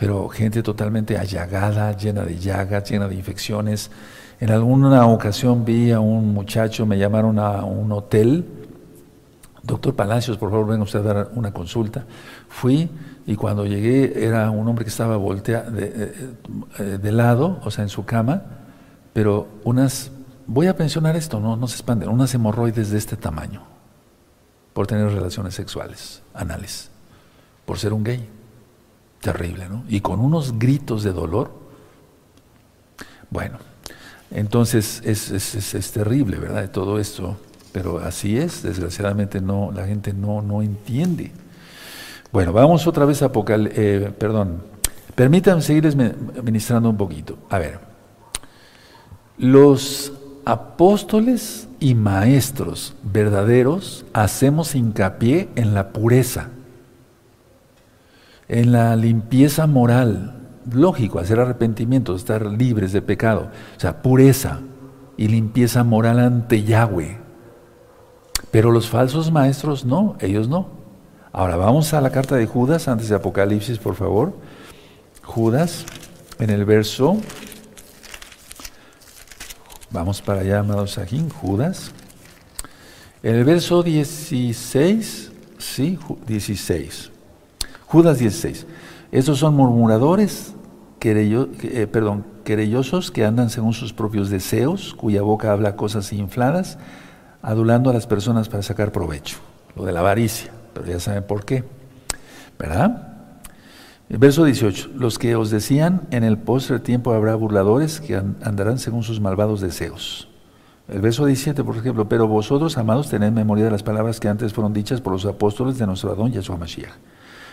pero 0.00 0.30
gente 0.30 0.62
totalmente 0.62 1.18
allagada, 1.18 1.94
llena 1.94 2.24
de 2.24 2.38
llagas, 2.38 2.90
llena 2.90 3.06
de 3.06 3.14
infecciones. 3.14 3.90
En 4.40 4.50
alguna 4.50 5.06
ocasión 5.06 5.66
vi 5.66 5.92
a 5.92 6.00
un 6.00 6.32
muchacho, 6.32 6.86
me 6.86 6.98
llamaron 6.98 7.38
a 7.38 7.62
un 7.64 7.92
hotel, 7.92 8.46
Doctor 9.62 9.94
Palacios, 9.94 10.38
por 10.38 10.50
favor, 10.50 10.66
venga 10.66 10.82
usted 10.82 11.00
a 11.00 11.02
dar 11.02 11.30
una 11.34 11.52
consulta. 11.52 12.06
Fui 12.48 12.88
y 13.26 13.36
cuando 13.36 13.66
llegué 13.66 14.24
era 14.26 14.50
un 14.50 14.66
hombre 14.66 14.86
que 14.86 14.88
estaba 14.88 15.18
volteado 15.18 15.70
de, 15.70 16.98
de, 16.98 17.12
lado, 17.12 17.60
o 17.62 17.70
sea, 17.70 17.84
en 17.84 17.90
su 17.90 18.06
cama, 18.06 18.42
pero 19.12 19.46
unas, 19.64 20.10
voy 20.46 20.68
a 20.68 20.76
pensionar 20.76 21.16
esto, 21.16 21.38
no, 21.38 21.56
no 21.56 21.68
se 21.68 21.74
expanden, 21.74 22.08
unas 22.08 22.34
hemorroides 22.34 22.90
de 22.90 22.96
este 22.96 23.16
tamaño, 23.16 23.62
por 24.72 24.86
tener 24.86 25.12
relaciones 25.12 25.54
sexuales, 25.54 26.22
anales, 26.32 26.90
por 27.66 27.78
ser 27.78 27.92
un 27.92 28.04
gay. 28.04 28.28
Terrible, 29.20 29.68
¿no? 29.68 29.84
Y 29.86 30.00
con 30.00 30.18
unos 30.18 30.58
gritos 30.58 31.02
de 31.02 31.12
dolor. 31.12 31.50
Bueno, 33.28 33.58
entonces 34.30 35.02
es, 35.04 35.30
es, 35.30 35.74
es 35.74 35.92
terrible, 35.92 36.38
¿verdad? 36.38 36.70
Todo 36.70 36.98
esto 36.98 37.36
pero 37.72 37.98
así 37.98 38.36
es, 38.36 38.62
desgraciadamente 38.62 39.40
no, 39.40 39.70
la 39.72 39.86
gente 39.86 40.12
no, 40.12 40.42
no 40.42 40.62
entiende. 40.62 41.32
Bueno, 42.32 42.52
vamos 42.52 42.86
otra 42.86 43.04
vez 43.04 43.22
a 43.22 43.26
Apocal, 43.26 43.70
eh, 43.74 44.12
perdón, 44.16 44.62
permítanme 45.14 45.62
seguirles 45.62 45.96
ministrando 45.96 46.90
un 46.90 46.96
poquito. 46.96 47.38
A 47.48 47.58
ver, 47.58 47.80
los 49.38 50.12
apóstoles 50.44 51.68
y 51.80 51.94
maestros 51.94 52.94
verdaderos 53.02 54.04
hacemos 54.12 54.74
hincapié 54.74 55.48
en 55.56 55.74
la 55.74 55.92
pureza, 55.92 56.48
en 58.48 58.72
la 58.72 58.96
limpieza 58.96 59.66
moral, 59.66 60.39
lógico, 60.72 61.18
hacer 61.18 61.40
arrepentimiento, 61.40 62.14
estar 62.14 62.44
libres 62.46 62.92
de 62.92 63.02
pecado, 63.02 63.50
o 63.76 63.80
sea, 63.80 64.02
pureza 64.02 64.60
y 65.16 65.28
limpieza 65.28 65.84
moral 65.84 66.18
ante 66.18 66.62
Yahweh. 66.62 67.18
Pero 68.50 68.70
los 68.70 68.88
falsos 68.88 69.30
maestros 69.30 69.84
no, 69.84 70.16
ellos 70.20 70.48
no. 70.48 70.68
Ahora 71.32 71.56
vamos 71.56 71.94
a 71.94 72.00
la 72.00 72.10
carta 72.10 72.36
de 72.36 72.46
Judas 72.46 72.88
antes 72.88 73.08
de 73.08 73.14
Apocalipsis, 73.14 73.78
por 73.78 73.94
favor. 73.94 74.34
Judas, 75.22 75.84
en 76.40 76.50
el 76.50 76.64
verso, 76.64 77.18
vamos 79.90 80.20
para 80.20 80.40
allá, 80.40 80.58
amados 80.58 80.92
Sajín, 80.92 81.28
Judas. 81.28 81.92
En 83.22 83.36
el 83.36 83.44
verso 83.44 83.82
16, 83.82 85.30
sí, 85.58 85.98
16. 86.26 87.10
Judas 87.86 88.18
16. 88.18 88.66
Estos 89.12 89.38
son 89.38 89.54
murmuradores, 89.56 90.54
eh, 91.00 91.88
perdón, 91.90 92.24
querellosos 92.44 93.10
que 93.10 93.24
andan 93.24 93.50
según 93.50 93.72
sus 93.72 93.92
propios 93.92 94.30
deseos, 94.30 94.94
cuya 94.94 95.22
boca 95.22 95.52
habla 95.52 95.76
cosas 95.76 96.12
infladas 96.12 96.78
adulando 97.42 97.90
a 97.90 97.92
las 97.92 98.06
personas 98.06 98.48
para 98.48 98.62
sacar 98.62 98.92
provecho. 98.92 99.38
Lo 99.74 99.84
de 99.84 99.92
la 99.92 100.00
avaricia, 100.00 100.52
pero 100.74 100.86
ya 100.86 101.00
saben 101.00 101.24
por 101.24 101.44
qué. 101.44 101.64
¿Verdad? 102.58 103.08
El 104.08 104.18
verso 104.18 104.44
18. 104.44 104.90
Los 104.94 105.18
que 105.18 105.36
os 105.36 105.50
decían, 105.50 106.02
en 106.10 106.24
el 106.24 106.38
postre 106.38 106.78
tiempo 106.78 107.12
habrá 107.12 107.34
burladores 107.34 108.00
que 108.00 108.16
andarán 108.16 108.78
según 108.78 109.02
sus 109.02 109.20
malvados 109.20 109.60
deseos. 109.60 110.28
El 110.88 111.00
verso 111.00 111.24
17, 111.24 111.62
por 111.62 111.76
ejemplo, 111.76 112.08
pero 112.08 112.26
vosotros, 112.26 112.76
amados, 112.76 113.08
tened 113.08 113.32
memoria 113.32 113.64
de 113.64 113.70
las 113.70 113.84
palabras 113.84 114.18
que 114.18 114.28
antes 114.28 114.52
fueron 114.52 114.72
dichas 114.72 115.00
por 115.00 115.12
los 115.12 115.24
apóstoles 115.24 115.78
de 115.78 115.86
nuestro 115.86 116.10
Adón 116.10 116.32
Yahshua 116.32 116.56
Mashiach. 116.56 116.92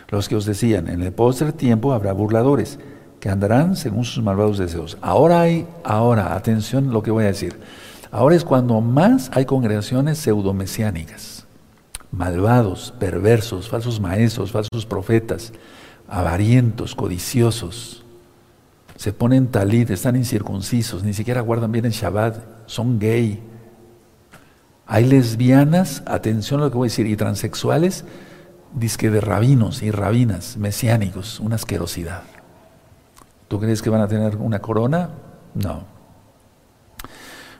Los 0.10 0.30
que 0.30 0.36
os 0.36 0.45
decían, 0.45 0.88
en 0.88 1.01
el 1.01 1.12
postre 1.12 1.51
tiempo 1.51 1.93
habrá 1.93 2.14
burladores 2.14 2.80
que 3.20 3.30
andarán 3.30 3.76
según 3.76 4.05
sus 4.05 4.24
malvados 4.24 4.58
deseos. 4.58 4.97
Ahora 5.01 5.41
hay, 5.41 5.68
ahora, 5.84 6.36
atención 6.36 6.91
lo 6.91 7.03
que 7.03 7.12
voy 7.12 7.26
a 7.26 7.28
decir. 7.28 7.60
Ahora 8.12 8.36
es 8.36 8.43
cuando 8.43 8.80
más 8.80 9.30
hay 9.34 9.45
congregaciones 9.45 10.18
pseudomesiánicas, 10.20 11.45
malvados, 12.12 12.93
perversos, 12.99 13.68
falsos 13.68 13.99
maestros, 13.99 14.51
falsos 14.51 14.86
profetas, 14.86 15.51
avarientos, 16.08 16.95
codiciosos. 16.95 18.03
Se 18.95 19.14
ponen 19.14 19.47
talit, 19.47 19.89
están 19.89 20.16
incircuncisos, 20.16 21.03
ni 21.03 21.14
siquiera 21.14 21.41
guardan 21.41 21.72
bien 21.72 21.86
el 21.86 21.91
Shabbat, 21.91 22.38
son 22.66 22.97
gay. 22.97 23.43
Hay 24.86 25.05
lesbianas, 25.05 26.01
atención 26.05 26.62
a 26.62 26.66
lo 26.66 26.72
que 26.72 26.78
voy 26.78 26.88
a 26.88 26.91
decir, 26.91 27.08
y 27.08 27.18
transexuales, 27.18 28.05
disque 28.74 29.09
de 29.09 29.22
rabinos 29.22 29.82
y 29.82 29.91
rabinas, 29.91 30.57
mesiánicos, 30.57 31.39
una 31.39 31.55
asquerosidad. 31.55 32.24
¿Tú 33.47 33.59
crees 33.59 33.82
que 33.82 33.89
van 33.89 34.01
a 34.01 34.07
tener 34.07 34.36
una 34.38 34.59
corona? 34.59 35.09
No. 35.53 35.84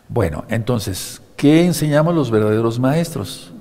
Bueno, 0.10 0.46
entonces, 0.50 1.22
¿qué 1.36 1.66
enseñamos 1.66 2.14
los 2.14 2.32
verdaderos 2.32 2.80
maestros? 2.80 3.54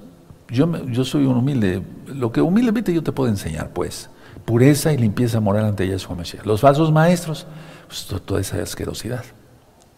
Yo, 0.49 0.85
yo 0.87 1.05
soy 1.05 1.25
un 1.27 1.37
humilde, 1.37 1.83
lo 2.07 2.31
que 2.31 2.41
humildemente 2.41 2.93
yo 2.93 3.03
te 3.03 3.13
puedo 3.13 3.29
enseñar, 3.29 3.71
pues, 3.71 4.11
pureza 4.45 4.93
y 4.93 4.97
limpieza 4.97 5.41
moral 5.41 5.65
ante 5.65 5.89
Yahshua 5.89 6.15
Mashiach. 6.15 6.47
Los 6.47 6.61
falsos 6.61 6.93
maestros, 6.93 7.47
pues, 7.89 8.07
toda 8.25 8.41
esa 8.41 8.63
asquerosidad. 8.63 9.25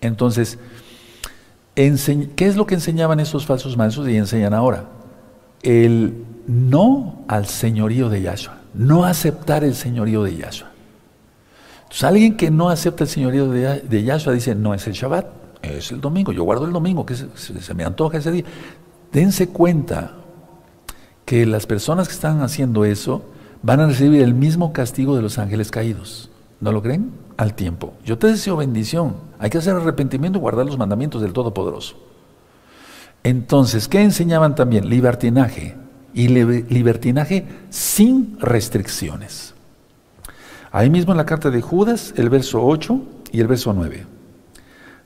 Entonces, 0.01 0.59
¿qué 1.75 2.47
es 2.47 2.57
lo 2.57 2.67
que 2.67 2.75
enseñaban 2.75 3.21
esos 3.21 3.47
falsos 3.47 3.77
maestros 3.77 4.09
y 4.09 4.17
enseñan 4.17 4.55
ahora? 4.55 4.85
El 5.63 6.25
no 6.47 7.25
al 7.29 7.47
señorío 7.47 8.09
de 8.09 8.23
Yahshua, 8.23 8.59
no 8.75 9.05
aceptar 9.05 9.65
el 9.65 9.75
señorío 9.75 10.23
de 10.23 10.37
Yahshua. 10.37 10.71
Entonces, 11.83 12.05
alguien 12.05 12.37
que 12.37 12.51
no 12.51 12.69
acepta 12.69 13.05
el 13.05 13.11
señorío 13.11 13.49
de, 13.49 14.05
Yahshua 14.05 14.33
dice, 14.33 14.55
no 14.55 14.75
es 14.75 14.87
el 14.87 14.93
Shabbat 14.93 15.27
es 15.63 15.91
el 15.91 16.01
domingo, 16.01 16.33
yo 16.33 16.45
guardo 16.45 16.67
el 16.67 16.73
domingo, 16.73 17.05
que 17.05 17.15
se, 17.15 17.75
me 17.75 17.85
antoja 17.85 18.19
ese 18.19 18.31
día. 18.31 18.45
Dense 19.13 19.49
cuenta 19.49 20.15
que 21.25 21.47
las 21.47 21.67
personas 21.67 22.09
que 22.09 22.15
están 22.15 22.43
haciendo 22.43 22.85
eso 22.85 23.25
van 23.63 23.81
a 23.81 23.87
recibir 23.87 24.23
el 24.23 24.35
mismo 24.35 24.73
castigo 24.73 25.17
de 25.17 25.23
los 25.23 25.39
ángeles 25.39 25.71
caídos. 25.71 26.31
¿No 26.61 26.73
lo 26.73 26.83
creen? 26.83 27.13
Al 27.37 27.55
tiempo. 27.55 27.95
Yo 28.05 28.19
te 28.19 28.29
deseo 28.29 28.57
bendición. 28.57 29.17
Hay 29.39 29.51
que 29.51 29.59
hacer 29.59 29.75
arrepentimiento 29.75 30.39
y 30.39 30.41
guardar 30.41 30.67
los 30.67 30.79
mandamientos 30.79 31.23
del 31.23 31.33
Todopoderoso. 31.33 31.97
Entonces, 33.23 33.89
¿qué 33.89 34.03
enseñaban 34.03 34.55
también? 34.55 34.89
Libertinaje. 34.89 35.77
Y 36.15 36.29
libertinaje 36.29 37.47
sin 37.71 38.39
restricciones. 38.41 39.55
Ahí 40.73 40.91
mismo 40.91 41.13
en 41.13 41.19
la 41.19 41.27
carta 41.27 41.51
de 41.51 41.61
Judas, 41.61 42.15
el 42.17 42.29
verso 42.29 42.65
8 42.65 43.01
y 43.33 43.41
el 43.41 43.47
verso 43.47 43.73
9. 43.73 44.07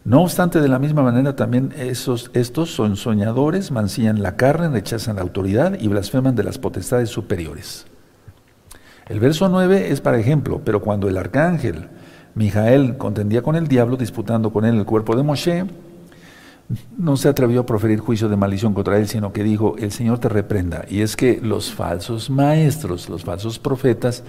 No 0.04 0.22
obstante, 0.22 0.60
de 0.60 0.68
la 0.68 0.80
misma 0.80 1.02
manera 1.02 1.36
también 1.36 1.72
esos, 1.78 2.30
estos 2.34 2.70
son 2.70 2.96
soñadores, 2.96 3.70
mancillan 3.70 4.22
la 4.22 4.36
carne, 4.36 4.68
rechazan 4.68 5.16
la 5.16 5.22
autoridad 5.22 5.78
y 5.78 5.86
blasfeman 5.86 6.34
de 6.34 6.42
las 6.42 6.58
potestades 6.58 7.08
superiores. 7.08 7.86
El 9.06 9.20
verso 9.20 9.48
9 9.48 9.92
es 9.92 10.00
para 10.00 10.18
ejemplo, 10.18 10.62
pero 10.64 10.80
cuando 10.82 11.08
el 11.08 11.16
arcángel 11.16 11.88
Mijael 12.34 12.96
contendía 12.96 13.42
con 13.42 13.54
el 13.54 13.68
diablo, 13.68 13.96
disputando 13.96 14.52
con 14.52 14.64
él 14.64 14.76
el 14.76 14.86
cuerpo 14.86 15.14
de 15.14 15.22
Moshe, 15.22 15.66
no 16.96 17.16
se 17.16 17.28
atrevió 17.28 17.60
a 17.60 17.66
proferir 17.66 18.00
juicio 18.00 18.28
de 18.28 18.36
maldición 18.36 18.74
contra 18.74 18.98
él, 18.98 19.08
sino 19.08 19.32
que 19.32 19.44
dijo, 19.44 19.76
el 19.78 19.92
Señor 19.92 20.18
te 20.18 20.28
reprenda. 20.28 20.84
Y 20.88 21.00
es 21.00 21.16
que 21.16 21.40
los 21.42 21.72
falsos 21.72 22.30
maestros, 22.30 23.08
los 23.08 23.24
falsos 23.24 23.58
profetas, 23.58 24.24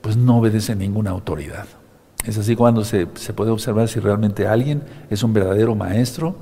pues 0.00 0.16
no 0.16 0.38
obedecen 0.38 0.78
ninguna 0.78 1.10
autoridad. 1.10 1.66
Es 2.24 2.36
así 2.38 2.56
cuando 2.56 2.84
se, 2.84 3.06
puede 3.06 3.50
observar 3.50 3.88
si 3.88 4.00
realmente 4.00 4.46
alguien 4.46 4.82
es 5.08 5.22
un 5.22 5.32
verdadero 5.32 5.74
maestro 5.74 6.36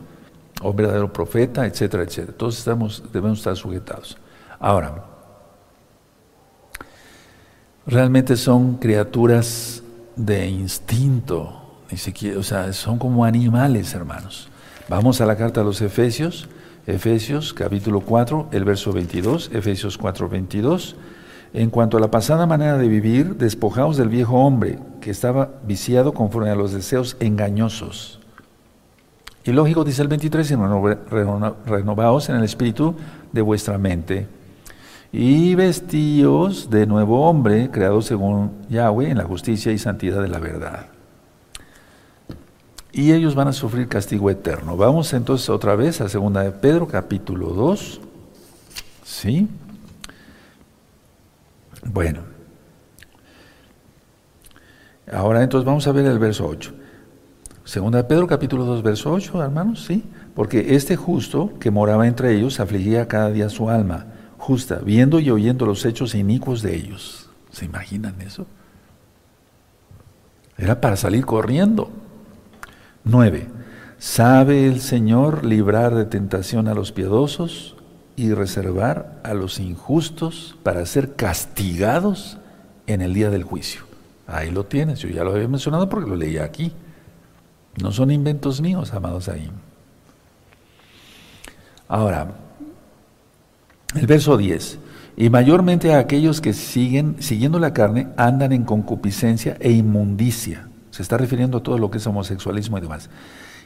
o 0.63 0.71
un 0.71 0.77
verdadero 0.77 1.13
profeta, 1.13 1.67
etcétera, 1.67 2.03
etcétera. 2.03 2.37
Todos 2.37 2.59
estamos, 2.59 3.03
debemos 3.13 3.39
estar 3.39 3.57
sujetados. 3.57 4.17
Ahora, 4.59 5.05
realmente 7.87 8.37
son 8.37 8.77
criaturas 8.77 9.83
de 10.17 10.49
instinto, 10.49 11.81
ni 11.91 11.99
siquiera, 11.99 12.39
o 12.39 12.43
sea, 12.43 12.73
son 12.73 12.99
como 12.99 13.25
animales, 13.25 13.95
hermanos. 13.95 14.49
Vamos 14.89 15.21
a 15.21 15.27
la 15.27 15.35
carta 15.35 15.63
a 15.63 15.65
los 15.65 15.83
Efesios, 15.83 16.49
Efesios 16.87 17.53
capítulo 17.53 18.03
4, 18.03 18.51
el 18.53 18.65
verso 18.65 18.93
22, 18.93 19.51
Efesios 19.53 19.99
4, 19.99 20.29
22. 20.29 20.95
En 21.55 21.71
cuanto 21.71 21.97
a 21.97 22.01
la 22.01 22.13
pasada 22.13 22.47
manera 22.47 22.79
de 22.79 22.87
vivir, 22.87 23.35
despojaos 23.35 23.97
del 23.97 24.09
viejo 24.09 24.37
hombre 24.37 24.79
que 25.01 25.11
estaba 25.11 25.51
viciado 25.67 26.15
conforme 26.15 26.51
a 26.51 26.55
los 26.55 26.71
deseos 26.73 27.17
engañosos. 27.19 28.21
Y 29.45 29.51
lógico, 29.51 29.83
dice 29.83 30.03
el 30.03 30.09
23, 30.09 30.53
y 30.53 30.55
renovaos 30.55 32.29
en 32.29 32.37
el 32.37 32.45
espíritu 32.45 32.95
de 33.33 33.43
vuestra 33.43 33.79
mente. 33.79 34.29
Y 35.11 35.57
vestíos 35.57 36.71
de 36.71 36.87
nuevo 36.87 37.29
hombre, 37.29 37.73
creado 37.73 38.03
según 38.03 38.53
Yahweh, 38.69 39.11
en 39.11 39.19
la 39.19 39.25
justicia 39.25 39.73
y 39.73 39.79
santidad 39.79 40.23
de 40.23 40.29
la 40.29 40.39
verdad. 40.39 40.96
Y 42.97 43.13
ellos 43.13 43.35
van 43.35 43.47
a 43.47 43.53
sufrir 43.53 43.89
castigo 43.89 44.31
eterno. 44.31 44.75
Vamos 44.75 45.13
entonces 45.13 45.51
otra 45.51 45.77
vez 45.77 46.01
a 46.01 46.09
segunda 46.09 46.43
de 46.43 46.51
Pedro, 46.51 46.89
capítulo 46.89 47.49
2. 47.49 48.01
¿Sí? 49.05 49.47
Bueno. 51.85 52.21
Ahora 55.13 55.43
entonces 55.43 55.67
vamos 55.67 55.87
a 55.87 55.93
ver 55.93 56.07
el 56.07 56.19
verso 56.19 56.47
8. 56.47 56.73
Segunda 57.65 57.99
de 57.99 58.05
Pedro 58.05 58.27
capítulo 58.27 58.65
2 58.65 58.83
verso 58.83 59.13
8, 59.13 59.43
hermanos, 59.43 59.85
sí, 59.85 60.03
porque 60.35 60.75
este 60.75 60.97
justo 60.97 61.53
que 61.61 61.71
moraba 61.71 62.07
entre 62.07 62.35
ellos 62.35 62.61
afligía 62.61 63.07
cada 63.09 63.31
día 63.31 63.51
su 63.51 63.69
alma 63.69 64.07
justa, 64.39 64.77
viendo 64.77 65.21
y 65.21 65.29
oyendo 65.29 65.67
los 65.67 65.85
hechos 65.85 66.15
inicuos 66.15 66.63
de 66.63 66.75
ellos. 66.75 67.29
¿Se 67.51 67.67
imaginan 67.67 68.23
eso? 68.23 68.47
Era 70.57 70.81
para 70.81 70.97
salir 70.97 71.27
corriendo. 71.27 71.91
9. 73.07 73.49
¿Sabe 73.99 74.67
el 74.67 74.81
Señor 74.81 75.45
librar 75.45 75.95
de 75.95 76.05
tentación 76.05 76.69
a 76.69 76.75
los 76.75 76.93
piadosos 76.93 77.77
y 78.17 78.33
reservar 78.33 79.21
a 79.23 79.35
los 79.35 79.61
injustos 79.61 80.57
para 80.63 80.85
ser 80.87 81.15
castigados 81.15 82.39
en 82.87 83.03
el 83.03 83.15
día 83.15 83.31
del 83.31 83.45
juicio. 83.45 83.83
Ahí 84.27 84.51
lo 84.51 84.65
tienes, 84.65 85.01
yo 85.01 85.09
ya 85.09 85.23
lo 85.23 85.33
había 85.33 85.47
mencionado 85.47 85.89
porque 85.89 86.11
lo 86.11 86.17
leía 86.17 86.45
aquí. 86.45 86.73
No 87.81 87.93
son 87.93 88.11
inventos 88.11 88.61
míos, 88.61 88.93
amados 88.93 89.29
ahí. 89.29 89.51
Ahora, 91.89 92.33
el 93.95 94.07
verso 94.07 94.37
10. 94.37 94.79
Y 95.19 95.31
mayormente 95.31 95.95
a 95.95 95.99
aquellos 95.99 96.41
que 96.41 96.53
siguen, 96.53 97.17
siguiendo 97.21 97.59
la 97.59 97.73
carne, 97.73 98.09
andan 98.17 98.53
en 98.53 98.65
concupiscencia 98.65 99.57
e 99.61 99.71
inmundicia. 99.71 100.69
Se 100.97 101.03
está 101.03 101.19
refiriendo 101.19 101.59
a 101.59 101.63
todo 101.63 101.77
lo 101.77 101.91
que 101.91 101.99
es 101.99 102.07
homosexualismo 102.07 102.79
y 102.79 102.81
demás 102.81 103.11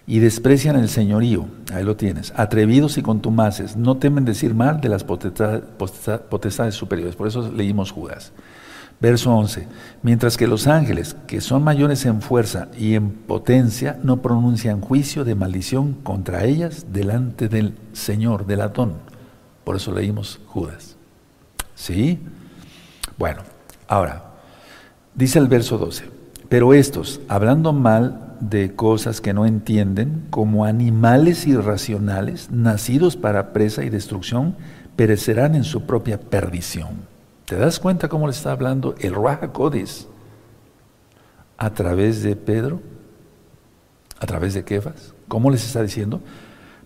y 0.07 0.19
desprecian 0.19 0.75
el 0.75 0.89
señorío, 0.89 1.47
ahí 1.73 1.85
lo 1.85 1.95
tienes, 1.95 2.33
atrevidos 2.35 2.99
y 2.99 3.03
contumaces, 3.03 3.77
no 3.77 3.99
temen 3.99 4.25
decir 4.25 4.55
mal 4.55 4.81
de 4.81 4.89
las 4.89 5.05
potestades, 5.05 6.75
superiores, 6.75 7.15
por 7.15 7.29
eso 7.29 7.53
leímos 7.53 7.93
Judas. 7.93 8.33
Verso 9.01 9.33
11, 9.33 9.69
mientras 10.03 10.37
que 10.37 10.49
los 10.49 10.67
ángeles, 10.67 11.15
que 11.29 11.41
son 11.41 11.63
mayores 11.63 12.05
en 12.07 12.21
fuerza 12.21 12.69
y 12.77 12.97
en 12.97 13.11
potencia, 13.11 14.01
no 14.03 14.21
pronuncian 14.21 14.81
juicio 14.81 15.25
de 15.25 15.37
maldición 15.37 15.95
contra 15.95 16.45
ellas 16.45 16.87
delante 16.93 17.49
del 17.49 17.79
Señor, 17.93 18.47
del 18.47 18.63
Atón. 18.63 18.95
Por 19.63 19.77
eso 19.77 19.93
leímos 19.93 20.41
Judas. 20.47 20.97
¿Sí? 21.77 22.19
Bueno, 23.17 23.43
ahora, 23.87 24.33
dice 25.15 25.39
el 25.39 25.47
verso 25.47 25.79
12, 25.79 26.20
pero 26.51 26.75
estos, 26.75 27.21
hablando 27.29 27.73
mal 27.73 28.37
de 28.41 28.75
cosas 28.75 29.21
que 29.21 29.33
no 29.33 29.47
entienden, 29.47 30.27
como 30.31 30.65
animales 30.65 31.47
irracionales, 31.47 32.51
nacidos 32.51 33.17
para 33.17 33.53
presa 33.53 33.85
y 33.85 33.89
destrucción, 33.89 34.57
perecerán 34.97 35.55
en 35.55 35.63
su 35.63 35.83
propia 35.83 36.19
perdición. 36.19 36.89
¿Te 37.45 37.55
das 37.55 37.79
cuenta 37.79 38.09
cómo 38.09 38.27
le 38.27 38.33
está 38.33 38.51
hablando 38.51 38.97
el 38.99 39.15
Ruach 39.15 39.53
Codis? 39.53 40.09
A 41.57 41.71
través 41.71 42.25
de 42.25 42.35
Pedro, 42.35 42.81
a 44.19 44.27
través 44.27 44.53
de 44.53 44.65
Kefas. 44.65 45.15
¿Cómo 45.29 45.53
les 45.53 45.65
está 45.65 45.83
diciendo? 45.83 46.21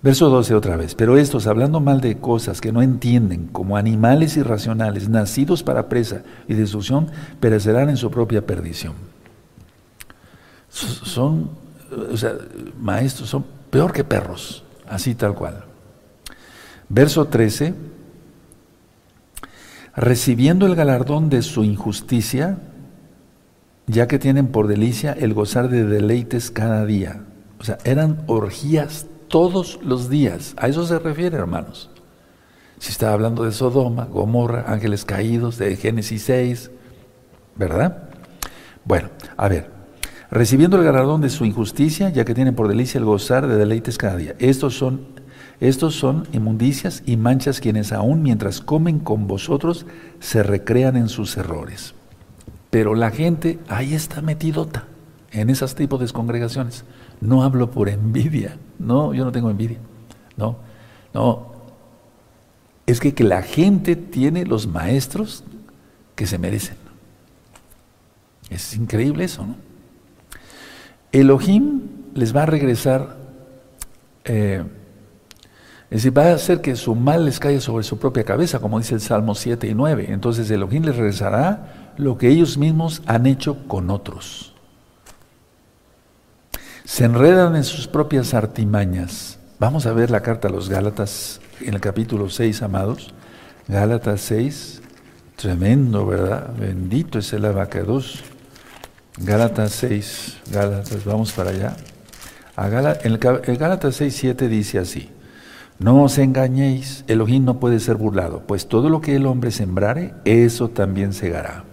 Verso 0.03 0.29
12 0.29 0.55
otra 0.55 0.77
vez. 0.77 0.95
Pero 0.95 1.17
estos, 1.17 1.47
hablando 1.47 1.81
mal 1.81 2.03
de 2.03 2.19
cosas 2.19 2.61
que 2.61 2.71
no 2.71 2.83
entienden, 2.83 3.47
como 3.47 3.79
animales 3.79 4.37
irracionales, 4.37 5.09
nacidos 5.09 5.62
para 5.62 5.89
presa 5.89 6.21
y 6.49 6.53
destrucción, 6.53 7.07
perecerán 7.41 7.89
en 7.89 7.97
su 7.97 8.11
propia 8.11 8.45
perdición 8.47 9.14
son, 10.75 11.51
o 12.12 12.16
sea, 12.16 12.35
maestros, 12.81 13.29
son 13.29 13.45
peor 13.70 13.93
que 13.93 14.05
perros, 14.05 14.64
así 14.89 15.14
tal 15.14 15.35
cual. 15.35 15.64
Verso 16.89 17.27
13, 17.27 17.75
recibiendo 19.97 20.66
el 20.66 20.75
galardón 20.75 21.31
de 21.31 21.43
su 21.43 21.64
injusticia, 21.64 22.59
ya 23.87 24.09
que 24.09 24.18
tienen 24.18 24.49
por 24.49 24.66
delicia 24.66 25.12
el 25.12 25.35
gozar 25.35 25.68
de 25.68 25.85
deleites 25.85 26.51
cada 26.51 26.85
día. 26.85 27.25
O 27.61 27.64
sea, 27.64 27.79
eran 27.85 28.22
orgías 28.27 29.07
todos 29.29 29.79
los 29.83 30.09
días. 30.09 30.55
A 30.57 30.68
eso 30.68 30.87
se 30.87 30.99
refiere, 30.99 31.37
hermanos. 31.37 31.91
Si 32.79 32.91
está 32.91 33.12
hablando 33.12 33.45
de 33.45 33.53
Sodoma, 33.53 34.07
Gomorra, 34.07 34.64
ángeles 34.66 35.05
caídos, 35.05 35.59
de 35.59 35.77
Génesis 35.77 36.25
6, 36.25 36.70
¿verdad? 37.57 38.11
Bueno, 38.85 39.09
a 39.37 39.49
ver, 39.49 39.74
recibiendo 40.35 40.76
el 40.76 40.85
galardón 40.85 41.20
de 41.20 41.30
su 41.30 41.45
injusticia, 41.45 42.11
ya 42.11 42.24
que 42.24 42.35
tienen 42.35 42.57
por 42.57 42.66
delicia 42.66 42.99
el 42.99 43.05
gozar 43.05 43.47
de 43.47 43.57
deleites 43.57 43.97
cada 43.97 44.16
día. 44.16 44.35
Estos 44.41 44.76
son, 44.76 45.07
estos 45.61 45.95
son 45.95 46.26
inmundicias 46.32 47.05
y 47.07 47.16
manchas 47.16 47.61
quienes 47.61 47.93
aún 47.93 48.20
mientras 48.20 48.61
comen 48.61 48.99
con 48.99 49.28
vosotros 49.28 49.87
se 50.18 50.43
recrean 50.43 50.97
en 50.97 51.09
sus 51.09 51.37
errores. 51.37 51.95
Pero 52.70 52.97
la 52.97 53.12
gente 53.12 53.61
ahí 53.68 53.95
está 53.95 54.22
metidota 54.22 54.87
en 55.30 55.51
esos 55.51 55.76
tipos 55.76 56.01
de 56.01 56.09
congregaciones. 56.09 56.85
No 57.20 57.45
hablo 57.45 57.70
por 57.70 57.89
envidia, 57.89 58.59
no, 58.80 59.14
yo 59.14 59.24
no 59.24 59.30
tengo 59.30 59.51
envidia, 59.51 59.78
no, 60.37 60.57
no. 61.14 61.55
Es 62.87 62.99
que, 62.99 63.14
que 63.14 63.22
la 63.22 63.43
gente 63.43 63.95
tiene 63.95 64.45
los 64.45 64.66
maestros 64.66 65.45
que 66.16 66.26
se 66.26 66.39
merecen. 66.39 66.76
Es 68.51 68.74
increíble 68.74 69.24
eso, 69.24 69.47
¿no? 69.47 69.74
Elohim 71.15 71.83
les 72.15 72.35
va 72.35 72.43
a 72.43 72.47
regresar, 72.47 73.17
eh, 74.25 74.65
es 75.89 76.03
decir, 76.03 76.19
va 76.19 76.25
a 76.25 76.35
hacer 76.35 76.61
que 76.61 76.75
su 76.75 76.97
mal 76.97 77.25
les 77.25 77.39
caiga 77.39 77.61
sobre 77.61 77.85
su 77.85 78.01
propia 78.01 78.25
cabeza, 78.25 78.59
como 78.59 78.81
dice 78.81 78.97
el 78.97 79.01
Salmo 79.01 79.37
7 79.37 79.69
y 79.69 79.75
9. 79.75 80.07
Entonces 80.09 80.51
Elohim 80.51 80.83
les 80.83 80.97
regresará 80.97 81.93
lo 81.99 82.19
que 82.19 82.31
ellos 82.31 82.59
mismos 82.59 83.01
han 83.07 83.27
hecho 83.27 83.69
con 83.69 83.91
otros. 83.91 84.57
Se 86.85 87.05
enredan 87.05 87.55
en 87.55 87.62
sus 87.62 87.87
propias 87.87 88.35
artimañas. 88.35 89.39
Vamos 89.61 89.87
a 89.87 89.93
ver 89.93 90.11
la 90.11 90.21
carta 90.21 90.49
a 90.49 90.51
los 90.51 90.69
Gálatas 90.69 91.41
en 91.61 91.75
el 91.75 91.81
capítulo 91.81 92.29
6, 92.29 92.61
amados. 92.62 93.15
Gálatas 93.69 94.21
6, 94.23 94.83
tremendo, 95.37 96.07
¿verdad? 96.07 96.51
Bendito 96.59 97.21
es 97.21 97.33
el 97.33 97.45
abacados. 97.45 98.25
Gálatas 99.19 99.73
6, 99.73 100.39
Gálatas, 100.51 101.05
vamos 101.05 101.33
para 101.33 101.51
allá. 101.51 101.77
A 102.57 102.69
el, 103.05 103.19
Gálatas 103.19 103.97
6, 103.97 104.15
7 104.15 104.49
dice 104.49 104.79
así, 104.79 105.11
no 105.79 106.03
os 106.03 106.19
engañéis, 106.19 107.05
Elohim 107.07 107.45
no 107.45 107.61
puede 107.61 107.79
ser 107.81 107.97
burlado, 107.97 108.43
pues 108.47 108.69
todo 108.69 108.89
lo 108.89 109.01
que 109.01 109.17
el 109.17 109.27
hombre 109.27 109.51
sembrare, 109.51 110.15
eso 110.25 110.69
también 110.69 111.12
segará. 111.12 111.65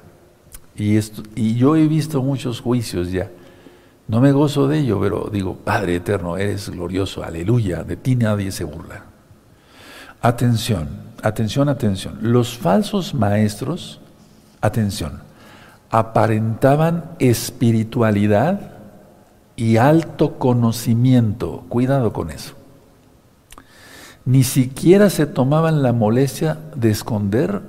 Y, 0.76 0.98
esto, 0.98 1.24
y 1.36 1.56
yo 1.56 1.76
he 1.76 1.88
visto 1.88 2.24
muchos 2.24 2.62
juicios 2.62 3.12
ya 3.12 3.30
No 4.08 4.22
me 4.22 4.32
gozo 4.32 4.68
de 4.68 4.80
ello, 4.80 5.00
pero 5.02 5.30
digo, 5.32 5.58
Padre 5.58 5.98
eterno, 5.98 6.38
eres 6.38 6.70
glorioso, 6.70 7.24
aleluya, 7.24 7.84
de 7.84 7.98
ti 7.98 8.16
nadie 8.16 8.52
se 8.52 8.64
burla. 8.64 9.06
Atención, 10.22 10.90
atención, 11.24 11.70
atención. 11.70 12.20
Los 12.22 12.58
falsos 12.58 13.14
maestros, 13.14 14.00
atención, 14.62 15.22
aparentaban 15.92 17.12
espiritualidad 17.20 18.72
y 19.58 19.78
alto 19.78 20.40
conocimiento. 20.40 21.66
Cuidado 21.68 22.14
con 22.14 22.32
eso. 22.32 22.56
Ni 24.24 24.44
siquiera 24.44 25.10
se 25.10 25.26
tomaban 25.26 25.84
la 25.84 25.92
molestia 25.94 26.58
de 26.76 26.92
esconder, 26.92 27.62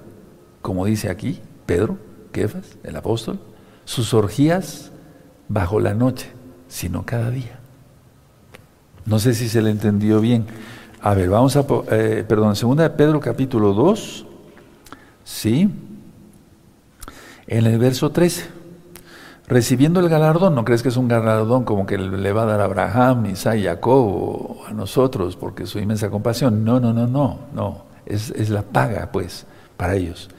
como 0.61 0.87
dice 0.87 1.11
aquí 1.11 1.41
Pedro, 1.67 1.99
Kefas, 2.31 2.77
el 2.85 2.97
apóstol, 2.97 3.41
sus 3.85 4.15
orgías 4.15 4.93
bajo 5.49 5.81
la 5.81 5.95
noche, 5.95 6.31
sino 6.69 7.05
cada 7.05 7.31
día. 7.31 7.59
No 9.05 9.19
sé 9.19 9.35
si 9.35 9.49
se 9.49 9.61
le 9.63 9.71
entendió 9.71 10.21
bien. 10.21 10.47
A 11.01 11.15
ver, 11.15 11.29
vamos 11.29 11.57
a, 11.57 11.67
eh, 11.91 12.25
perdón, 12.29 12.55
segunda 12.55 12.85
de 12.85 12.91
Pedro 12.91 13.19
capítulo 13.19 13.73
2, 13.73 14.27
¿sí? 15.25 15.69
En 17.53 17.67
el 17.67 17.79
verso 17.79 18.11
13. 18.11 18.47
Recibiendo 19.47 20.01
el 20.01 20.09
galardón, 20.09 20.55
¿no 20.55 20.65
crees 20.65 20.83
que 20.83 20.89
es 20.89 20.97
un 20.97 21.07
galardón 21.07 21.65
como 21.65 21.85
que 21.85 21.99
le 21.99 22.33
va 22.33 22.45
a 22.45 22.47
dar 22.47 22.63
a 22.63 22.65
Abraham, 22.65 23.27
Isaac, 23.27 23.61
Jacob 23.63 24.07
o 24.07 24.67
a 24.67 24.73
nosotros 24.73 25.37
porque 25.37 25.67
su 25.67 25.79
inmensa 25.79 26.09
compasión? 26.09 26.65
No, 26.65 26.81
no, 26.81 26.95
no, 26.95 27.07
no, 27.07 27.41
no. 27.55 27.85
Es, 28.07 28.31
es 28.31 28.49
la 28.49 28.63
paga, 28.63 29.11
pues, 29.13 29.45
para 29.77 29.97
ellos. 29.97 30.31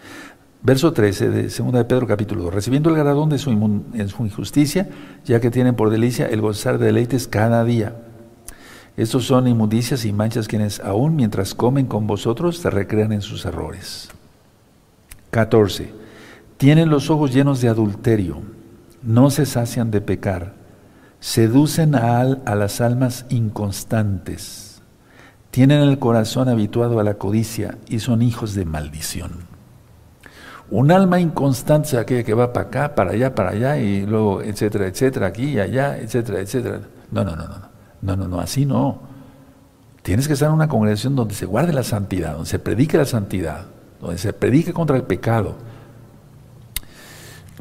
Verso 0.64 0.92
13 0.92 1.30
de 1.30 1.44
2 1.44 1.72
de 1.72 1.86
Pedro 1.86 2.08
capítulo 2.08 2.46
2. 2.46 2.52
Recibiendo 2.56 2.90
el 2.90 2.96
galardón 2.96 3.30
de 3.30 3.36
en 3.36 4.10
su 4.10 4.26
injusticia, 4.26 4.90
ya 5.24 5.40
que 5.40 5.52
tienen 5.52 5.76
por 5.76 5.92
delicia 5.92 6.26
el 6.26 6.42
gozar 6.42 6.80
de 6.80 6.88
deleites 6.88 7.28
cada 7.28 7.64
día. 7.64 7.96
Estos 8.98 9.26
son 9.26 9.48
inmundicias 9.48 10.04
y 10.06 10.14
manchas 10.14 10.48
quienes 10.48 10.80
aún 10.80 11.16
mientras 11.16 11.54
comen 11.54 11.86
con 11.86 12.08
vosotros 12.08 12.58
se 12.58 12.72
recrean 12.72 13.12
en 13.12 13.22
sus 13.22 13.46
errores. 13.46 14.10
14. 15.30 16.03
Tienen 16.64 16.90
los 16.90 17.10
ojos 17.10 17.34
llenos 17.34 17.60
de 17.60 17.68
adulterio, 17.68 18.38
no 19.02 19.30
se 19.32 19.46
sacian 19.46 19.92
de 19.92 20.00
pecar, 20.00 20.54
seducen 21.20 21.94
a, 21.94 22.22
a 22.22 22.56
las 22.56 22.80
almas 22.80 23.26
inconstantes, 23.28 24.82
tienen 25.52 25.82
el 25.82 26.00
corazón 26.00 26.48
habituado 26.48 27.02
a 27.02 27.04
la 27.04 27.16
codicia 27.16 27.78
y 27.90 28.00
son 28.00 28.22
hijos 28.22 28.56
de 28.56 28.64
maldición. 28.64 29.32
Un 30.72 30.94
alma 30.94 31.20
inconstante 31.20 31.90
es 31.90 31.94
aquella 31.96 32.24
que 32.24 32.34
va 32.34 32.54
para 32.54 32.68
acá, 32.68 32.96
para 32.96 33.12
allá, 33.12 33.36
para 33.36 33.50
allá, 33.50 33.78
y 33.78 34.06
luego, 34.06 34.42
etcétera, 34.42 34.88
etcétera, 34.88 35.28
aquí 35.28 35.48
y 35.48 35.60
allá, 35.60 35.98
etcétera, 35.98 36.40
etcétera. 36.40 36.80
No, 37.12 37.26
no, 37.26 37.36
no, 37.36 37.44
no, 37.46 37.60
no, 38.02 38.16
no, 38.16 38.28
no, 38.30 38.40
así 38.40 38.66
no. 38.66 39.02
Tienes 40.02 40.30
que 40.30 40.34
estar 40.36 40.48
en 40.48 40.56
una 40.56 40.70
congregación 40.70 41.14
donde 41.14 41.36
se 41.36 41.46
guarde 41.46 41.74
la 41.74 41.84
santidad, 41.84 42.36
donde 42.36 42.50
se 42.50 42.58
predique 42.58 42.98
la 42.98 43.06
santidad, 43.06 43.66
donde 44.00 44.18
se 44.18 44.32
predique 44.32 44.72
contra 44.72 44.96
el 44.96 45.04
pecado. 45.04 45.73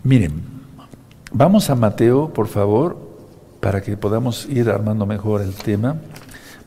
Miren, 0.05 0.43
vamos 1.31 1.71
a 1.71 1.77
Mateo, 1.77 2.33
por 2.35 2.49
favor, 2.49 2.97
para 3.61 3.81
que 3.83 3.97
podamos 3.97 4.47
ir 4.47 4.69
armando 4.69 5.07
mejor 5.07 5.43
el 5.43 5.55
tema. 5.55 5.95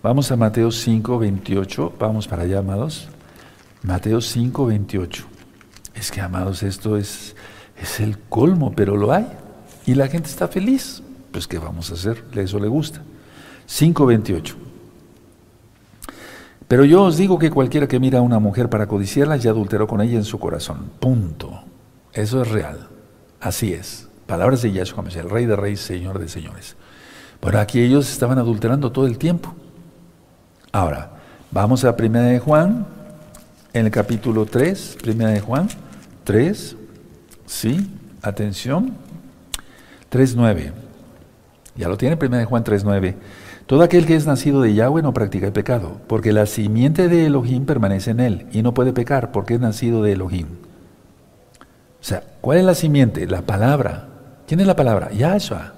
Vamos 0.02 0.32
a 0.32 0.38
Mateo 0.38 0.72
5, 0.72 1.20
28. 1.20 1.94
Vamos 2.00 2.30
para 2.30 2.44
allá, 2.44 2.60
amados. 2.60 3.10
Mateo 3.84 4.22
5, 4.22 4.68
28. 4.68 5.26
Es 5.96 6.12
que, 6.12 6.22
amados, 6.22 6.64
esto 6.64 6.96
es, 6.96 7.36
es 7.78 8.00
el 8.00 8.20
colmo, 8.20 8.72
pero 8.74 8.96
lo 8.96 9.12
hay. 9.12 9.28
Y 9.86 9.96
la 9.96 10.08
gente 10.08 10.30
está 10.30 10.48
feliz. 10.48 11.04
Pues, 11.34 11.46
¿qué 11.46 11.60
vamos 11.60 11.92
a 11.92 11.96
hacer? 11.96 12.24
Eso 12.36 12.58
le 12.58 12.70
gusta. 12.70 13.02
5.28. 13.68 14.56
Pero 16.70 16.86
yo 16.86 17.04
os 17.04 17.18
digo 17.18 17.38
que 17.38 17.52
cualquiera 17.52 17.90
que 17.90 18.00
mira 18.00 18.20
a 18.20 18.22
una 18.22 18.40
mujer 18.40 18.70
para 18.70 18.88
codiciarla 18.88 19.36
ya 19.36 19.52
adulteró 19.52 19.88
con 19.88 20.00
ella 20.00 20.16
en 20.16 20.24
su 20.24 20.40
corazón. 20.40 20.90
Punto. 21.02 21.60
Eso 22.14 22.42
es 22.42 22.48
real. 22.50 22.95
Así 23.40 23.74
es. 23.74 24.08
Palabras 24.26 24.62
de 24.62 24.72
Yahshua 24.72 25.04
el 25.16 25.30
Rey 25.30 25.46
de 25.46 25.56
Reyes, 25.56 25.82
Señor 25.82 26.20
de 26.20 26.28
Señores. 26.28 26.76
Bueno, 27.42 27.60
aquí 27.60 27.80
ellos 27.80 28.12
estaban 28.12 28.40
adulterando 28.40 28.92
todo 28.92 29.06
el 29.06 29.18
tiempo. 29.18 29.54
Ahora, 30.72 31.12
vamos 31.52 31.86
a 31.86 31.96
Primera 31.96 32.26
de 32.26 32.40
Juan, 32.40 32.88
en 33.74 33.86
el 33.86 33.92
capítulo 33.92 34.46
3, 34.46 34.98
Primera 35.02 35.30
de 35.30 35.42
Juan. 35.42 35.68
3, 36.24 36.76
¿sí? 37.46 37.88
Atención. 38.22 38.94
3.9. 40.12 40.72
Ya 41.76 41.88
lo 41.88 41.98
tiene 41.98 42.18
1 42.20 42.46
Juan 42.46 42.64
3.9. 42.64 43.16
Todo 43.68 43.84
aquel 43.84 44.06
que 44.06 44.16
es 44.16 44.26
nacido 44.26 44.62
de 44.62 44.74
Yahweh 44.74 45.02
no 45.02 45.14
practica 45.14 45.48
el 45.48 45.54
pecado, 45.54 46.00
porque 46.08 46.34
la 46.34 46.46
simiente 46.46 47.10
de 47.10 47.26
Elohim 47.26 47.66
permanece 47.66 48.12
en 48.12 48.20
él 48.20 48.48
y 48.52 48.62
no 48.62 48.74
puede 48.74 48.94
pecar 48.94 49.32
porque 49.32 49.56
es 49.56 49.60
nacido 49.60 50.04
de 50.04 50.14
Elohim. 50.14 50.48
O 52.06 52.08
sea, 52.08 52.24
¿cuál 52.40 52.60
es 52.60 52.64
la 52.64 52.76
simiente? 52.76 53.26
La 53.26 53.42
palabra. 53.42 54.08
¿Quién 54.46 54.60
es 54.60 54.68
la 54.68 54.76
palabra? 54.76 55.12
Yahshua. 55.12 55.74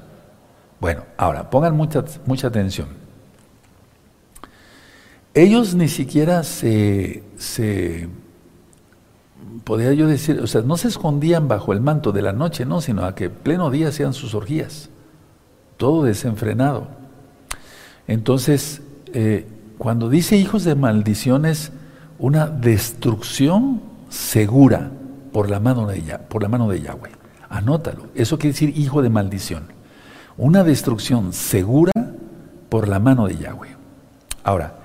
Bueno, 0.78 1.04
ahora, 1.16 1.50
pongan 1.50 1.78
mucha, 1.78 2.04
mucha 2.26 2.48
atención. 2.48 2.90
Ellos 5.34 5.74
ni 5.74 5.88
siquiera 5.88 6.44
se, 6.44 7.24
se 7.38 8.10
podría 9.64 9.94
yo 9.94 10.06
decir, 10.06 10.42
o 10.42 10.48
sea, 10.48 10.64
no 10.64 10.76
se 10.76 10.90
escondían 10.90 11.48
bajo 11.48 11.72
el 11.72 11.80
manto 11.80 12.12
de 12.12 12.22
la 12.22 12.34
noche, 12.34 12.66
no, 12.66 12.82
sino 12.82 13.06
a 13.06 13.16
que 13.16 13.30
pleno 13.30 13.72
día 13.72 13.94
sean 13.94 14.12
sus 14.12 14.36
orgías, 14.36 14.90
todo 15.78 16.04
desenfrenado. 16.04 16.90
Entonces, 18.06 18.82
eh, 19.14 19.48
cuando 19.78 20.10
dice 20.10 20.36
hijos 20.36 20.66
de 20.66 20.76
maldiciones, 20.76 21.72
una 22.20 22.48
destrucción 22.48 23.82
segura 24.10 24.92
por 25.32 25.50
la 25.50 25.60
mano 25.60 25.88
de 25.88 25.98
ella, 25.98 26.20
por 26.28 26.44
la 26.44 26.50
mano 26.50 26.70
de 26.70 26.82
Yahweh. 26.82 27.12
Anótalo. 27.50 28.08
Eso 28.16 28.38
quiere 28.38 28.54
decir 28.54 28.78
hijo 28.78 29.02
de 29.02 29.10
maldición. 29.10 29.64
Una 30.38 30.64
destrucción 30.64 31.34
segura 31.34 31.92
por 32.70 32.88
la 32.88 33.00
mano 33.00 33.28
de 33.28 33.38
Yahweh. 33.38 33.76
Ahora, 34.44 34.76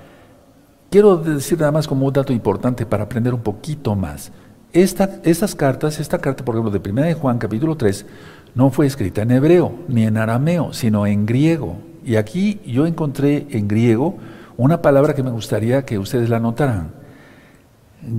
quiero 0.91 1.17
decir 1.17 1.59
nada 1.59 1.73
más 1.73 1.87
como 1.87 2.07
un 2.07 2.13
dato 2.13 2.33
importante 2.33 2.87
para 2.87 3.05
aprender 3.05 3.35
un 3.35 3.43
poquito 3.43 3.95
más 3.95 4.33
estas 4.73 5.55
cartas, 5.55 6.01
esta 6.01 6.19
carta, 6.19 6.45
por 6.45 6.55
ejemplo, 6.55 6.71
de 6.71 6.81
Primera 6.81 7.07
de 7.07 7.15
Juan, 7.15 7.39
capítulo 7.39 7.77
3, 7.77 8.07
no 8.55 8.71
fue 8.71 8.87
escrita 8.87 9.23
en 9.23 9.31
hebreo 9.31 9.75
ni 9.89 10.05
en 10.05 10.17
arameo, 10.17 10.73
sino 10.73 11.07
en 11.07 11.27
griego. 11.27 11.77
Y 12.05 12.17
aquí 12.17 12.61
yo 12.67 12.87
encontré 12.87 13.47
en 13.51 13.69
griego 13.69 14.17
una 14.57 14.81
palabra 14.81 15.15
que 15.15 15.23
me 15.23 15.31
gustaría 15.31 15.85
que 15.85 15.99
ustedes 15.99 16.31
la 16.31 16.41
notaran. 16.41 16.91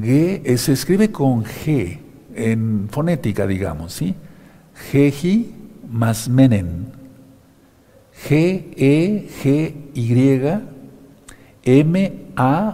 Eh, 0.03 0.55
se 0.57 0.73
escribe 0.73 1.11
con 1.11 1.43
G, 1.43 1.99
en 2.35 2.87
fonética, 2.89 3.47
digamos, 3.47 3.93
¿sí? 3.93 4.15
Geji 4.91 5.53
más 5.89 6.29
menen. 6.29 6.91
G-E-G-Y 8.27 9.83
M-A-S-M-E 11.65 12.73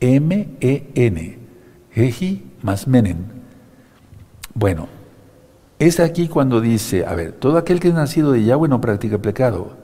M-E-N, 0.00 1.38
Eji 1.94 2.42
más 2.62 2.88
Menen. 2.88 3.26
Bueno, 4.54 4.88
es 5.78 6.00
aquí 6.00 6.28
cuando 6.28 6.60
dice, 6.60 7.04
a 7.04 7.14
ver, 7.14 7.32
todo 7.32 7.58
aquel 7.58 7.80
que 7.80 7.88
es 7.88 7.94
nacido 7.94 8.32
de 8.32 8.44
Yahweh 8.44 8.68
no 8.68 8.80
practica 8.80 9.18
pecado. 9.18 9.76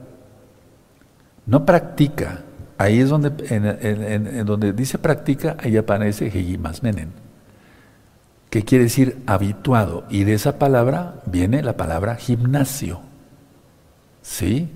No 1.45 1.65
practica. 1.65 2.43
Ahí 2.77 2.99
es 2.99 3.09
donde, 3.09 3.31
en, 3.49 4.45
donde 4.45 4.71
dice 4.73 4.99
practica, 4.99 5.57
ahí 5.59 5.77
aparece 5.77 6.27
Eji 6.27 6.57
más 6.57 6.83
Menen. 6.83 7.11
Que 8.49 8.63
quiere 8.63 8.85
decir 8.85 9.17
habituado. 9.25 10.05
Y 10.09 10.23
de 10.23 10.33
esa 10.33 10.59
palabra 10.59 11.15
viene 11.25 11.63
la 11.63 11.75
palabra 11.75 12.15
gimnasio. 12.15 13.01
¿Sí? 14.21 14.69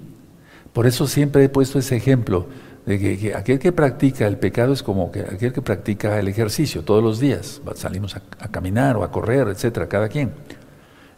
Por 0.73 0.87
eso 0.87 1.07
siempre 1.07 1.43
he 1.43 1.49
puesto 1.49 1.79
ese 1.79 1.95
ejemplo 1.95 2.47
de 2.85 3.17
que, 3.17 3.35
aquel 3.35 3.59
que 3.59 3.71
practica 3.71 4.25
el 4.25 4.37
pecado 4.37 4.73
es 4.73 4.81
como 4.81 5.11
que 5.11 5.21
aquel 5.21 5.53
que 5.53 5.61
practica 5.61 6.19
el 6.19 6.27
ejercicio 6.27 6.83
todos 6.83 7.03
los 7.03 7.19
días. 7.19 7.61
Salimos 7.75 8.15
a, 8.15 8.47
caminar 8.49 8.97
o 8.97 9.03
a 9.03 9.11
correr, 9.11 9.47
etcétera, 9.47 9.87
cada 9.87 10.09
quien. 10.09 10.31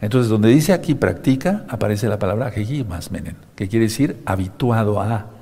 Entonces, 0.00 0.28
donde 0.28 0.48
dice 0.48 0.74
aquí 0.74 0.94
practica, 0.94 1.64
aparece 1.68 2.08
la 2.08 2.18
palabra 2.18 2.52
más 2.86 3.10
menen, 3.10 3.36
que 3.56 3.68
quiere 3.68 3.86
decir 3.86 4.20
habituado 4.26 5.00
a. 5.00 5.33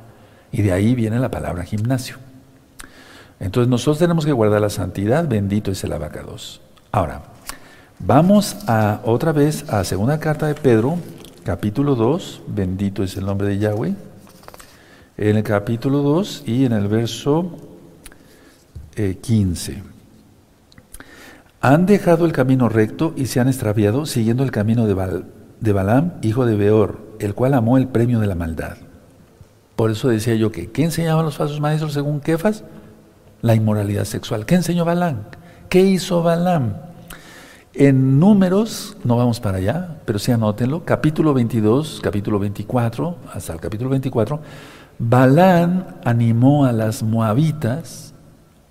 Y 0.52 0.62
de 0.62 0.72
ahí 0.72 0.94
viene 0.94 1.18
la 1.18 1.30
palabra 1.30 1.64
gimnasio. 1.64 2.16
Entonces, 3.40 3.68
nosotros 3.68 3.98
tenemos 3.98 4.24
que 4.24 4.32
guardar 4.32 4.60
la 4.60 4.70
santidad, 4.70 5.26
bendito 5.26 5.72
es 5.72 5.82
el 5.82 5.92
abacados. 5.92 6.60
Ahora, 6.92 7.22
vamos 7.98 8.56
a 8.68 9.00
otra 9.04 9.32
vez 9.32 9.68
a 9.68 9.82
segunda 9.82 10.20
carta 10.20 10.46
de 10.46 10.54
Pedro, 10.54 10.98
capítulo 11.42 11.96
2, 11.96 12.42
bendito 12.46 13.02
es 13.02 13.16
el 13.16 13.26
nombre 13.26 13.48
de 13.48 13.58
Yahweh 13.58 13.94
en 15.16 15.36
el 15.36 15.42
capítulo 15.42 16.02
2 16.02 16.44
y 16.46 16.64
en 16.64 16.72
el 16.72 16.88
verso 16.88 17.58
15. 18.96 19.72
Eh, 19.72 19.82
han 21.60 21.86
dejado 21.86 22.24
el 22.24 22.32
camino 22.32 22.68
recto 22.68 23.14
y 23.16 23.26
se 23.26 23.38
han 23.40 23.48
extraviado 23.48 24.06
siguiendo 24.06 24.42
el 24.42 24.50
camino 24.50 24.86
de 24.86 25.24
de 25.60 25.72
Balaam, 25.72 26.14
hijo 26.22 26.44
de 26.44 26.56
Beor, 26.56 26.98
el 27.20 27.34
cual 27.34 27.54
amó 27.54 27.78
el 27.78 27.86
premio 27.86 28.18
de 28.18 28.26
la 28.26 28.34
maldad. 28.34 28.78
Por 29.82 29.90
eso 29.90 30.06
decía 30.06 30.36
yo 30.36 30.52
que, 30.52 30.70
¿qué 30.70 30.84
enseñaban 30.84 31.24
los 31.24 31.36
falsos 31.36 31.58
maestros 31.58 31.92
según 31.92 32.20
Kefas? 32.20 32.62
La 33.40 33.56
inmoralidad 33.56 34.04
sexual. 34.04 34.46
¿Qué 34.46 34.54
enseñó 34.54 34.84
Balaam? 34.84 35.24
¿Qué 35.68 35.80
hizo 35.80 36.22
Balaam? 36.22 36.74
En 37.74 38.20
números, 38.20 38.96
no 39.02 39.16
vamos 39.16 39.40
para 39.40 39.58
allá, 39.58 39.96
pero 40.04 40.20
sí 40.20 40.30
anótenlo, 40.30 40.84
capítulo 40.84 41.34
22, 41.34 41.98
capítulo 42.00 42.38
24, 42.38 43.16
hasta 43.34 43.54
el 43.54 43.58
capítulo 43.58 43.90
24, 43.90 44.40
Balaam 45.00 45.84
animó 46.04 46.64
a 46.64 46.70
las 46.70 47.02
moabitas 47.02 48.14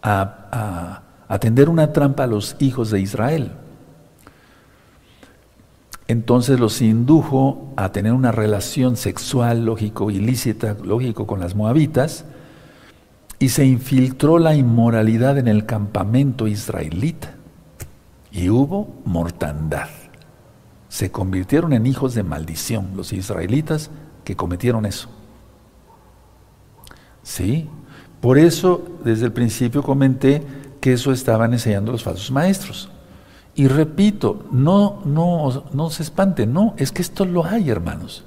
a, 0.02 1.02
a, 1.28 1.40
tender 1.40 1.68
una 1.68 1.92
trampa 1.92 2.24
a 2.24 2.28
los 2.28 2.56
hijos 2.60 2.90
de 2.90 3.02
Israel. 3.02 3.52
Entonces 6.12 6.60
los 6.60 6.82
indujo 6.82 7.72
a 7.78 7.94
tener 7.94 8.12
una 8.12 8.34
relación 8.34 8.98
sexual, 8.98 9.64
lógico, 9.64 10.12
ilícita, 10.12 10.76
lógico, 10.84 11.26
con 11.26 11.40
las 11.40 11.56
moabitas, 11.56 12.26
y 13.40 13.48
se 13.48 13.64
infiltró 13.66 14.38
la 14.38 14.54
inmoralidad 14.54 15.38
en 15.38 15.48
el 15.48 15.66
campamento 15.66 16.50
israelita 16.50 17.36
y 18.30 18.50
hubo 18.50 18.94
mortandad. 19.06 19.88
Se 20.90 21.12
convirtieron 21.12 21.72
en 21.72 21.86
hijos 21.86 22.14
de 22.14 22.24
maldición 22.24 22.90
los 22.98 23.14
israelitas 23.14 23.90
que 24.26 24.36
cometieron 24.36 24.86
eso. 24.86 25.08
Sí, 27.24 27.70
por 28.20 28.38
eso 28.38 28.84
desde 29.06 29.28
el 29.28 29.32
principio 29.32 29.82
comenté 29.82 30.44
que 30.82 30.92
eso 30.92 31.14
estaban 31.14 31.54
enseñando 31.54 31.94
los 31.94 32.04
falsos 32.04 32.32
maestros. 32.32 32.90
Y 33.54 33.68
repito, 33.68 34.46
no, 34.52 35.02
no, 35.06 35.66
no 35.74 35.90
se 35.90 36.04
espanten, 36.04 36.54
no, 36.54 36.74
es 36.78 36.92
que 36.92 37.02
esto 37.02 37.26
lo 37.26 37.46
hay, 37.46 37.70
hermanos. 37.70 38.24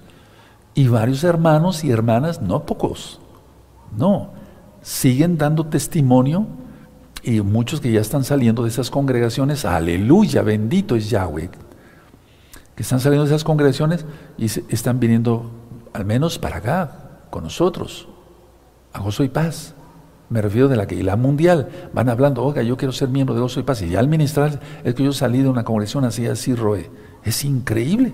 Y 0.74 0.88
varios 0.88 1.24
hermanos 1.24 1.84
y 1.84 1.90
hermanas, 1.90 2.42
no 2.42 2.66
pocos, 2.66 3.20
no, 3.96 4.30
siguen 4.82 5.38
dando 5.38 5.66
testimonio 5.66 6.46
y 7.22 7.40
muchos 7.40 7.80
que 7.80 7.90
ya 7.90 8.00
están 8.00 8.24
saliendo 8.24 8.64
de 8.64 8.68
esas 8.68 8.90
congregaciones, 8.90 9.64
aleluya, 9.64 10.42
bendito 10.42 10.94
es 10.94 11.08
Yahweh, 11.08 11.48
que 12.74 12.82
están 12.82 13.00
saliendo 13.00 13.24
de 13.24 13.30
esas 13.30 13.44
congregaciones 13.44 14.04
y 14.36 14.44
están 14.44 15.00
viniendo 15.00 15.50
al 15.94 16.04
menos 16.04 16.38
para 16.38 16.58
acá, 16.58 17.20
con 17.30 17.44
nosotros, 17.44 18.08
a 18.92 19.00
Gozo 19.00 19.24
y 19.24 19.28
Paz. 19.28 19.73
Me 20.30 20.40
refiero 20.40 20.68
de 20.68 20.76
la 20.76 20.86
que 20.86 21.02
la 21.02 21.16
mundial 21.16 21.68
van 21.92 22.08
hablando, 22.08 22.42
oiga, 22.42 22.62
yo 22.62 22.76
quiero 22.76 22.92
ser 22.92 23.08
miembro 23.08 23.34
de 23.34 23.42
Gozo 23.42 23.60
y 23.60 23.62
Paz. 23.62 23.82
Y 23.82 23.90
ya 23.90 24.00
al 24.00 24.08
ministrar 24.08 24.60
es 24.82 24.94
que 24.94 25.04
yo 25.04 25.12
salí 25.12 25.42
de 25.42 25.48
una 25.48 25.64
congregación 25.64 26.04
así, 26.04 26.26
así, 26.26 26.54
Roe. 26.54 26.90
Es 27.22 27.44
increíble. 27.44 28.12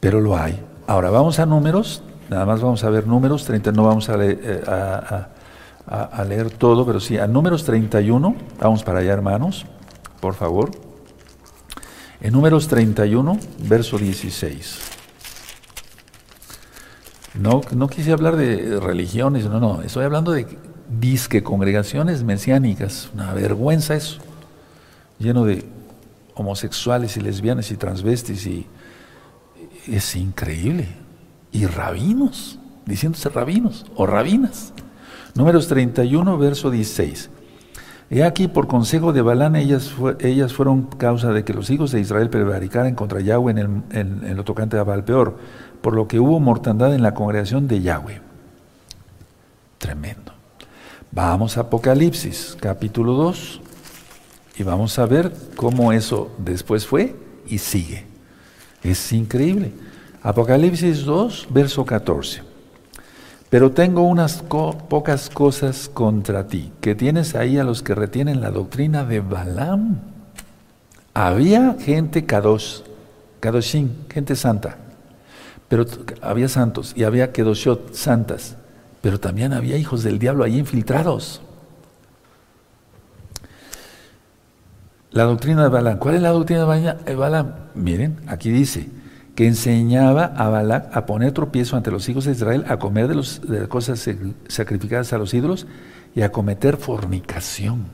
Pero 0.00 0.20
lo 0.20 0.36
hay. 0.36 0.60
Ahora 0.86 1.10
vamos 1.10 1.38
a 1.38 1.46
números, 1.46 2.02
nada 2.30 2.46
más 2.46 2.60
vamos 2.60 2.82
a 2.84 2.90
ver 2.90 3.06
números, 3.06 3.44
30, 3.44 3.72
no 3.72 3.84
vamos 3.84 4.08
a, 4.08 4.16
leer, 4.16 4.40
eh, 4.42 4.62
a, 4.66 6.24
leer 6.24 6.50
todo, 6.50 6.86
pero 6.86 7.00
sí, 7.00 7.18
a 7.18 7.26
números 7.26 7.64
31, 7.64 8.34
vamos 8.58 8.84
para 8.84 9.00
allá 9.00 9.12
hermanos, 9.12 9.66
por 10.20 10.34
favor. 10.34 10.70
En 12.20 12.32
números 12.32 12.68
31, 12.68 13.38
verso 13.68 13.98
16. 13.98 14.97
No, 17.38 17.60
no 17.74 17.88
quise 17.88 18.12
hablar 18.12 18.36
de 18.36 18.80
religiones, 18.80 19.46
no, 19.46 19.60
no, 19.60 19.82
estoy 19.82 20.04
hablando 20.04 20.32
de 20.32 20.46
disque 21.00 21.42
congregaciones 21.42 22.24
mesiánicas, 22.24 23.10
una 23.14 23.32
vergüenza 23.32 23.94
eso, 23.94 24.18
lleno 25.18 25.44
de 25.44 25.64
homosexuales 26.34 27.16
y 27.16 27.20
lesbianas 27.20 27.70
y 27.70 27.76
transvestis 27.76 28.46
y 28.46 28.66
es 29.86 30.16
increíble. 30.16 30.88
Y 31.52 31.66
rabinos, 31.66 32.58
diciéndose 32.86 33.28
rabinos 33.28 33.86
o 33.96 34.06
rabinas. 34.06 34.72
Números 35.34 35.68
31, 35.68 36.38
verso 36.38 36.70
16. 36.70 37.30
He 38.10 38.24
aquí, 38.24 38.48
por 38.48 38.68
consejo 38.68 39.12
de 39.12 39.20
Balán, 39.20 39.54
ellas, 39.54 39.94
ellas 40.20 40.54
fueron 40.54 40.84
causa 40.84 41.32
de 41.32 41.44
que 41.44 41.52
los 41.52 41.68
hijos 41.68 41.92
de 41.92 42.00
Israel 42.00 42.30
prevaricaran 42.30 42.94
contra 42.94 43.20
Yahweh 43.20 43.52
en, 43.52 43.58
el, 43.58 43.68
en, 43.92 44.36
lo 44.36 44.44
tocante 44.44 44.78
a 44.78 44.82
Balpeor, 44.82 45.36
por 45.80 45.94
lo 45.94 46.08
que 46.08 46.20
hubo 46.20 46.40
mortandad 46.40 46.94
en 46.94 47.02
la 47.02 47.14
congregación 47.14 47.68
de 47.68 47.80
Yahweh. 47.80 48.20
Tremendo. 49.78 50.32
Vamos 51.10 51.56
a 51.56 51.62
Apocalipsis, 51.62 52.56
capítulo 52.60 53.14
2, 53.14 53.60
y 54.58 54.62
vamos 54.62 54.98
a 54.98 55.06
ver 55.06 55.32
cómo 55.56 55.92
eso 55.92 56.30
después 56.38 56.86
fue 56.86 57.16
y 57.46 57.58
sigue. 57.58 58.06
Es 58.82 59.12
increíble. 59.12 59.72
Apocalipsis 60.22 61.04
2, 61.04 61.48
verso 61.50 61.84
14. 61.84 62.42
Pero 63.50 63.72
tengo 63.72 64.02
unas 64.02 64.42
pocas 64.42 65.30
cosas 65.30 65.88
contra 65.88 66.46
ti, 66.46 66.72
que 66.80 66.94
tienes 66.94 67.34
ahí 67.34 67.56
a 67.56 67.64
los 67.64 67.82
que 67.82 67.94
retienen 67.94 68.40
la 68.42 68.50
doctrina 68.50 69.04
de 69.04 69.20
Balaam. 69.20 70.00
Había 71.14 71.76
gente 71.80 72.26
kadosh, 72.26 72.82
kadoshim, 73.40 73.90
gente 74.10 74.36
santa, 74.36 74.76
pero 75.68 75.84
había 76.22 76.48
santos 76.48 76.92
y 76.96 77.04
había 77.04 77.32
kedoshot, 77.32 77.94
santas, 77.94 78.56
pero 79.02 79.20
también 79.20 79.52
había 79.52 79.76
hijos 79.76 80.02
del 80.02 80.18
diablo 80.18 80.44
ahí 80.44 80.58
infiltrados. 80.58 81.42
La 85.10 85.24
doctrina 85.24 85.62
de 85.62 85.68
Balaam. 85.68 85.98
¿Cuál 85.98 86.16
es 86.16 86.22
la 86.22 86.30
doctrina 86.30 86.66
de 86.94 87.14
Balaam? 87.14 87.54
Miren, 87.74 88.20
aquí 88.26 88.50
dice, 88.50 88.88
que 89.38 89.46
enseñaba 89.46 90.24
a 90.24 90.48
Balac 90.48 90.96
a 90.96 91.06
poner 91.06 91.30
tropiezo 91.30 91.76
ante 91.76 91.92
los 91.92 92.08
hijos 92.08 92.24
de 92.24 92.32
Israel, 92.32 92.64
a 92.66 92.80
comer 92.80 93.06
de, 93.06 93.14
los, 93.14 93.40
las 93.48 93.68
cosas 93.68 94.10
sacrificadas 94.48 95.12
a 95.12 95.18
los 95.18 95.32
ídolos 95.32 95.68
y 96.16 96.22
a 96.22 96.32
cometer 96.32 96.76
fornicación. 96.76 97.86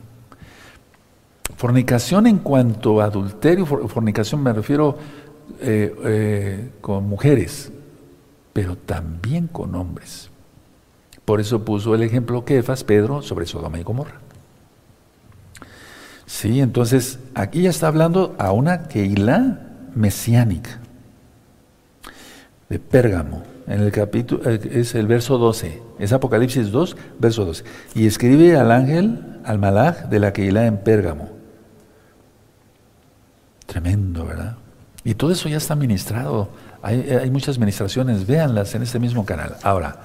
Fornicación 1.55 2.25
en 2.25 2.39
cuanto 2.39 2.99
a 2.99 3.05
adulterio, 3.05 3.67
fornicación 3.67 4.41
me 4.41 4.53
refiero 4.53 4.97
eh, 5.59 5.95
eh, 6.05 6.69
con 6.81 7.07
mujeres, 7.07 7.71
pero 8.53 8.77
también 8.77 9.47
con 9.47 9.75
hombres. 9.75 10.29
Por 11.25 11.41
eso 11.41 11.65
puso 11.65 11.95
el 11.95 12.03
ejemplo 12.03 12.45
Kefas, 12.45 12.83
Pedro, 12.83 13.21
sobre 13.21 13.45
Sodoma 13.45 13.79
y 13.79 13.83
Gomorra. 13.83 14.19
Sí, 16.25 16.59
entonces 16.59 17.19
aquí 17.33 17.63
ya 17.63 17.69
está 17.69 17.87
hablando 17.87 18.35
a 18.37 18.51
una 18.51 18.87
Keilah 18.87 19.59
mesiánica 19.95 20.79
de 22.69 22.79
Pérgamo, 22.79 23.43
en 23.67 23.81
el 23.81 23.91
capítulo, 23.91 24.49
eh, 24.49 24.59
es 24.71 24.95
el 24.95 25.07
verso 25.07 25.37
12, 25.37 25.81
es 25.99 26.13
Apocalipsis 26.13 26.71
2, 26.71 26.97
verso 27.19 27.45
12. 27.45 27.63
Y 27.93 28.07
escribe 28.07 28.57
al 28.57 28.71
ángel, 28.71 29.39
al 29.43 29.59
malaj 29.59 30.07
de 30.09 30.19
la 30.19 30.33
Keilah 30.33 30.65
en 30.65 30.77
Pérgamo. 30.77 31.29
Tremendo, 33.65 34.25
¿verdad? 34.25 34.57
Y 35.05 35.13
todo 35.13 35.31
eso 35.31 35.47
ya 35.47 35.57
está 35.57 35.75
ministrado. 35.75 36.49
Hay, 36.81 37.29
muchas 37.29 37.59
ministraciones, 37.59 38.25
véanlas 38.25 38.73
en 38.73 38.81
este 38.81 38.99
mismo 38.99 39.23
canal. 39.23 39.55
Ahora, 39.61 40.01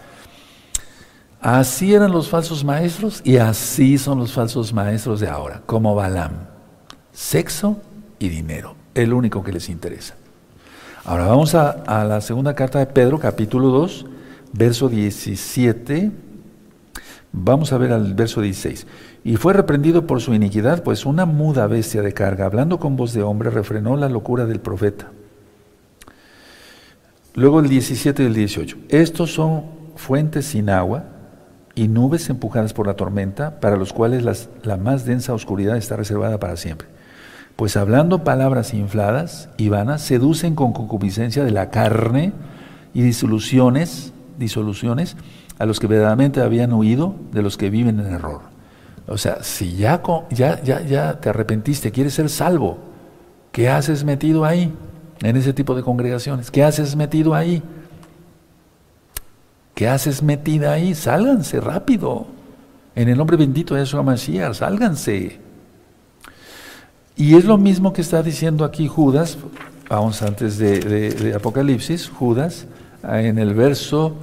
así 1.40 1.94
eran 1.94 2.12
los 2.12 2.28
falsos 2.28 2.62
maestros 2.62 3.22
y 3.24 3.38
así 3.38 3.96
son 3.96 4.18
los 4.18 4.32
falsos 4.32 4.74
maestros 4.74 5.20
de 5.20 5.28
ahora, 5.28 5.62
como 5.64 5.94
Balaam. 5.94 6.32
Sexo 7.12 7.80
y 8.18 8.28
dinero, 8.28 8.76
el 8.94 9.14
único 9.14 9.42
que 9.42 9.52
les 9.52 9.70
interesa. 9.70 10.16
Ahora 11.04 11.26
vamos 11.26 11.54
a, 11.54 12.04
la 12.04 12.20
segunda 12.20 12.54
carta 12.54 12.78
de 12.78 12.86
Pedro, 12.86 13.18
capítulo 13.18 13.68
2, 13.68 14.04
verso 14.52 14.90
17. 14.90 16.10
Vamos 17.32 17.72
a 17.72 17.78
ver 17.78 17.92
al 17.92 18.12
verso 18.12 18.42
16. 18.42 18.86
Y 19.22 19.36
fue 19.36 19.52
reprendido 19.52 20.06
por 20.06 20.20
su 20.20 20.34
iniquidad, 20.34 20.82
pues 20.82 21.04
una 21.04 21.26
muda 21.26 21.66
bestia 21.66 22.02
de 22.02 22.12
carga, 22.12 22.46
hablando 22.46 22.78
con 22.78 22.96
voz 22.96 23.12
de 23.12 23.22
hombre, 23.22 23.50
refrenó 23.50 23.96
la 23.96 24.08
locura 24.08 24.46
del 24.46 24.60
profeta. 24.60 25.10
Luego 27.34 27.60
el 27.60 27.68
17 27.68 28.22
y 28.22 28.26
el 28.26 28.34
18. 28.34 28.76
Estos 28.88 29.32
son 29.32 29.64
fuentes 29.96 30.46
sin 30.46 30.70
agua 30.70 31.04
y 31.74 31.88
nubes 31.88 32.28
empujadas 32.30 32.72
por 32.72 32.86
la 32.86 32.94
tormenta, 32.94 33.60
para 33.60 33.76
los 33.76 33.92
cuales 33.92 34.48
la 34.62 34.76
más 34.76 35.04
densa 35.04 35.34
oscuridad 35.34 35.76
está 35.76 35.96
reservada 35.96 36.40
para 36.40 36.56
siempre 36.56 36.88
pues 37.60 37.76
hablando 37.76 38.24
palabras 38.24 38.72
infladas 38.72 39.50
y 39.58 39.68
vanas, 39.68 40.00
seducen 40.00 40.54
con 40.54 40.72
concupiscencia 40.72 41.44
de 41.44 41.50
la 41.50 41.68
carne 41.68 42.32
y 42.94 43.02
disoluciones, 43.02 44.14
disoluciones 44.38 45.14
a 45.58 45.66
los 45.66 45.78
que 45.78 45.86
verdaderamente 45.86 46.40
habían 46.40 46.72
huido 46.72 47.16
de 47.32 47.42
los 47.42 47.58
que 47.58 47.68
viven 47.68 48.00
en 48.00 48.06
error. 48.06 48.49
O 49.10 49.18
sea, 49.18 49.42
si 49.42 49.74
ya, 49.74 50.00
ya, 50.30 50.62
ya, 50.62 50.80
ya 50.82 51.20
te 51.20 51.28
arrepentiste, 51.30 51.90
quieres 51.90 52.14
ser 52.14 52.28
salvo, 52.28 52.78
¿qué 53.50 53.68
haces 53.68 54.04
metido 54.04 54.44
ahí? 54.44 54.72
En 55.20 55.36
ese 55.36 55.52
tipo 55.52 55.74
de 55.74 55.82
congregaciones, 55.82 56.50
¿qué 56.50 56.62
haces 56.62 56.94
metido 56.94 57.34
ahí? 57.34 57.60
¿Qué 59.74 59.88
haces 59.88 60.22
metida 60.22 60.72
ahí? 60.72 60.94
Sálganse 60.94 61.60
rápido. 61.60 62.26
En 62.94 63.08
el 63.08 63.18
nombre 63.18 63.36
bendito 63.36 63.74
de 63.74 63.80
Yeshua 63.80 64.02
Mashiach, 64.04 64.54
sálganse. 64.54 65.40
Y 67.16 67.34
es 67.34 67.44
lo 67.44 67.58
mismo 67.58 67.92
que 67.92 68.02
está 68.02 68.22
diciendo 68.22 68.64
aquí 68.64 68.86
Judas, 68.86 69.38
vamos 69.88 70.22
antes 70.22 70.56
de, 70.56 71.32
Apocalipsis, 71.34 72.08
Judas, 72.08 72.66
en 73.02 73.38
el 73.38 73.54
verso, 73.54 74.14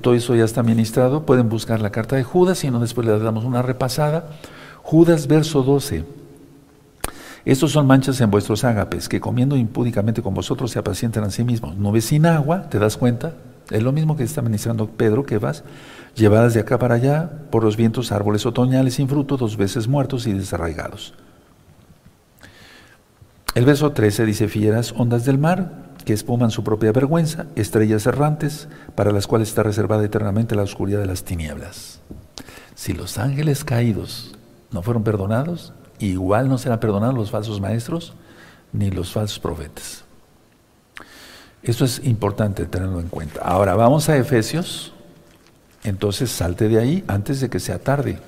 todo 0.00 0.14
eso 0.14 0.34
ya 0.34 0.44
está 0.44 0.62
ministrado, 0.62 1.26
pueden 1.26 1.48
buscar 1.48 1.80
la 1.80 1.90
carta 1.90 2.16
de 2.16 2.24
Judas, 2.24 2.64
y 2.64 2.70
no 2.70 2.80
después 2.80 3.06
le 3.06 3.18
damos 3.18 3.44
una 3.44 3.62
repasada. 3.62 4.28
Judas, 4.82 5.26
verso 5.26 5.62
12. 5.62 6.04
Estos 7.44 7.72
son 7.72 7.86
manchas 7.86 8.20
en 8.20 8.30
vuestros 8.30 8.64
ágapes, 8.64 9.08
que 9.08 9.20
comiendo 9.20 9.56
impúdicamente 9.56 10.22
con 10.22 10.32
vosotros 10.32 10.70
se 10.70 10.78
apacientan 10.78 11.24
a 11.24 11.30
sí 11.30 11.44
mismos. 11.44 11.76
Nubes 11.76 12.06
sin 12.06 12.24
agua, 12.24 12.70
¿te 12.70 12.78
das 12.78 12.96
cuenta? 12.96 13.34
Es 13.70 13.82
lo 13.82 13.92
mismo 13.92 14.16
que 14.16 14.24
está 14.24 14.40
ministrando 14.40 14.88
Pedro, 14.88 15.24
que 15.24 15.38
vas 15.38 15.62
llevadas 16.14 16.54
de 16.54 16.60
acá 16.60 16.78
para 16.78 16.94
allá 16.94 17.30
por 17.50 17.64
los 17.64 17.76
vientos, 17.76 18.12
árboles 18.12 18.46
otoñales 18.46 18.94
sin 18.94 19.08
fruto, 19.08 19.36
dos 19.36 19.56
veces 19.56 19.88
muertos 19.88 20.26
y 20.26 20.32
desarraigados. 20.32 21.14
El 23.54 23.64
verso 23.64 23.92
13 23.92 24.24
dice, 24.24 24.48
fieras 24.48 24.92
ondas 24.96 25.24
del 25.24 25.38
mar, 25.38 25.83
que 26.04 26.12
espuman 26.12 26.50
su 26.50 26.62
propia 26.64 26.92
vergüenza, 26.92 27.46
estrellas 27.56 28.06
errantes, 28.06 28.68
para 28.94 29.12
las 29.12 29.26
cuales 29.26 29.48
está 29.48 29.62
reservada 29.62 30.04
eternamente 30.04 30.54
la 30.54 30.62
oscuridad 30.62 31.00
de 31.00 31.06
las 31.06 31.24
tinieblas. 31.24 32.00
Si 32.74 32.92
los 32.92 33.18
ángeles 33.18 33.64
caídos 33.64 34.34
no 34.70 34.82
fueron 34.82 35.04
perdonados, 35.04 35.72
igual 35.98 36.48
no 36.48 36.58
serán 36.58 36.80
perdonados 36.80 37.14
los 37.14 37.30
falsos 37.30 37.60
maestros 37.60 38.14
ni 38.72 38.90
los 38.90 39.12
falsos 39.12 39.38
profetas. 39.38 40.04
Esto 41.62 41.86
es 41.86 42.04
importante 42.04 42.66
tenerlo 42.66 43.00
en 43.00 43.08
cuenta. 43.08 43.40
Ahora 43.42 43.74
vamos 43.74 44.08
a 44.08 44.16
Efesios. 44.16 44.92
Entonces 45.82 46.30
salte 46.30 46.68
de 46.68 46.78
ahí 46.78 47.04
antes 47.08 47.40
de 47.40 47.48
que 47.48 47.60
sea 47.60 47.78
tarde. 47.78 48.18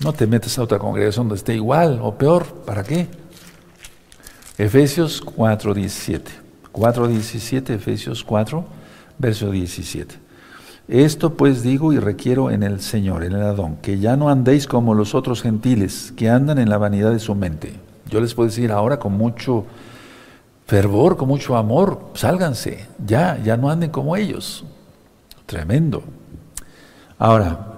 No 0.00 0.12
te 0.12 0.26
metas 0.26 0.58
a 0.58 0.62
otra 0.62 0.78
congregación 0.78 1.28
donde 1.28 1.38
esté 1.38 1.54
igual 1.54 1.98
o 2.02 2.16
peor. 2.16 2.46
¿Para 2.66 2.84
qué? 2.84 3.08
Efesios 4.58 5.24
4.17. 5.24 6.22
4.17, 6.72 7.70
Efesios 7.70 8.24
4, 8.24 8.64
verso 9.16 9.50
17. 9.52 10.16
Esto 10.88 11.34
pues 11.34 11.62
digo 11.62 11.92
y 11.92 11.98
requiero 11.98 12.50
en 12.50 12.64
el 12.64 12.80
Señor, 12.80 13.22
en 13.22 13.32
el 13.32 13.42
Adón, 13.42 13.76
que 13.76 13.98
ya 13.98 14.16
no 14.16 14.30
andéis 14.30 14.66
como 14.66 14.94
los 14.94 15.14
otros 15.14 15.42
gentiles, 15.42 16.12
que 16.16 16.28
andan 16.28 16.58
en 16.58 16.70
la 16.70 16.78
vanidad 16.78 17.12
de 17.12 17.20
su 17.20 17.34
mente. 17.34 17.74
Yo 18.10 18.20
les 18.20 18.34
puedo 18.34 18.48
decir 18.48 18.72
ahora 18.72 18.98
con 18.98 19.12
mucho 19.12 19.64
fervor, 20.66 21.16
con 21.16 21.28
mucho 21.28 21.56
amor, 21.56 22.00
sálganse, 22.14 22.86
ya, 23.06 23.38
ya 23.44 23.56
no 23.56 23.70
anden 23.70 23.90
como 23.90 24.16
ellos. 24.16 24.64
Tremendo. 25.46 26.02
Ahora, 27.18 27.77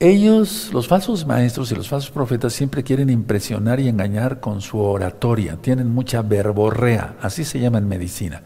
ellos, 0.00 0.70
los 0.72 0.88
falsos 0.88 1.26
maestros 1.26 1.72
y 1.72 1.74
los 1.74 1.88
falsos 1.88 2.10
profetas, 2.10 2.52
siempre 2.52 2.82
quieren 2.82 3.10
impresionar 3.10 3.80
y 3.80 3.88
engañar 3.88 4.40
con 4.40 4.60
su 4.60 4.78
oratoria. 4.78 5.56
Tienen 5.60 5.88
mucha 5.88 6.22
verborrea, 6.22 7.16
así 7.20 7.44
se 7.44 7.60
llama 7.60 7.78
en 7.78 7.88
medicina 7.88 8.42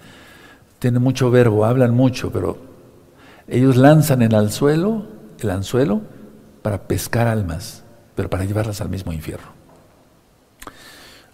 tienen 0.83 1.01
mucho 1.01 1.31
verbo, 1.31 1.65
hablan 1.65 1.95
mucho, 1.95 2.33
pero 2.33 2.59
ellos 3.47 3.77
lanzan 3.77 4.21
el 4.21 4.35
anzuelo, 4.35 5.07
el 5.39 5.51
anzuelo 5.51 6.01
para 6.61 6.89
pescar 6.89 7.29
almas, 7.29 7.85
pero 8.17 8.29
para 8.29 8.45
llevarlas 8.45 8.81
al 8.81 8.89
mismo 8.89 9.13
infierno. 9.13 9.47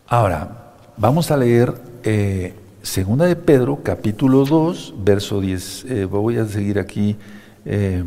Ahora, 0.06 0.74
vamos 0.98 1.30
a 1.30 1.38
leer 1.38 1.72
eh, 2.04 2.54
Segunda 2.82 3.24
de 3.24 3.36
Pedro, 3.36 3.80
capítulo 3.82 4.44
2, 4.44 4.96
verso 4.98 5.40
10. 5.40 5.84
Eh, 5.86 6.04
voy 6.04 6.36
a 6.36 6.44
seguir 6.44 6.78
aquí 6.78 7.16
eh, 7.64 8.04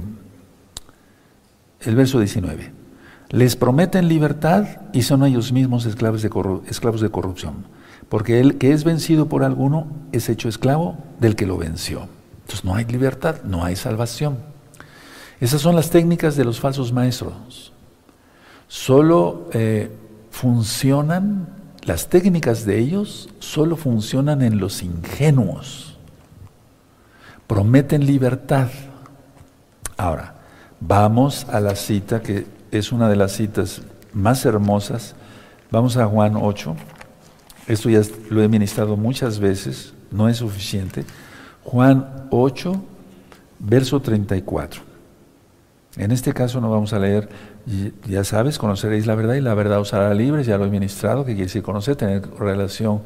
el 1.82 1.96
verso 1.96 2.20
19. 2.20 2.72
Les 3.30 3.56
prometen 3.56 4.08
libertad 4.08 4.66
y 4.94 5.04
son 5.04 5.24
ellos 5.24 5.52
mismos 5.52 5.86
esclavos 5.86 6.22
de, 6.22 6.30
corrupción 7.10 7.66
porque 8.12 8.42
el 8.42 8.58
que 8.58 8.74
es 8.74 8.84
vencido 8.84 9.30
por 9.30 9.46
alguno 9.46 9.88
es 10.12 10.28
hecho 10.28 10.50
esclavo 10.50 10.98
del 11.22 11.38
que 11.38 11.46
lo 11.46 11.56
venció. 11.56 12.10
Entonces 12.42 12.66
no 12.66 12.76
hay 12.76 12.84
libertad, 12.84 13.38
no 13.46 13.64
hay 13.64 13.78
salvación. 13.78 14.38
Esas 15.40 15.62
son 15.62 15.78
las 15.78 15.92
técnicas 15.92 16.36
de 16.36 16.44
los 16.44 16.60
falsos 16.60 16.92
maestros. 16.92 17.72
Solo 18.68 19.50
eh, 19.54 19.90
funcionan, 20.30 21.48
las 21.84 22.10
técnicas 22.10 22.66
de 22.66 22.80
ellos 22.80 23.30
solo 23.40 23.78
funcionan 23.78 24.42
en 24.42 24.60
los 24.60 24.84
ingenuos. 24.84 25.98
Prometen 27.48 28.06
libertad. 28.06 28.68
Ahora, 29.96 30.41
vamos 30.82 31.46
a 31.50 31.60
la 31.60 31.76
cita 31.76 32.22
que 32.22 32.46
es 32.72 32.92
una 32.92 33.08
de 33.08 33.16
las 33.16 33.32
citas 33.32 33.82
más 34.14 34.46
hermosas. 34.46 35.16
Vamos 35.70 35.96
a 35.96 36.06
Juan 36.08 36.36
8. 36.36 36.76
Esto 37.68 37.90
ya 37.90 38.02
lo 38.30 38.42
he 38.42 38.50
ministrado 38.50 38.98
muchas 38.98 39.40
veces, 39.40 39.94
no 40.12 40.28
es 40.28 40.38
suficiente. 40.38 41.06
Juan 41.64 42.28
8, 42.32 42.84
verso 43.60 44.02
34. 44.02 44.82
En 45.98 46.12
este 46.12 46.34
caso 46.34 46.60
no 46.60 46.72
vamos 46.72 46.94
a 46.94 47.00
leer, 47.00 47.30
ya 48.08 48.24
sabes, 48.24 48.58
conoceréis 48.58 49.06
la 49.06 49.16
verdad 49.16 49.36
y 49.36 49.42
la 49.42 49.54
verdad 49.54 49.80
os 49.80 49.94
hará 49.94 50.14
libres, 50.14 50.48
ya 50.48 50.58
lo 50.58 50.66
he 50.66 50.70
ministrado, 50.70 51.24
que 51.24 51.34
quiere 51.34 51.48
decir 51.48 51.62
conocer, 51.62 51.96
tener 51.96 52.28
relación 52.40 53.02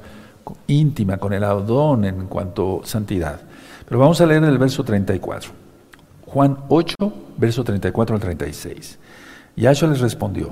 íntima 0.67 1.17
con 1.17 1.33
el 1.33 1.43
Adón 1.43 2.05
en 2.05 2.27
cuanto 2.27 2.81
a 2.83 2.87
santidad. 2.87 3.41
Pero 3.87 3.99
vamos 3.99 4.21
a 4.21 4.25
leer 4.25 4.43
el 4.43 4.57
verso 4.57 4.83
34. 4.83 5.64
Juan 6.35 6.57
8, 6.67 6.95
verso 7.37 7.63
34 7.63 8.13
al 8.13 8.21
36. 8.21 8.99
Yahshua 9.55 9.87
les 9.87 10.01
respondió, 10.01 10.51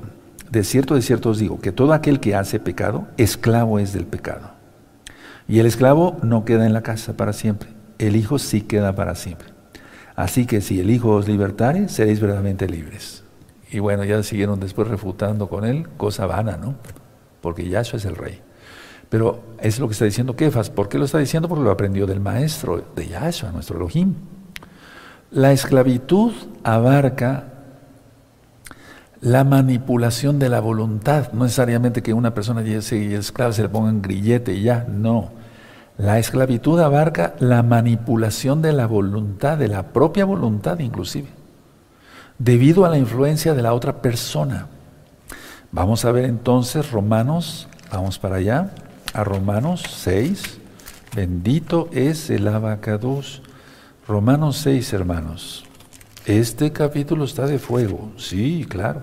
de 0.50 0.64
cierto, 0.64 0.94
de 0.94 1.02
cierto 1.02 1.28
os 1.28 1.38
digo, 1.38 1.60
que 1.60 1.72
todo 1.72 1.92
aquel 1.92 2.20
que 2.20 2.34
hace 2.34 2.58
pecado, 2.58 3.06
esclavo 3.18 3.78
es 3.78 3.92
del 3.92 4.06
pecado. 4.06 4.52
Y 5.46 5.58
el 5.58 5.66
esclavo 5.66 6.16
no 6.22 6.46
queda 6.46 6.64
en 6.64 6.72
la 6.72 6.80
casa 6.80 7.18
para 7.18 7.34
siempre, 7.34 7.68
el 7.98 8.16
Hijo 8.16 8.38
sí 8.38 8.62
queda 8.62 8.94
para 8.94 9.14
siempre. 9.14 9.48
Así 10.16 10.46
que 10.46 10.62
si 10.62 10.80
el 10.80 10.88
Hijo 10.88 11.10
os 11.10 11.28
libertare, 11.28 11.90
seréis 11.90 12.18
verdaderamente 12.18 12.66
libres. 12.66 13.22
Y 13.70 13.78
bueno, 13.80 14.04
ya 14.04 14.22
siguieron 14.22 14.60
después 14.60 14.88
refutando 14.88 15.50
con 15.50 15.66
él, 15.66 15.86
cosa 15.98 16.24
vana, 16.24 16.56
¿no? 16.56 16.76
Porque 17.42 17.68
Yahshua 17.68 17.98
es 17.98 18.06
el 18.06 18.16
rey. 18.16 18.40
Pero 19.10 19.44
es 19.60 19.78
lo 19.78 19.86
que 19.86 19.92
está 19.92 20.06
diciendo 20.06 20.34
Kefas. 20.34 20.70
¿Por 20.70 20.88
qué 20.88 20.96
lo 20.96 21.04
está 21.04 21.18
diciendo? 21.18 21.46
Porque 21.46 21.64
lo 21.64 21.70
aprendió 21.70 22.06
del 22.06 22.20
maestro, 22.20 22.82
de 22.96 23.06
Yahshua, 23.06 23.52
nuestro 23.52 23.76
Elohim. 23.76 24.14
La 25.34 25.50
esclavitud 25.50 26.32
abarca 26.62 27.46
la 29.20 29.42
manipulación 29.42 30.38
de 30.38 30.48
la 30.48 30.60
voluntad, 30.60 31.32
no 31.32 31.42
necesariamente 31.42 32.04
que 32.04 32.12
una 32.12 32.34
persona 32.34 32.62
sea 32.80 33.18
esclava 33.18 33.52
se 33.52 33.62
le 33.62 33.68
ponga 33.68 33.90
grillete 34.00 34.54
y 34.54 34.62
ya, 34.62 34.86
no. 34.88 35.32
La 35.98 36.20
esclavitud 36.20 36.78
abarca 36.78 37.34
la 37.40 37.64
manipulación 37.64 38.62
de 38.62 38.74
la 38.74 38.86
voluntad, 38.86 39.58
de 39.58 39.66
la 39.66 39.88
propia 39.88 40.24
voluntad 40.24 40.78
inclusive, 40.78 41.26
debido 42.38 42.84
a 42.84 42.88
la 42.88 42.98
influencia 42.98 43.54
de 43.54 43.62
la 43.62 43.74
otra 43.74 44.02
persona. 44.02 44.68
Vamos 45.72 46.04
a 46.04 46.12
ver 46.12 46.26
entonces 46.26 46.92
Romanos, 46.92 47.66
vamos 47.90 48.20
para 48.20 48.36
allá, 48.36 48.70
a 49.12 49.24
Romanos 49.24 49.82
6, 49.96 50.60
bendito 51.16 51.88
es 51.90 52.30
el 52.30 52.46
abacados. 52.46 53.42
Romanos 54.06 54.58
6, 54.58 54.92
hermanos. 54.92 55.64
Este 56.26 56.72
capítulo 56.72 57.24
está 57.24 57.46
de 57.46 57.58
fuego, 57.58 58.12
sí, 58.18 58.66
claro. 58.68 59.02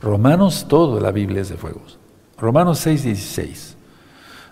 Romanos, 0.00 0.66
todo 0.68 1.00
la 1.00 1.12
Biblia 1.12 1.42
es 1.42 1.50
de 1.50 1.58
fuegos. 1.58 1.98
Romanos 2.38 2.78
6, 2.78 3.04
16. 3.04 3.76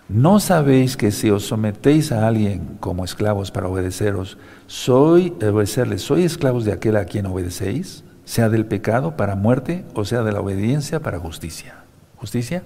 ¿No 0.07 0.39
sabéis 0.39 0.95
que 0.95 1.11
si 1.11 1.31
os 1.31 1.47
sometéis 1.47 2.11
a 2.11 2.27
alguien 2.27 2.77
como 2.79 3.03
esclavos 3.03 3.49
para 3.49 3.67
obedeceros, 3.67 4.37
soy 4.67 5.33
obedecerles, 5.41 6.03
soy 6.03 6.25
esclavos 6.25 6.63
de 6.63 6.73
aquel 6.73 6.95
a 6.95 7.05
quien 7.05 7.25
obedecéis, 7.25 8.03
sea 8.23 8.49
del 8.49 8.67
pecado 8.67 9.17
para 9.17 9.35
muerte 9.35 9.83
o 9.95 10.05
sea 10.05 10.21
de 10.21 10.31
la 10.31 10.41
obediencia 10.41 10.99
para 10.99 11.17
justicia? 11.17 11.77
¿Justicia? 12.17 12.61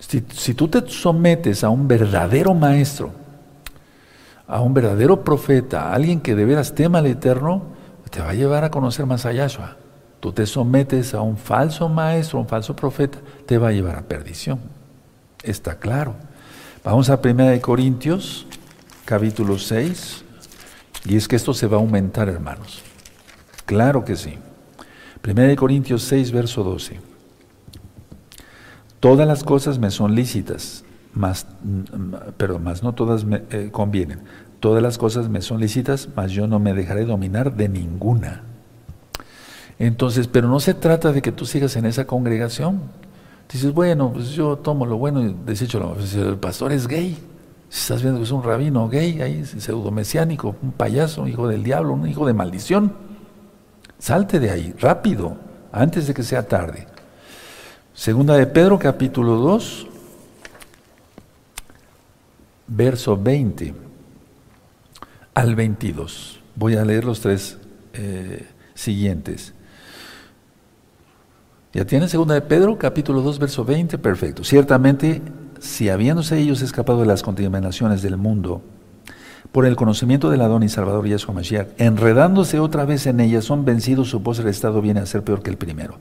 Si, 0.00 0.24
si 0.32 0.52
tú 0.52 0.66
te 0.66 0.82
sometes 0.88 1.62
a 1.62 1.70
un 1.70 1.86
verdadero 1.86 2.54
maestro, 2.54 3.12
a 4.50 4.60
un 4.60 4.74
verdadero 4.74 5.24
profeta, 5.24 5.90
a 5.90 5.94
alguien 5.94 6.20
que 6.20 6.34
de 6.34 6.44
veras 6.44 6.74
tema 6.74 6.98
al 6.98 7.06
Eterno, 7.06 7.62
te 8.10 8.20
va 8.20 8.30
a 8.30 8.34
llevar 8.34 8.64
a 8.64 8.70
conocer 8.70 9.06
más 9.06 9.24
a 9.24 9.32
Yahshua 9.32 9.76
tú 10.20 10.32
te 10.32 10.46
sometes 10.46 11.14
a 11.14 11.22
un 11.22 11.36
falso 11.36 11.88
maestro, 11.88 12.38
un 12.38 12.46
falso 12.46 12.76
profeta, 12.76 13.18
te 13.46 13.58
va 13.58 13.68
a 13.68 13.72
llevar 13.72 13.96
a 13.96 14.02
perdición. 14.02 14.60
Está 15.42 15.78
claro. 15.78 16.14
Vamos 16.84 17.10
a 17.10 17.18
1 17.22 17.60
Corintios, 17.60 18.46
capítulo 19.06 19.58
6, 19.58 20.24
y 21.06 21.16
es 21.16 21.26
que 21.26 21.36
esto 21.36 21.54
se 21.54 21.66
va 21.66 21.78
a 21.78 21.80
aumentar, 21.80 22.28
hermanos. 22.28 22.82
Claro 23.64 24.04
que 24.04 24.16
sí. 24.16 24.38
1 25.26 25.56
Corintios 25.56 26.02
6, 26.04 26.32
verso 26.32 26.62
12. 26.62 27.00
Todas 29.00 29.26
las 29.26 29.42
cosas 29.42 29.78
me 29.78 29.90
son 29.90 30.14
lícitas, 30.14 30.84
mas, 31.12 31.46
pero 32.36 32.58
más 32.58 32.82
no 32.82 32.94
todas 32.94 33.24
me 33.24 33.42
eh, 33.50 33.68
convienen. 33.72 34.20
Todas 34.60 34.82
las 34.82 34.98
cosas 34.98 35.28
me 35.28 35.40
son 35.40 35.60
lícitas, 35.60 36.08
mas 36.14 36.32
yo 36.32 36.46
no 36.46 36.58
me 36.58 36.74
dejaré 36.74 37.04
dominar 37.04 37.56
de 37.56 37.68
ninguna. 37.68 38.42
Entonces, 39.78 40.28
pero 40.28 40.48
no 40.48 40.60
se 40.60 40.74
trata 40.74 41.12
de 41.12 41.22
que 41.22 41.32
tú 41.32 41.46
sigas 41.46 41.76
en 41.76 41.86
esa 41.86 42.06
congregación, 42.06 42.82
Dices, 43.52 43.74
bueno, 43.74 44.12
pues 44.12 44.30
yo 44.30 44.56
tomo 44.56 44.86
lo 44.86 44.96
bueno 44.96 45.22
y 45.22 45.34
desecho 45.44 45.80
lo 45.80 45.88
malo. 45.88 46.00
El 46.14 46.36
pastor 46.36 46.72
es 46.72 46.86
gay. 46.86 47.18
Si 47.68 47.80
estás 47.80 48.00
viendo 48.00 48.20
que 48.20 48.24
es 48.24 48.30
un 48.30 48.44
rabino 48.44 48.88
gay, 48.88 49.20
ahí 49.22 49.44
pseudo-mesiánico, 49.44 50.54
un 50.62 50.72
payaso, 50.72 51.22
un 51.22 51.28
hijo 51.28 51.48
del 51.48 51.64
diablo, 51.64 51.94
un 51.94 52.06
hijo 52.06 52.26
de 52.26 52.32
maldición. 52.32 52.92
Salte 53.98 54.38
de 54.38 54.50
ahí, 54.50 54.74
rápido, 54.78 55.36
antes 55.72 56.06
de 56.06 56.14
que 56.14 56.22
sea 56.22 56.46
tarde. 56.46 56.86
Segunda 57.92 58.34
de 58.34 58.46
Pedro, 58.46 58.78
capítulo 58.78 59.34
2, 59.36 59.88
verso 62.70 63.16
20 63.16 63.74
al 65.34 65.54
22. 65.54 66.40
Voy 66.54 66.76
a 66.76 66.84
leer 66.84 67.04
los 67.04 67.20
tres 67.20 67.58
eh, 67.92 68.46
siguientes. 68.74 69.52
¿Ya 71.72 71.84
tienen 71.84 72.08
segunda 72.08 72.34
de 72.34 72.40
Pedro, 72.42 72.78
capítulo 72.78 73.20
2, 73.22 73.38
verso 73.38 73.64
20? 73.64 73.98
Perfecto. 73.98 74.42
Ciertamente, 74.42 75.20
si 75.60 75.88
habiéndose 75.88 76.38
ellos 76.38 76.62
escapado 76.62 77.00
de 77.00 77.06
las 77.06 77.22
contaminaciones 77.22 78.02
del 78.02 78.16
mundo, 78.16 78.62
por 79.52 79.66
el 79.66 79.76
conocimiento 79.76 80.30
del 80.30 80.42
Adón 80.42 80.62
y 80.62 80.68
Salvador 80.68 81.06
Yeshua 81.06 81.34
Mashiach, 81.34 81.68
enredándose 81.78 82.60
otra 82.60 82.84
vez 82.84 83.06
en 83.06 83.20
ellas, 83.20 83.44
son 83.44 83.64
vencidos, 83.64 84.08
su 84.08 84.22
el 84.38 84.48
estado 84.48 84.80
viene 84.80 85.00
a 85.00 85.06
ser 85.06 85.22
peor 85.22 85.42
que 85.42 85.50
el 85.50 85.56
primero. 85.56 85.98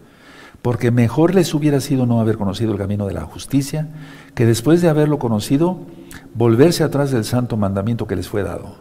Porque 0.62 0.92
mejor 0.92 1.36
les 1.36 1.54
hubiera 1.54 1.80
sido 1.80 2.06
no 2.06 2.20
haber 2.20 2.38
conocido 2.38 2.72
el 2.74 2.78
camino 2.78 3.08
de 3.08 3.14
la 3.14 3.22
justicia, 3.22 3.88
que 4.36 4.46
después 4.46 4.82
de 4.82 4.90
haberlo 4.90 5.18
conocido, 5.20 5.80
volverse 6.34 6.84
atrás 6.84 7.12
del 7.12 7.24
santo 7.24 7.56
mandamiento 7.56 8.08
que 8.08 8.16
les 8.16 8.28
fue 8.28 8.44
dado. 8.44 8.76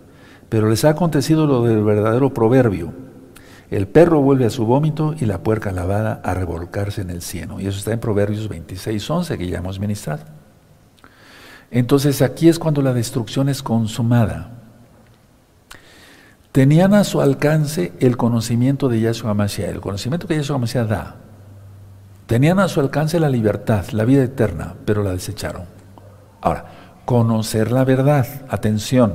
Pero 0.49 0.69
les 0.69 0.85
ha 0.85 0.91
acontecido 0.91 1.47
lo 1.47 1.65
del 1.65 1.85
verdadero 1.85 2.35
proverbio. 2.35 2.93
El 3.71 3.87
perro 3.87 4.21
vuelve 4.23 4.47
a 4.47 4.51
su 4.51 4.65
vómito 4.65 5.15
y 5.19 5.27
la 5.27 5.43
puerca 5.43 5.73
lavada 5.73 6.21
a 6.25 6.35
revolcarse 6.35 7.03
en 7.03 7.11
el 7.11 7.21
cieno. 7.21 7.61
Y 7.61 7.67
eso 7.67 7.79
está 7.79 7.93
en 7.93 8.01
Proverbios 8.01 8.49
26, 8.49 9.11
11, 9.11 9.39
que 9.39 9.47
ya 9.47 9.59
hemos 9.59 9.79
ministrado. 9.79 10.25
Entonces 11.71 12.23
aquí 12.23 12.49
es 12.49 12.59
cuando 12.59 12.81
la 12.81 12.95
destrucción 12.95 13.49
es 13.49 13.63
consumada. 13.63 14.53
Tenían 16.51 16.95
a 16.95 17.05
su 17.05 17.21
alcance 17.21 17.93
el 18.01 18.17
conocimiento 18.17 18.89
de 18.89 19.01
Yahshua 19.01 19.35
Mashiach, 19.35 19.69
el 19.69 19.81
conocimiento 19.81 20.27
que 20.27 20.35
Yahshua 20.37 20.59
Mashiach 20.59 20.89
da. 20.89 21.17
Tenían 22.29 22.61
a 22.61 22.69
su 22.69 22.81
alcance 22.81 23.19
la 23.19 23.31
libertad, 23.31 23.87
la 23.93 24.05
vida 24.05 24.23
eterna, 24.23 24.75
pero 24.85 25.03
la 25.03 25.13
desecharon. 25.13 25.63
Ahora, 26.43 26.67
conocer 27.07 27.73
la 27.73 27.85
verdad, 27.85 28.27
atención, 28.51 29.15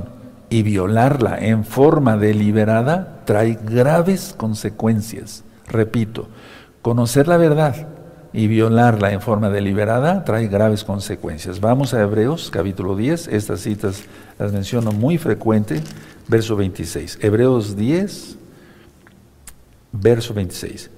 y 0.50 0.64
violarla 0.64 1.38
en 1.38 1.64
forma 1.64 2.16
deliberada 2.16 3.22
trae 3.24 3.56
graves 3.64 4.34
consecuencias. 4.36 5.44
Repito, 5.68 6.26
conocer 6.82 7.28
la 7.28 7.36
verdad 7.36 7.86
y 8.32 8.48
violarla 8.48 9.12
en 9.12 9.20
forma 9.20 9.48
deliberada 9.48 10.24
trae 10.24 10.48
graves 10.48 10.82
consecuencias. 10.82 11.60
Vamos 11.60 11.94
a 11.94 12.02
Hebreos 12.02 12.50
capítulo 12.50 12.96
10, 12.96 13.28
estas 13.28 13.60
citas 13.60 14.02
las 14.40 14.52
menciono 14.52 14.90
muy 14.90 15.18
frecuente, 15.18 15.80
verso 16.26 16.56
26. 16.56 17.20
Hebreos 17.22 17.76
10, 17.76 18.38
verso 19.92 20.34
26. 20.34 20.90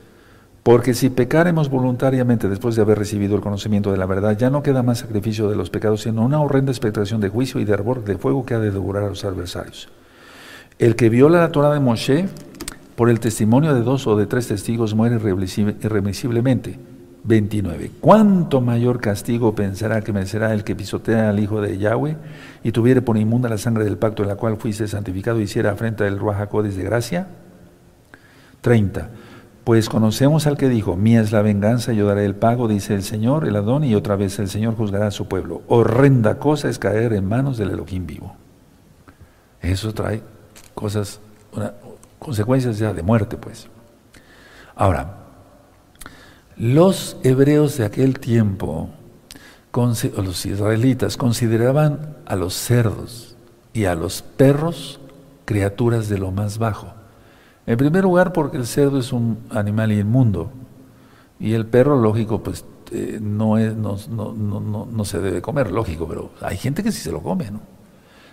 Porque 0.66 0.94
si 0.94 1.10
pecaremos 1.10 1.70
voluntariamente 1.70 2.48
después 2.48 2.74
de 2.74 2.82
haber 2.82 2.98
recibido 2.98 3.36
el 3.36 3.40
conocimiento 3.40 3.92
de 3.92 3.98
la 3.98 4.06
verdad, 4.06 4.36
ya 4.36 4.50
no 4.50 4.64
queda 4.64 4.82
más 4.82 4.98
sacrificio 4.98 5.48
de 5.48 5.54
los 5.54 5.70
pecados, 5.70 6.02
sino 6.02 6.24
una 6.24 6.40
horrenda 6.40 6.72
expectación 6.72 7.20
de 7.20 7.28
juicio 7.28 7.60
y 7.60 7.64
de 7.64 7.72
arbor 7.72 8.02
de 8.02 8.18
fuego 8.18 8.44
que 8.44 8.54
ha 8.54 8.58
de 8.58 8.72
devorar 8.72 9.04
a 9.04 9.08
los 9.10 9.24
adversarios. 9.24 9.88
El 10.80 10.96
que 10.96 11.08
viola 11.08 11.38
la 11.38 11.52
Torah 11.52 11.72
de 11.72 11.78
Moshe, 11.78 12.28
por 12.96 13.10
el 13.10 13.20
testimonio 13.20 13.74
de 13.74 13.82
dos 13.82 14.08
o 14.08 14.16
de 14.16 14.26
tres 14.26 14.48
testigos, 14.48 14.96
muere 14.96 15.20
irremisiblemente. 15.82 16.80
29. 17.22 17.92
¿Cuánto 18.00 18.60
mayor 18.60 19.00
castigo 19.00 19.54
pensará 19.54 20.00
que 20.00 20.12
merecerá 20.12 20.52
el 20.52 20.64
que 20.64 20.74
pisotea 20.74 21.28
al 21.28 21.38
Hijo 21.38 21.60
de 21.60 21.78
Yahweh 21.78 22.16
y 22.64 22.72
tuviere 22.72 23.02
por 23.02 23.16
inmunda 23.16 23.48
la 23.48 23.58
sangre 23.58 23.84
del 23.84 23.98
pacto 23.98 24.24
en 24.24 24.30
la 24.30 24.34
cual 24.34 24.56
fuiste 24.56 24.88
santificado 24.88 25.38
y 25.38 25.44
hiciera 25.44 25.70
afrenta 25.70 26.02
del 26.02 26.18
Ruach 26.18 26.50
de 26.50 26.82
gracia? 26.82 27.28
30. 28.62 29.10
Pues 29.66 29.88
conocemos 29.88 30.46
al 30.46 30.56
que 30.56 30.68
dijo, 30.68 30.94
mía 30.94 31.20
es 31.20 31.32
la 31.32 31.42
venganza, 31.42 31.92
yo 31.92 32.06
daré 32.06 32.24
el 32.24 32.36
pago, 32.36 32.68
dice 32.68 32.94
el 32.94 33.02
Señor, 33.02 33.48
el 33.48 33.56
Adón, 33.56 33.82
y 33.82 33.96
otra 33.96 34.14
vez 34.14 34.38
el 34.38 34.48
Señor 34.48 34.76
juzgará 34.76 35.08
a 35.08 35.10
su 35.10 35.26
pueblo. 35.26 35.62
Horrenda 35.66 36.38
cosa 36.38 36.68
es 36.68 36.78
caer 36.78 37.12
en 37.14 37.26
manos 37.26 37.58
del 37.58 37.70
Elohim 37.70 38.06
vivo. 38.06 38.36
Eso 39.60 39.92
trae 39.92 40.22
cosas, 40.72 41.18
consecuencias 42.20 42.78
ya 42.78 42.94
de 42.94 43.02
muerte, 43.02 43.38
pues. 43.38 43.66
Ahora, 44.76 45.16
los 46.56 47.16
hebreos 47.24 47.76
de 47.76 47.86
aquel 47.86 48.20
tiempo, 48.20 48.90
los 49.74 50.46
israelitas, 50.46 51.16
consideraban 51.16 52.14
a 52.24 52.36
los 52.36 52.54
cerdos 52.54 53.36
y 53.72 53.86
a 53.86 53.96
los 53.96 54.22
perros 54.22 55.00
criaturas 55.44 56.08
de 56.08 56.18
lo 56.18 56.30
más 56.30 56.58
bajo. 56.58 56.95
En 57.66 57.76
primer 57.76 58.04
lugar, 58.04 58.32
porque 58.32 58.56
el 58.56 58.66
cerdo 58.66 58.98
es 58.98 59.12
un 59.12 59.38
animal 59.50 59.92
inmundo 59.92 60.50
y 61.40 61.52
el 61.54 61.66
perro, 61.66 62.00
lógico, 62.00 62.42
pues 62.42 62.64
eh, 62.92 63.18
no, 63.20 63.58
es, 63.58 63.76
no, 63.76 63.98
no, 64.08 64.86
no, 64.86 65.04
se 65.04 65.18
debe 65.18 65.42
comer, 65.42 65.72
lógico, 65.72 66.06
pero 66.06 66.30
hay 66.40 66.56
gente 66.56 66.82
que 66.82 66.92
sí 66.92 67.00
se 67.02 67.10
lo 67.10 67.20
come, 67.20 67.50
¿no? 67.50 67.60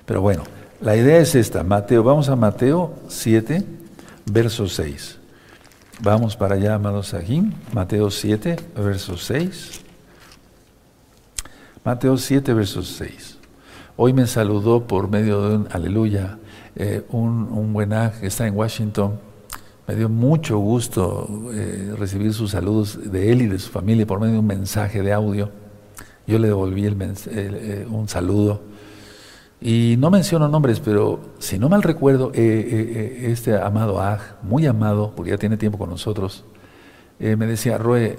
Pero 0.05 0.21
bueno, 0.21 0.43
la 0.81 0.95
idea 0.95 1.17
es 1.17 1.33
esta, 1.33 1.63
Mateo, 1.63 2.03
vamos 2.03 2.29
a 2.29 2.35
Mateo 2.35 2.93
7, 3.07 3.65
verso 4.25 4.67
6. 4.67 5.19
Vamos 6.01 6.35
para 6.35 6.55
allá, 6.55 6.75
amados 6.75 7.13
aquí, 7.13 7.43
Mateo 7.73 8.11
7, 8.11 8.57
verso 8.75 9.17
6. 9.17 9.81
Mateo 11.83 12.17
7, 12.17 12.53
verso 12.53 12.83
6. 12.83 13.37
Hoy 13.97 14.13
me 14.13 14.27
saludó 14.27 14.85
por 14.85 15.09
medio 15.09 15.49
de 15.49 15.55
un 15.55 15.67
aleluya 15.71 16.37
eh, 16.75 17.03
un, 17.09 17.49
un 17.51 17.71
buen 17.73 17.89
que 18.19 18.27
está 18.27 18.47
en 18.47 18.55
Washington. 18.55 19.19
Me 19.87 19.95
dio 19.95 20.09
mucho 20.09 20.57
gusto 20.57 21.51
eh, 21.53 21.93
recibir 21.97 22.33
sus 22.33 22.51
saludos 22.51 23.11
de 23.11 23.31
él 23.31 23.41
y 23.41 23.47
de 23.47 23.59
su 23.59 23.69
familia 23.69 24.05
por 24.07 24.19
medio 24.19 24.33
de 24.33 24.39
un 24.39 24.47
mensaje 24.47 25.01
de 25.01 25.13
audio. 25.13 25.51
Yo 26.25 26.39
le 26.39 26.47
devolví 26.47 26.85
el 26.85 26.97
eh, 27.01 27.85
un 27.89 28.07
saludo. 28.07 28.61
Y 29.59 29.95
no 29.97 30.09
menciono 30.09 30.47
nombres, 30.47 30.79
pero 30.79 31.19
si 31.39 31.57
no 31.57 31.69
mal 31.69 31.83
recuerdo, 31.83 32.31
este 32.33 33.55
amado 33.57 34.01
Aj, 34.01 34.19
muy 34.41 34.65
amado, 34.65 35.13
porque 35.15 35.31
ya 35.31 35.37
tiene 35.37 35.55
tiempo 35.55 35.77
con 35.77 35.89
nosotros, 35.89 36.43
me 37.17 37.45
decía, 37.45 37.77
Roe, 37.77 38.17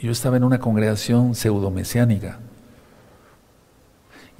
yo 0.00 0.10
estaba 0.10 0.38
en 0.38 0.44
una 0.44 0.58
congregación 0.58 1.34
pseudomesiánica 1.34 2.38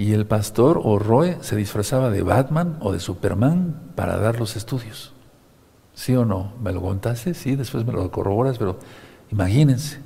y 0.01 0.15
el 0.15 0.25
pastor 0.25 0.81
o 0.83 0.99
Roe 0.99 1.37
se 1.43 1.57
disfrazaba 1.57 2.09
de 2.09 2.23
Batman 2.23 2.79
o 2.81 2.91
de 2.91 3.01
Superman 3.01 3.93
para 3.97 4.17
dar 4.17 4.41
los 4.41 4.57
estudios. 4.57 5.13
¿Sí 5.93 6.17
o 6.17 6.25
no? 6.25 6.55
¿Me 6.63 6.73
lo 6.73 6.81
contaste? 6.81 7.35
Sí, 7.35 7.55
después 7.55 7.85
me 7.85 7.93
lo 7.93 8.11
corroboras, 8.11 8.57
pero 8.57 8.79
imagínense. 9.31 9.99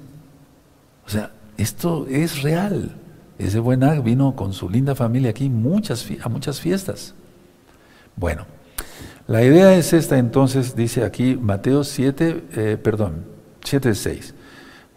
O 1.07 1.09
sea, 1.09 1.31
esto 1.57 2.09
es 2.11 2.43
real. 2.43 2.97
Ese 3.39 3.61
buen 3.61 3.85
Ag 3.85 4.03
vino 4.03 4.35
con 4.35 4.53
su 4.53 4.69
linda 4.69 4.97
familia 4.97 5.31
aquí 5.31 5.49
muchas, 5.49 6.05
a 6.21 6.29
muchas 6.29 6.61
fiestas. 6.61 7.15
Bueno, 8.17 8.47
la 9.29 9.45
idea 9.45 9.77
es 9.77 9.93
esta 9.93 10.19
entonces, 10.19 10.75
dice 10.75 11.05
aquí 11.05 11.37
Mateo 11.41 11.85
7, 11.85 12.45
eh, 12.57 12.79
perdón, 12.83 13.27
7, 13.63 13.95
6. 13.95 14.35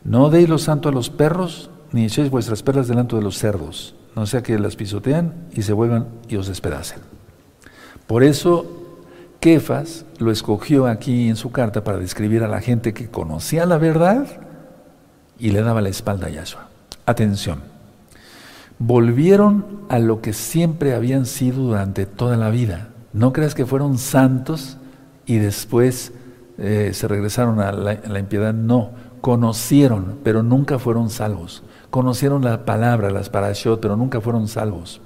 No 0.04 0.32
deis 0.32 0.50
lo 0.50 0.58
santo 0.58 0.90
a 0.90 0.92
los 0.92 1.12
perros, 1.12 1.70
ni 1.92 2.06
echéis 2.06 2.32
vuestras 2.32 2.64
perlas 2.64 2.88
delante 2.88 3.16
de 3.16 3.22
los 3.22 3.38
cerdos 3.38 3.94
no 4.18 4.26
sea 4.26 4.42
que 4.42 4.58
las 4.58 4.76
pisotean 4.76 5.32
y 5.54 5.62
se 5.62 5.74
vuelvan 5.74 6.08
y 6.28 6.38
os 6.38 6.48
despedacen. 6.48 6.98
Por 8.08 8.24
eso 8.24 8.98
Kefas 9.40 10.06
lo 10.18 10.32
escogió 10.32 10.88
aquí 10.88 11.30
en 11.30 11.36
su 11.36 11.52
carta 11.52 11.84
para 11.84 12.00
describir 12.00 12.44
a 12.44 12.48
la 12.48 12.60
gente 12.60 12.96
que 12.96 13.10
conocía 13.10 13.68
la 13.68 13.78
verdad 13.78 14.26
y 15.38 15.52
le 15.52 15.62
daba 15.62 15.82
la 15.82 15.90
espalda 15.90 16.28
a 16.28 16.30
Yahshua. 16.32 16.68
Atención, 17.06 17.60
volvieron 18.80 19.82
a 19.88 20.00
lo 20.00 20.20
que 20.20 20.34
siempre 20.34 20.96
habían 20.96 21.28
sido 21.28 21.62
durante 21.62 22.08
toda 22.08 22.38
la 22.38 22.50
vida. 22.50 22.90
No 23.14 23.34
creas 23.34 23.54
que 23.54 23.68
fueron 23.68 24.00
santos 24.00 24.80
y 25.28 25.38
después 25.38 26.12
eh, 26.58 26.90
se 26.94 27.08
regresaron 27.08 27.60
a 27.60 27.72
la, 27.72 27.92
a 27.92 28.10
la 28.10 28.18
impiedad. 28.18 28.52
No, 28.52 28.94
conocieron, 29.22 30.18
pero 30.24 30.42
nunca 30.42 30.80
fueron 30.80 31.12
salvos 31.12 31.62
conocieron 31.98 32.44
la 32.44 32.64
palabra, 32.64 33.10
las 33.10 33.32
parashot, 33.32 33.82
pero 33.82 33.96
nunca 33.96 34.22
fueron 34.22 34.48
salvos. 34.48 35.02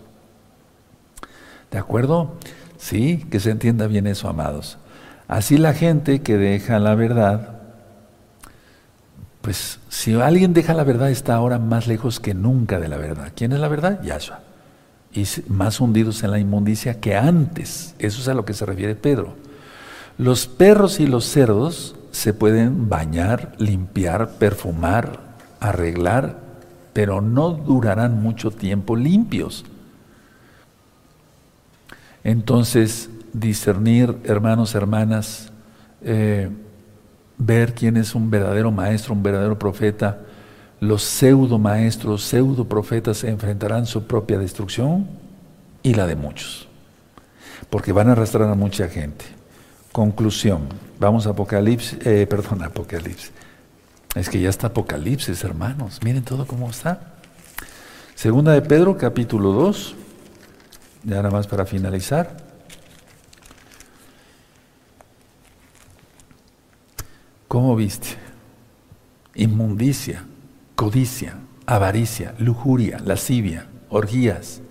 ¿De 1.72 1.78
acuerdo? 1.78 2.34
Sí, 2.76 3.26
que 3.32 3.40
se 3.40 3.50
entienda 3.50 3.88
bien 3.88 4.08
eso, 4.08 4.28
amados. 4.28 4.78
Así 5.30 5.58
la 5.58 5.74
gente 5.74 6.22
que 6.22 6.36
deja 6.36 6.80
la 6.80 6.94
verdad, 6.96 7.62
pues 9.40 9.80
si 9.88 10.20
alguien 10.20 10.52
deja 10.52 10.74
la 10.74 10.84
verdad 10.84 11.10
está 11.10 11.36
ahora 11.36 11.60
más 11.60 11.88
lejos 11.88 12.20
que 12.20 12.34
nunca 12.34 12.78
de 12.78 12.90
la 12.90 12.98
verdad. 12.98 13.32
¿Quién 13.34 13.54
es 13.54 13.62
la 13.62 13.70
verdad? 13.70 14.04
Yahshua. 14.04 14.42
Y 15.14 15.26
más 15.48 15.80
hundidos 15.80 16.22
en 16.24 16.32
la 16.32 16.40
inmundicia 16.40 17.00
que 17.00 17.16
antes. 17.16 17.96
Eso 18.00 18.20
es 18.20 18.28
a 18.28 18.34
lo 18.34 18.44
que 18.44 18.52
se 18.52 18.66
refiere 18.66 18.96
Pedro. 18.96 19.36
Los 20.18 20.46
perros 20.46 21.00
y 21.00 21.08
los 21.08 21.24
cerdos 21.24 21.96
se 22.12 22.34
pueden 22.34 22.90
bañar, 22.90 23.54
limpiar, 23.60 24.32
perfumar, 24.32 25.22
arreglar, 25.62 26.51
pero 26.94 27.22
no 27.22 27.52
durarán 27.52 28.22
mucho 28.22 28.52
tiempo 28.52 28.96
limpios. 28.96 29.66
Entonces, 32.24 33.10
discernir, 33.34 34.16
hermanos, 34.24 34.76
hermanas, 34.76 35.52
eh, 36.02 36.50
ver 37.38 37.74
quién 37.74 37.98
es 37.98 38.14
un 38.14 38.30
verdadero 38.30 38.72
maestro, 38.72 39.14
un 39.14 39.24
verdadero 39.24 39.58
profeta, 39.58 40.20
los 40.80 41.04
pseudo 41.04 41.58
maestros, 41.60 42.24
pseudo 42.24 42.66
profetas 42.66 43.24
enfrentarán 43.24 43.86
su 43.86 44.04
propia 44.06 44.38
destrucción 44.38 45.08
y 45.84 45.94
la 45.94 46.08
de 46.08 46.16
muchos, 46.16 46.68
porque 47.70 47.92
van 47.92 48.10
a 48.10 48.12
arrastrar 48.14 48.50
a 48.50 48.56
mucha 48.56 48.88
gente. 48.88 49.26
Conclusión, 49.92 50.62
vamos 51.00 51.28
a 51.28 51.32
Apocalipsis, 51.32 52.00
eh, 52.06 52.26
perdón, 52.28 52.64
Apocalipsis. 52.64 53.32
Es 54.14 54.30
que 54.30 54.42
ya 54.42 54.50
está 54.50 54.68
Apocalipsis, 54.68 55.44
hermanos, 55.44 56.00
miren 56.04 56.24
todo 56.24 56.46
cómo 56.46 56.70
está. 56.70 57.14
Segunda 58.14 58.52
de 58.52 58.62
Pedro, 58.62 58.98
capítulo 58.98 59.54
2, 59.54 59.96
ya 61.06 61.16
nada 61.16 61.32
más 61.32 61.48
para 61.48 61.66
finalizar. 61.66 62.36
¿Cómo 67.48 67.76
viste? 67.76 68.10
Inmundicia, 69.36 70.26
codicia, 70.76 71.38
avaricia, 71.66 72.36
lujuria, 72.38 73.00
lascivia, 73.00 73.68
orgías, 73.90 74.62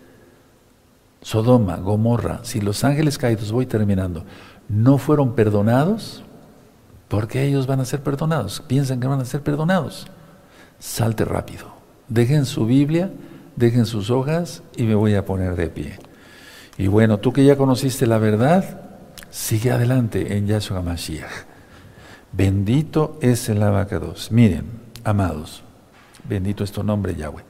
Sodoma, 1.22 1.76
Gomorra, 1.76 2.40
si 2.42 2.60
los 2.60 2.84
ángeles 2.84 3.16
caídos, 3.16 3.52
voy 3.52 3.64
terminando, 3.64 4.24
no 4.68 4.98
fueron 4.98 5.34
perdonados, 5.34 6.24
¿por 7.10 7.26
qué 7.26 7.44
ellos 7.44 7.66
van 7.66 7.80
a 7.80 7.84
ser 7.84 8.02
perdonados? 8.02 8.62
Piensan 8.66 9.00
que 9.00 9.08
van 9.08 9.20
a 9.20 9.24
ser 9.24 9.42
perdonados. 9.42 10.06
Salte 10.78 11.24
rápido. 11.26 11.66
Dejen 12.08 12.46
su 12.46 12.64
Biblia, 12.64 13.10
dejen 13.56 13.84
sus 13.84 14.10
hojas 14.10 14.62
y 14.76 14.84
me 14.84 14.94
voy 14.94 15.16
a 15.16 15.26
poner 15.26 15.56
de 15.56 15.68
pie. 15.68 15.98
Y 16.78 16.86
bueno, 16.86 17.18
tú 17.18 17.32
que 17.32 17.44
ya 17.44 17.56
conociste 17.56 18.06
la 18.06 18.18
verdad, 18.18 18.80
sigue 19.28 19.72
adelante 19.72 20.36
en 20.36 20.46
Yahshua 20.46 20.82
Mashiach. 20.82 21.46
Bendito 22.32 23.18
es 23.20 23.48
el 23.48 23.62
abacados. 23.62 24.30
Miren, 24.30 24.66
amados, 25.02 25.64
bendito 26.28 26.62
es 26.62 26.70
tu 26.70 26.84
nombre, 26.84 27.16
Yahweh. 27.16 27.42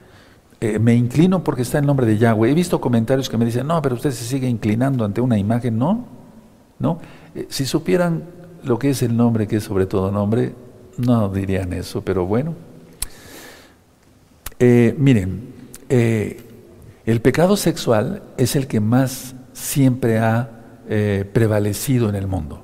Eh, 0.59 0.79
me 0.79 0.95
inclino 0.95 1.43
porque 1.43 1.61
está 1.61 1.77
el 1.77 1.85
nombre 1.85 2.07
de 2.07 2.17
Yahweh. 2.17 2.49
He 2.49 2.53
visto 2.55 2.81
comentarios 2.81 3.29
que 3.29 3.37
me 3.37 3.45
dicen, 3.45 3.67
no, 3.67 3.79
pero 3.81 3.95
usted 3.95 4.11
se 4.11 4.25
sigue 4.25 4.49
inclinando 4.49 5.05
ante 5.05 5.21
una 5.21 5.37
imagen. 5.37 5.77
No, 5.77 6.05
no. 6.79 6.99
Eh, 7.35 7.45
si 7.49 7.65
supieran 7.65 8.40
lo 8.63 8.79
que 8.79 8.91
es 8.91 9.01
el 9.01 9.15
nombre, 9.15 9.47
que 9.47 9.57
es 9.57 9.63
sobre 9.63 9.85
todo 9.85 10.11
nombre, 10.11 10.53
no 10.97 11.29
dirían 11.29 11.73
eso, 11.73 12.01
pero 12.01 12.25
bueno. 12.25 12.55
Eh, 14.59 14.95
miren, 14.97 15.53
el 15.89 17.21
pecado 17.21 17.57
sexual 17.57 18.21
es 18.37 18.55
el 18.55 18.67
que 18.67 18.79
más 18.79 19.35
siempre 19.53 20.19
ha 20.19 20.49
prevalecido 21.33 22.09
en 22.09 22.15
el 22.15 22.27
mundo. 22.27 22.63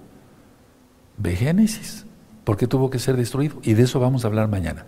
Ve 1.18 1.36
Génesis. 1.36 2.06
¿Por 2.44 2.56
qué 2.56 2.68
tuvo 2.68 2.90
que 2.90 3.00
ser 3.00 3.18
destruido? 3.18 3.58
Y 3.64 3.74
de 3.74 3.84
eso 3.84 4.00
vamos 4.00 4.24
a 4.24 4.28
hablar 4.28 4.48
mañana. 4.48 4.86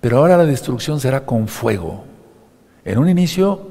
Pero 0.00 0.18
ahora 0.18 0.36
la 0.36 0.46
destrucción 0.46 1.00
será 1.00 1.26
con 1.26 1.48
fuego. 1.48 2.04
En 2.84 2.98
un 2.98 3.08
inicio, 3.08 3.68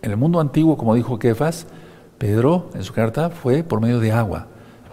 en 0.00 0.12
el 0.12 0.16
mundo 0.16 0.40
antiguo, 0.40 0.78
como 0.78 0.94
dijo 0.94 1.18
Kefas, 1.18 1.66
Pedro 2.16 2.70
en 2.74 2.82
su 2.82 2.94
carta 2.94 3.28
fue 3.28 3.62
por 3.62 3.80
medio 3.80 4.00
de 4.00 4.12
agua. 4.12 4.46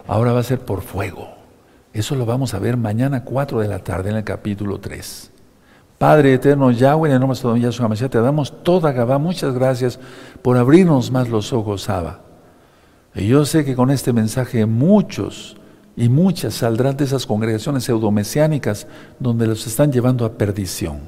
Ahora 0.06 0.32
va 0.32 0.40
a 0.40 0.44
ser 0.44 0.60
por 0.60 0.82
fuego. 0.82 1.28
Eso 1.92 2.14
lo 2.14 2.26
vamos 2.26 2.54
a 2.54 2.58
ver 2.58 2.76
mañana 2.76 3.24
4 3.24 3.60
de 3.60 3.68
la 3.68 3.78
tarde 3.78 4.10
en 4.10 4.16
el 4.16 4.24
capítulo 4.24 4.78
3. 4.80 5.30
Padre 5.96 6.34
eterno 6.34 6.70
Yahweh, 6.70 7.08
en 7.08 7.14
el 7.14 7.20
nombre 7.20 7.38
de 7.38 7.42
Don 7.48 7.60
Yahshua 7.60 7.88
Mashiach, 7.88 8.10
te 8.10 8.20
damos 8.20 8.62
toda 8.64 8.92
Gabá. 8.92 9.18
Muchas 9.18 9.54
gracias 9.54 9.98
por 10.42 10.56
abrirnos 10.56 11.10
más 11.10 11.28
los 11.28 11.52
ojos, 11.52 11.88
Abba. 11.88 12.20
Y 13.14 13.28
yo 13.28 13.44
sé 13.44 13.64
que 13.64 13.76
con 13.76 13.90
este 13.90 14.12
mensaje 14.12 14.66
muchos 14.66 15.56
y 15.96 16.08
muchas 16.08 16.54
saldrán 16.54 16.96
de 16.96 17.04
esas 17.04 17.26
congregaciones 17.26 17.84
pseudomesiánicas 17.84 18.88
donde 19.20 19.46
los 19.46 19.66
están 19.66 19.92
llevando 19.92 20.24
a 20.24 20.32
perdición. 20.32 20.98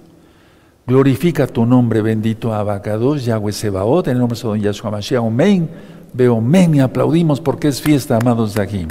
Glorifica 0.87 1.49
tu 1.49 1.67
nombre, 1.67 2.01
bendito 2.01 2.55
Abacados, 2.55 3.25
Yahweh 3.25 3.53
Sebaot, 3.53 4.07
en 4.07 4.13
el 4.13 4.19
nombre 4.21 4.39
de 4.39 4.43
Don 4.45 4.61
Yahshua 4.61 4.93
Mashiach. 4.93 5.21
Amén. 5.21 5.69
Veo 6.17 6.39
amén 6.39 6.75
y 6.75 6.81
aplaudimos 6.81 7.43
porque 7.43 7.69
es 7.69 7.83
fiesta, 7.83 8.17
amados 8.17 8.55
de 8.55 8.62
aquí. 8.62 8.87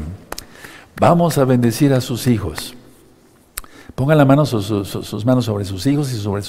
Vamos 0.99 1.39
a 1.39 1.43
bendecir 1.43 1.91
a 1.91 1.99
sus 1.99 2.27
hijos. 2.27 2.75
Pongan 3.95 4.19
la 4.19 4.25
mano, 4.25 4.45
sus, 4.45 4.67
sus 4.87 5.25
manos 5.25 5.45
sobre 5.45 5.65
sus 5.65 5.87
hijos 5.87 6.13
y 6.13 6.17
sobre 6.17 6.43